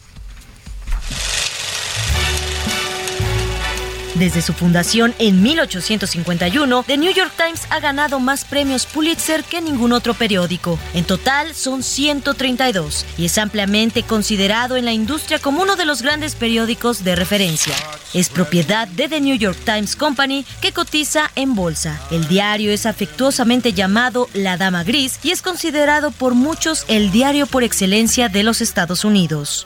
Desde 4.19 4.41
su 4.41 4.51
fundación 4.51 5.15
en 5.17 5.41
1851, 5.41 6.83
The 6.85 6.97
New 6.97 7.13
York 7.13 7.31
Times 7.37 7.61
ha 7.69 7.79
ganado 7.79 8.19
más 8.19 8.43
premios 8.43 8.85
Pulitzer 8.85 9.45
que 9.45 9.61
ningún 9.61 9.93
otro 9.93 10.13
periódico. 10.13 10.77
En 10.93 11.05
total 11.05 11.55
son 11.55 11.83
132 11.83 13.05
y 13.17 13.25
es 13.25 13.37
ampliamente 13.37 14.03
considerado 14.03 14.75
en 14.75 14.83
la 14.83 14.91
industria 14.91 15.39
como 15.39 15.61
uno 15.61 15.77
de 15.77 15.85
los 15.85 16.01
grandes 16.01 16.35
periódicos 16.35 17.05
de 17.05 17.15
referencia. 17.15 17.73
Es 18.13 18.27
propiedad 18.27 18.89
de 18.89 19.07
The 19.07 19.21
New 19.21 19.37
York 19.37 19.57
Times 19.63 19.95
Company 19.95 20.45
que 20.59 20.73
cotiza 20.73 21.31
en 21.35 21.55
bolsa. 21.55 21.97
El 22.11 22.27
diario 22.27 22.73
es 22.73 22.85
afectuosamente 22.85 23.71
llamado 23.71 24.27
La 24.33 24.57
Dama 24.57 24.83
Gris 24.83 25.17
y 25.23 25.31
es 25.31 25.41
considerado 25.41 26.11
por 26.11 26.35
muchos 26.35 26.83
el 26.89 27.11
diario 27.11 27.47
por 27.47 27.63
excelencia 27.63 28.27
de 28.27 28.43
los 28.43 28.59
Estados 28.59 29.05
Unidos. 29.05 29.65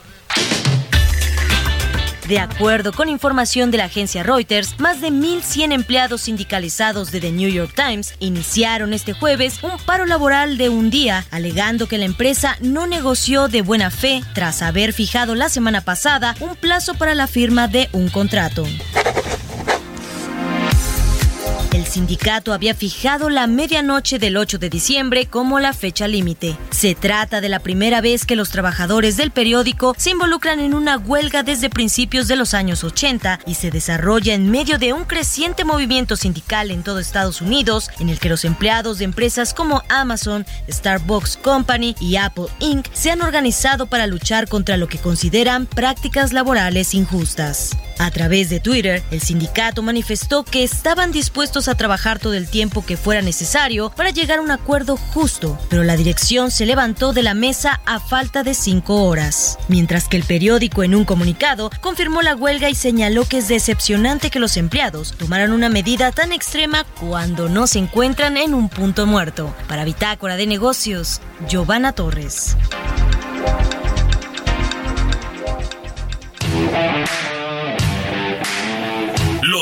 De 2.27 2.39
acuerdo 2.39 2.93
con 2.93 3.09
información 3.09 3.69
de 3.69 3.79
la 3.79 3.85
agencia 3.85 4.23
Reuters, 4.23 4.79
más 4.79 5.01
de 5.01 5.09
1.100 5.09 5.73
empleados 5.73 6.21
sindicalizados 6.21 7.11
de 7.11 7.19
The 7.19 7.31
New 7.33 7.49
York 7.49 7.73
Times 7.75 8.13
iniciaron 8.19 8.93
este 8.93 9.11
jueves 9.11 9.61
un 9.61 9.77
paro 9.85 10.05
laboral 10.05 10.57
de 10.57 10.69
un 10.69 10.89
día, 10.89 11.25
alegando 11.31 11.87
que 11.87 11.97
la 11.97 12.05
empresa 12.05 12.55
no 12.61 12.87
negoció 12.87 13.49
de 13.49 13.61
buena 13.61 13.91
fe 13.91 14.21
tras 14.33 14.61
haber 14.61 14.93
fijado 14.93 15.35
la 15.35 15.49
semana 15.49 15.81
pasada 15.81 16.35
un 16.39 16.55
plazo 16.55 16.93
para 16.93 17.13
la 17.13 17.27
firma 17.27 17.67
de 17.67 17.89
un 17.91 18.09
contrato. 18.09 18.65
El 21.83 21.89
sindicato 21.89 22.53
había 22.53 22.75
fijado 22.75 23.29
la 23.29 23.45
medianoche 23.45 24.17
del 24.17 24.37
8 24.37 24.57
de 24.57 24.69
diciembre 24.69 25.25
como 25.25 25.59
la 25.59 25.73
fecha 25.73 26.07
límite. 26.07 26.57
Se 26.69 26.95
trata 26.95 27.41
de 27.41 27.49
la 27.49 27.59
primera 27.59 27.99
vez 27.99 28.25
que 28.25 28.37
los 28.37 28.51
trabajadores 28.51 29.17
del 29.17 29.31
periódico 29.31 29.93
se 29.97 30.11
involucran 30.11 30.61
en 30.61 30.75
una 30.75 30.97
huelga 30.97 31.43
desde 31.43 31.69
principios 31.69 32.29
de 32.29 32.37
los 32.37 32.53
años 32.53 32.85
80 32.85 33.41
y 33.45 33.55
se 33.55 33.69
desarrolla 33.69 34.33
en 34.33 34.49
medio 34.49 34.77
de 34.77 34.93
un 34.93 35.03
creciente 35.03 35.65
movimiento 35.65 36.15
sindical 36.15 36.71
en 36.71 36.83
todo 36.83 36.99
Estados 36.99 37.41
Unidos 37.41 37.89
en 37.99 38.07
el 38.07 38.17
que 38.17 38.29
los 38.29 38.45
empleados 38.45 38.99
de 38.99 39.03
empresas 39.03 39.53
como 39.53 39.83
Amazon, 39.89 40.45
Starbucks 40.71 41.35
Company 41.35 41.97
y 41.99 42.15
Apple 42.15 42.45
Inc. 42.59 42.87
se 42.93 43.11
han 43.11 43.21
organizado 43.21 43.87
para 43.87 44.07
luchar 44.07 44.47
contra 44.47 44.77
lo 44.77 44.87
que 44.87 44.99
consideran 44.99 45.65
prácticas 45.65 46.31
laborales 46.31 46.93
injustas. 46.93 47.71
A 47.99 48.11
través 48.11 48.49
de 48.49 48.59
Twitter, 48.59 49.03
el 49.11 49.21
sindicato 49.21 49.81
manifestó 49.81 50.43
que 50.43 50.63
estaban 50.63 51.11
dispuestos 51.11 51.67
a 51.67 51.75
trabajar 51.75 52.19
todo 52.19 52.33
el 52.33 52.47
tiempo 52.47 52.85
que 52.85 52.97
fuera 52.97 53.21
necesario 53.21 53.91
para 53.91 54.09
llegar 54.09 54.39
a 54.39 54.41
un 54.41 54.51
acuerdo 54.51 54.97
justo, 54.97 55.57
pero 55.69 55.83
la 55.83 55.95
dirección 55.95 56.51
se 56.51 56.65
levantó 56.65 57.13
de 57.13 57.23
la 57.23 57.33
mesa 57.33 57.81
a 57.85 57.99
falta 57.99 58.43
de 58.43 58.53
cinco 58.53 59.03
horas. 59.05 59.57
Mientras 59.67 60.07
que 60.07 60.17
el 60.17 60.23
periódico 60.23 60.83
en 60.83 60.95
un 60.95 61.05
comunicado 61.05 61.69
confirmó 61.81 62.21
la 62.21 62.35
huelga 62.35 62.69
y 62.69 62.75
señaló 62.75 63.25
que 63.25 63.37
es 63.37 63.47
decepcionante 63.47 64.29
que 64.29 64.39
los 64.39 64.57
empleados 64.57 65.13
tomaran 65.17 65.51
una 65.51 65.69
medida 65.69 66.11
tan 66.11 66.31
extrema 66.31 66.85
cuando 66.99 67.49
no 67.49 67.67
se 67.67 67.79
encuentran 67.79 68.37
en 68.37 68.53
un 68.53 68.69
punto 68.69 69.05
muerto. 69.05 69.55
Para 69.67 69.85
Bitácora 69.85 70.35
de 70.35 70.47
Negocios, 70.47 71.21
Giovanna 71.47 71.93
Torres. 71.93 72.57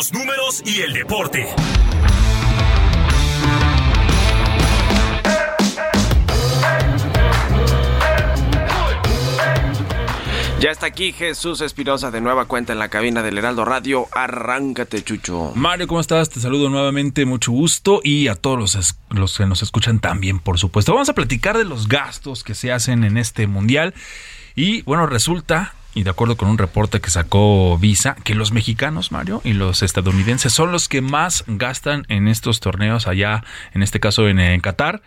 Los 0.02 0.14
números 0.14 0.64
y 0.66 0.82
el 0.82 0.94
deporte. 0.94 1.48
Ya 10.60 10.72
está 10.72 10.88
aquí 10.88 11.12
Jesús 11.12 11.62
Espinosa 11.62 12.10
de 12.10 12.20
nueva 12.20 12.46
cuenta 12.46 12.74
en 12.74 12.80
la 12.80 12.90
cabina 12.90 13.22
del 13.22 13.38
Heraldo 13.38 13.64
Radio. 13.64 14.08
Arráncate, 14.12 15.04
Chucho. 15.04 15.52
Mario, 15.54 15.88
¿cómo 15.88 16.02
estás? 16.02 16.32
Te 16.32 16.40
saludo 16.40 16.72
nuevamente, 16.72 17.28
mucho 17.28 17.52
gusto 17.52 18.02
y 18.04 18.28
a 18.28 18.34
todos 18.34 18.58
los, 18.58 18.96
los 19.12 19.38
que 19.38 19.46
nos 19.46 19.62
escuchan 19.62 20.00
también, 20.00 20.40
por 20.40 20.58
supuesto. 20.58 20.94
Vamos 20.94 21.10
a 21.10 21.14
platicar 21.14 21.60
de 21.60 21.66
los 21.66 21.88
gastos 21.88 22.44
que 22.44 22.56
se 22.56 22.72
hacen 22.72 23.04
en 23.04 23.18
este 23.18 23.46
mundial 23.46 23.94
y 24.56 24.82
bueno, 24.82 25.06
resulta 25.06 25.76
y 25.94 26.04
de 26.04 26.10
acuerdo 26.10 26.38
con 26.38 26.50
un 26.50 26.58
reporte 26.58 27.02
que 27.02 27.10
sacó 27.10 27.78
Visa, 27.78 28.16
que 28.24 28.36
los 28.36 28.52
mexicanos, 28.52 29.12
Mario, 29.12 29.42
y 29.44 29.54
los 29.54 29.84
estadounidenses 29.84 30.54
son 30.54 30.72
los 30.72 30.88
que 30.88 31.02
más 31.02 31.44
gastan 31.48 32.06
en 32.08 32.28
estos 32.28 32.60
torneos 32.60 33.08
allá, 33.08 33.44
en 33.74 33.84
este 33.84 34.00
caso 34.00 34.28
en, 34.28 34.40
en 34.40 34.62
Qatar 34.62 35.02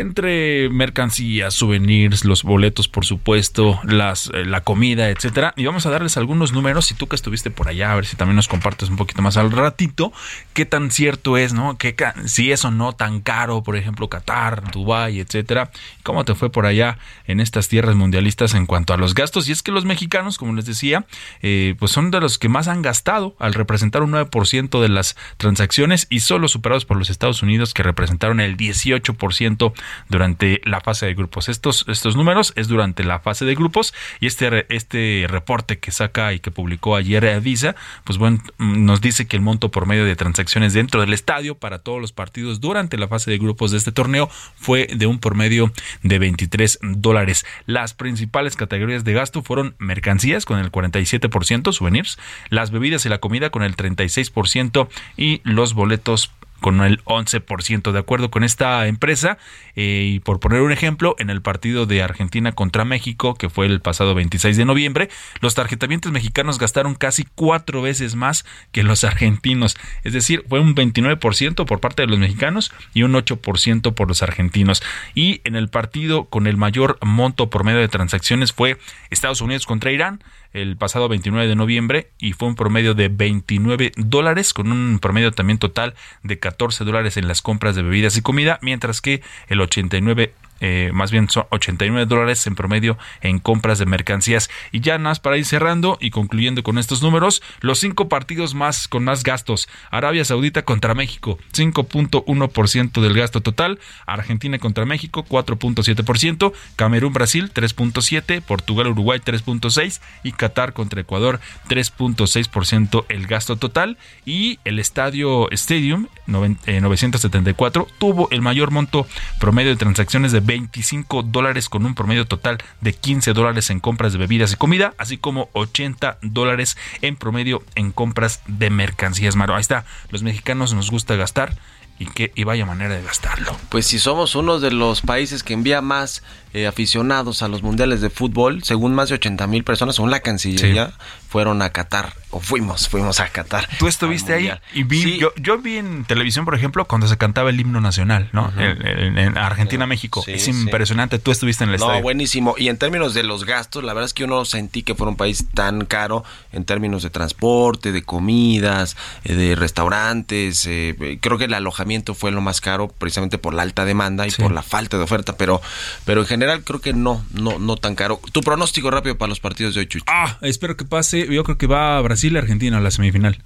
entre 0.00 0.68
mercancías, 0.68 1.54
souvenirs, 1.54 2.24
los 2.24 2.42
boletos, 2.42 2.88
por 2.88 3.04
supuesto, 3.04 3.80
las, 3.84 4.30
eh, 4.34 4.44
la 4.44 4.60
comida, 4.60 5.08
etcétera. 5.10 5.52
Y 5.56 5.64
vamos 5.66 5.86
a 5.86 5.90
darles 5.90 6.16
algunos 6.16 6.52
números. 6.52 6.86
Si 6.86 6.94
tú 6.94 7.06
que 7.06 7.16
estuviste 7.16 7.50
por 7.50 7.68
allá, 7.68 7.92
a 7.92 7.94
ver 7.96 8.06
si 8.06 8.16
también 8.16 8.36
nos 8.36 8.48
compartes 8.48 8.88
un 8.88 8.96
poquito 8.96 9.22
más 9.22 9.36
al 9.36 9.50
ratito, 9.50 10.12
qué 10.52 10.66
tan 10.66 10.90
cierto 10.90 11.36
es, 11.36 11.52
¿no? 11.52 11.76
¿Qué, 11.78 11.94
ca- 11.94 12.14
si 12.26 12.52
es 12.52 12.64
o 12.64 12.70
no 12.70 12.92
tan 12.92 13.20
caro, 13.20 13.62
por 13.62 13.76
ejemplo, 13.76 14.08
Qatar, 14.08 14.70
Dubái, 14.70 15.20
etcétera. 15.20 15.70
¿Cómo 16.02 16.24
te 16.24 16.34
fue 16.34 16.50
por 16.50 16.66
allá 16.66 16.98
en 17.26 17.40
estas 17.40 17.68
tierras 17.68 17.96
mundialistas 17.96 18.54
en 18.54 18.66
cuanto 18.66 18.92
a 18.94 18.96
los 18.96 19.14
gastos? 19.14 19.48
Y 19.48 19.52
es 19.52 19.62
que 19.62 19.72
los 19.72 19.84
mexicanos, 19.84 20.38
como 20.38 20.54
les 20.54 20.66
decía, 20.66 21.06
eh, 21.42 21.74
pues 21.78 21.90
son 21.92 22.10
de 22.10 22.20
los 22.20 22.38
que 22.38 22.48
más 22.48 22.68
han 22.68 22.82
gastado 22.82 23.34
al 23.38 23.54
representar 23.54 24.02
un 24.02 24.12
9% 24.12 24.80
de 24.80 24.88
las 24.88 25.16
transacciones 25.36 26.06
y 26.10 26.20
solo 26.20 26.48
superados 26.48 26.84
por 26.84 26.96
los 26.96 27.10
Estados 27.10 27.42
Unidos 27.42 27.74
que 27.74 27.82
representaron 27.82 28.40
el 28.40 28.56
18% 28.56 29.72
durante 30.08 30.60
la 30.64 30.80
fase 30.80 31.06
de 31.06 31.14
grupos. 31.14 31.48
Estos, 31.48 31.84
estos 31.88 32.16
números 32.16 32.52
es 32.56 32.68
durante 32.68 33.04
la 33.04 33.20
fase 33.20 33.44
de 33.44 33.54
grupos 33.54 33.94
y 34.20 34.26
este, 34.26 34.66
este 34.74 35.26
reporte 35.28 35.78
que 35.78 35.90
saca 35.90 36.32
y 36.32 36.40
que 36.40 36.50
publicó 36.50 36.96
ayer 36.96 37.26
Visa, 37.40 37.74
pues 38.04 38.18
bueno, 38.18 38.38
mm, 38.58 38.84
nos 38.84 39.00
dice 39.00 39.26
que 39.26 39.36
el 39.36 39.42
monto 39.42 39.70
por 39.70 39.86
medio 39.86 40.04
de 40.04 40.16
transacciones 40.16 40.72
dentro 40.72 41.00
del 41.00 41.12
estadio 41.12 41.56
para 41.56 41.78
todos 41.78 42.00
los 42.00 42.12
partidos 42.12 42.60
durante 42.60 42.96
la 42.96 43.08
fase 43.08 43.30
de 43.30 43.38
grupos 43.38 43.70
de 43.70 43.78
este 43.78 43.92
torneo 43.92 44.28
fue 44.56 44.86
de 44.94 45.06
un 45.06 45.18
promedio 45.18 45.72
de 46.02 46.18
23 46.18 46.78
dólares. 46.82 47.44
Las 47.66 47.94
principales 47.94 48.56
categorías 48.56 49.04
de 49.04 49.12
gasto 49.12 49.42
fueron 49.42 49.74
mercancías 49.78 50.44
con 50.44 50.58
el 50.58 50.70
47%, 50.70 51.72
souvenirs, 51.72 52.18
las 52.50 52.70
bebidas 52.70 53.06
y 53.06 53.08
la 53.08 53.18
comida 53.18 53.50
con 53.50 53.62
el 53.62 53.76
36% 53.76 54.88
y 55.16 55.40
los 55.44 55.74
boletos 55.74 56.32
con 56.66 56.80
el 56.80 57.00
11%. 57.04 57.92
De 57.92 57.98
acuerdo 58.00 58.28
con 58.32 58.42
esta 58.42 58.88
empresa, 58.88 59.38
eh, 59.76 60.14
y 60.14 60.18
por 60.18 60.40
poner 60.40 60.62
un 60.62 60.72
ejemplo, 60.72 61.14
en 61.20 61.30
el 61.30 61.40
partido 61.40 61.86
de 61.86 62.02
Argentina 62.02 62.50
contra 62.50 62.84
México, 62.84 63.36
que 63.36 63.48
fue 63.48 63.66
el 63.66 63.80
pasado 63.80 64.16
26 64.16 64.56
de 64.56 64.64
noviembre, 64.64 65.08
los 65.40 65.54
tarjetamientos 65.54 66.10
mexicanos 66.10 66.58
gastaron 66.58 66.96
casi 66.96 67.24
cuatro 67.36 67.82
veces 67.82 68.16
más 68.16 68.44
que 68.72 68.82
los 68.82 69.04
argentinos. 69.04 69.76
Es 70.02 70.12
decir, 70.12 70.44
fue 70.48 70.58
un 70.58 70.74
29% 70.74 71.66
por 71.66 71.78
parte 71.78 72.02
de 72.02 72.08
los 72.08 72.18
mexicanos 72.18 72.72
y 72.92 73.04
un 73.04 73.12
8% 73.12 73.94
por 73.94 74.08
los 74.08 74.24
argentinos. 74.24 74.82
Y 75.14 75.42
en 75.44 75.54
el 75.54 75.68
partido 75.68 76.24
con 76.24 76.48
el 76.48 76.56
mayor 76.56 76.98
monto 77.00 77.48
por 77.48 77.62
medio 77.62 77.78
de 77.78 77.86
transacciones 77.86 78.52
fue 78.52 78.76
Estados 79.10 79.40
Unidos 79.40 79.66
contra 79.66 79.92
Irán 79.92 80.18
el 80.52 80.76
pasado 80.78 81.08
29 81.08 81.48
de 81.48 81.54
noviembre 81.54 82.10
y 82.18 82.32
fue 82.32 82.48
un 82.48 82.54
promedio 82.54 82.94
de 82.94 83.08
29 83.08 83.92
dólares 83.96 84.54
con 84.54 84.72
un 84.72 84.98
promedio 85.00 85.30
también 85.32 85.58
total 85.58 85.94
de 86.22 86.38
14 86.38 86.55
dólares 86.84 87.16
en 87.16 87.28
las 87.28 87.42
compras 87.42 87.76
de 87.76 87.82
bebidas 87.82 88.16
y 88.16 88.22
comida, 88.22 88.58
mientras 88.62 89.00
que 89.00 89.22
el 89.48 89.60
89 89.60 90.32
eh, 90.60 90.90
más 90.92 91.10
bien 91.10 91.28
son 91.28 91.44
89 91.50 92.06
dólares 92.06 92.46
en 92.46 92.54
promedio 92.54 92.98
en 93.20 93.38
compras 93.38 93.78
de 93.78 93.86
mercancías. 93.86 94.50
Y 94.72 94.80
ya 94.80 94.98
más 94.98 95.20
para 95.20 95.36
ir 95.36 95.44
cerrando 95.44 95.98
y 96.00 96.10
concluyendo 96.10 96.62
con 96.62 96.78
estos 96.78 97.02
números, 97.02 97.42
los 97.60 97.78
cinco 97.78 98.08
partidos 98.08 98.54
más 98.54 98.88
con 98.88 99.04
más 99.04 99.22
gastos. 99.22 99.68
Arabia 99.90 100.24
Saudita 100.24 100.62
contra 100.62 100.94
México, 100.94 101.38
5.1% 101.52 103.00
del 103.00 103.14
gasto 103.14 103.40
total. 103.42 103.78
Argentina 104.06 104.58
contra 104.58 104.84
México, 104.84 105.24
4.7%. 105.28 106.52
Camerún, 106.76 107.12
Brasil, 107.12 107.50
3.7%. 107.52 108.42
Portugal, 108.42 108.88
Uruguay, 108.88 109.20
3.6%. 109.24 110.00
Y 110.22 110.32
Qatar 110.32 110.72
contra 110.72 111.00
Ecuador, 111.00 111.40
3.6% 111.68 113.04
el 113.08 113.26
gasto 113.26 113.56
total. 113.56 113.96
Y 114.24 114.58
el 114.64 114.78
estadio 114.78 115.50
Stadium, 115.52 116.06
noven- 116.26 116.58
eh, 116.66 116.80
974, 116.80 117.86
tuvo 117.98 118.28
el 118.30 118.42
mayor 118.42 118.70
monto 118.70 119.06
promedio 119.40 119.70
de 119.70 119.76
transacciones 119.76 120.32
de 120.32 120.40
25 120.46 121.24
dólares 121.24 121.68
con 121.68 121.84
un 121.84 121.94
promedio 121.94 122.26
total 122.26 122.58
de 122.80 122.92
15 122.92 123.32
dólares 123.32 123.70
en 123.70 123.80
compras 123.80 124.12
de 124.12 124.18
bebidas 124.18 124.52
y 124.52 124.56
comida, 124.56 124.94
así 124.96 125.18
como 125.18 125.50
80 125.52 126.18
dólares 126.22 126.76
en 127.02 127.16
promedio 127.16 127.62
en 127.74 127.92
compras 127.92 128.40
de 128.46 128.70
mercancías. 128.70 129.36
Maro, 129.36 129.54
ahí 129.54 129.60
está, 129.60 129.84
los 130.10 130.22
mexicanos 130.22 130.72
nos 130.72 130.90
gusta 130.90 131.16
gastar 131.16 131.56
y 131.98 132.06
que 132.06 132.32
y 132.34 132.44
vaya 132.44 132.66
manera 132.66 132.94
de 132.94 133.02
gastarlo. 133.02 133.56
Pues 133.70 133.86
si 133.86 133.98
somos 133.98 134.34
uno 134.34 134.60
de 134.60 134.70
los 134.70 135.00
países 135.00 135.42
que 135.42 135.54
envía 135.54 135.80
más 135.80 136.22
eh, 136.56 136.66
aficionados 136.66 137.42
a 137.42 137.48
los 137.48 137.62
mundiales 137.62 138.00
de 138.00 138.08
fútbol, 138.10 138.62
según 138.64 138.94
más 138.94 139.08
de 139.10 139.16
80 139.16 139.46
mil 139.46 139.62
personas, 139.64 139.96
según 139.96 140.10
la 140.10 140.20
Cancillería, 140.20 140.92
fueron 141.28 141.60
a 141.60 141.70
Qatar, 141.70 142.14
o 142.30 142.40
fuimos, 142.40 142.88
fuimos 142.88 143.20
a 143.20 143.28
Qatar. 143.28 143.68
Tú 143.78 143.88
estuviste 143.88 144.32
ahí 144.32 144.50
y 144.72 144.84
vi, 144.84 145.18
yo, 145.18 145.32
yo 145.36 145.58
vi 145.58 145.76
en 145.76 146.04
televisión, 146.04 146.44
por 146.46 146.54
ejemplo, 146.54 146.86
cuando 146.86 147.08
se 147.08 147.18
cantaba 147.18 147.50
el 147.50 147.60
himno 147.60 147.80
nacional, 147.80 148.30
¿no? 148.32 148.50
En, 148.56 148.86
en- 148.86 149.18
en 149.18 149.36
Argentina-México. 149.38 150.22
Sí, 150.24 150.32
es 150.32 150.48
impresionante. 150.48 151.18
Tú 151.18 151.30
estuviste 151.30 151.64
en 151.64 151.70
el 151.70 151.78
No, 151.78 151.86
estadio. 151.86 152.02
buenísimo. 152.02 152.54
Y 152.56 152.68
en 152.68 152.78
términos 152.78 153.12
de 153.12 153.22
los 153.22 153.44
gastos, 153.44 153.84
la 153.84 153.92
verdad 153.92 154.06
es 154.06 154.14
que 154.14 154.22
yo 154.22 154.26
no 154.26 154.44
sentí 154.46 154.82
que 154.82 154.94
fuera 154.94 155.10
un 155.10 155.16
país 155.16 155.44
tan 155.52 155.84
caro 155.84 156.24
en 156.52 156.64
términos 156.64 157.02
de 157.02 157.10
transporte, 157.10 157.92
de 157.92 158.02
comidas, 158.02 158.96
eh, 159.24 159.34
de 159.34 159.54
restaurantes. 159.56 160.64
eh, 160.66 161.18
creo 161.20 161.38
que 161.38 161.44
el 161.44 161.54
alojamiento 161.54 162.14
fue 162.14 162.30
lo 162.32 162.40
más 162.40 162.60
caro 162.60 162.88
precisamente 162.88 163.36
por 163.38 163.52
la 163.54 163.62
alta 163.62 163.84
demanda 163.84 164.26
y 164.26 164.30
por 164.30 164.52
la 164.52 164.62
falta 164.62 164.96
de 164.96 165.02
oferta, 165.04 165.36
pero, 165.36 165.60
pero 166.04 166.22
en 166.22 166.26
general 166.26 166.45
creo 166.64 166.80
que 166.80 166.92
no, 166.92 167.24
no, 167.32 167.58
no 167.58 167.76
tan 167.76 167.94
caro. 167.94 168.20
Tu 168.32 168.40
pronóstico 168.42 168.90
rápido 168.90 169.16
para 169.18 169.28
los 169.28 169.40
partidos 169.40 169.74
de 169.74 169.80
hoy, 169.80 169.86
Chucho. 169.86 170.04
Ah, 170.08 170.38
espero 170.42 170.76
que 170.76 170.84
pase. 170.84 171.26
Yo 171.32 171.44
creo 171.44 171.58
que 171.58 171.66
va 171.66 171.98
a 171.98 172.00
Brasil 172.00 172.32
y 172.34 172.38
Argentina 172.38 172.78
a 172.78 172.80
la 172.80 172.90
semifinal. 172.90 173.38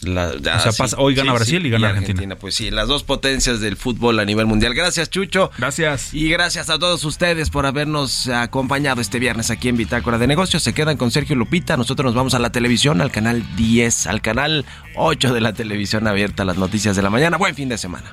La- 0.00 0.32
ya, 0.36 0.56
O 0.56 0.60
sea, 0.60 0.72
sí, 0.72 0.78
pasa- 0.82 0.96
hoy 0.98 1.14
gana 1.14 1.30
sí, 1.30 1.36
Brasil 1.36 1.62
sí, 1.62 1.68
y 1.68 1.70
gana 1.70 1.90
Argentina. 1.90 2.34
Pues 2.34 2.56
sí, 2.56 2.72
las 2.72 2.88
dos 2.88 3.04
potencias 3.04 3.60
del 3.60 3.76
fútbol 3.76 4.18
a 4.18 4.24
nivel 4.24 4.46
mundial. 4.46 4.74
Gracias, 4.74 5.08
Chucho. 5.10 5.52
Gracias. 5.58 6.12
Y 6.12 6.28
gracias 6.28 6.70
a 6.70 6.78
todos 6.80 7.04
ustedes 7.04 7.50
por 7.50 7.66
habernos 7.66 8.26
acompañado 8.26 9.00
este 9.00 9.20
viernes 9.20 9.50
aquí 9.50 9.68
en 9.68 9.76
Bitácora 9.76 10.18
de 10.18 10.26
Negocios. 10.26 10.64
Se 10.64 10.72
quedan 10.72 10.96
con 10.96 11.12
Sergio 11.12 11.36
Lupita. 11.36 11.76
Nosotros 11.76 12.06
nos 12.06 12.14
vamos 12.16 12.34
a 12.34 12.40
la 12.40 12.50
televisión, 12.50 13.00
al 13.00 13.12
canal 13.12 13.44
10, 13.54 14.08
al 14.08 14.20
canal 14.22 14.64
8 14.96 15.32
de 15.32 15.40
la 15.40 15.52
televisión 15.52 16.08
abierta, 16.08 16.44
las 16.44 16.56
noticias 16.56 16.96
de 16.96 17.02
la 17.02 17.10
mañana. 17.10 17.36
Buen 17.36 17.54
fin 17.54 17.68
de 17.68 17.78
semana. 17.78 18.12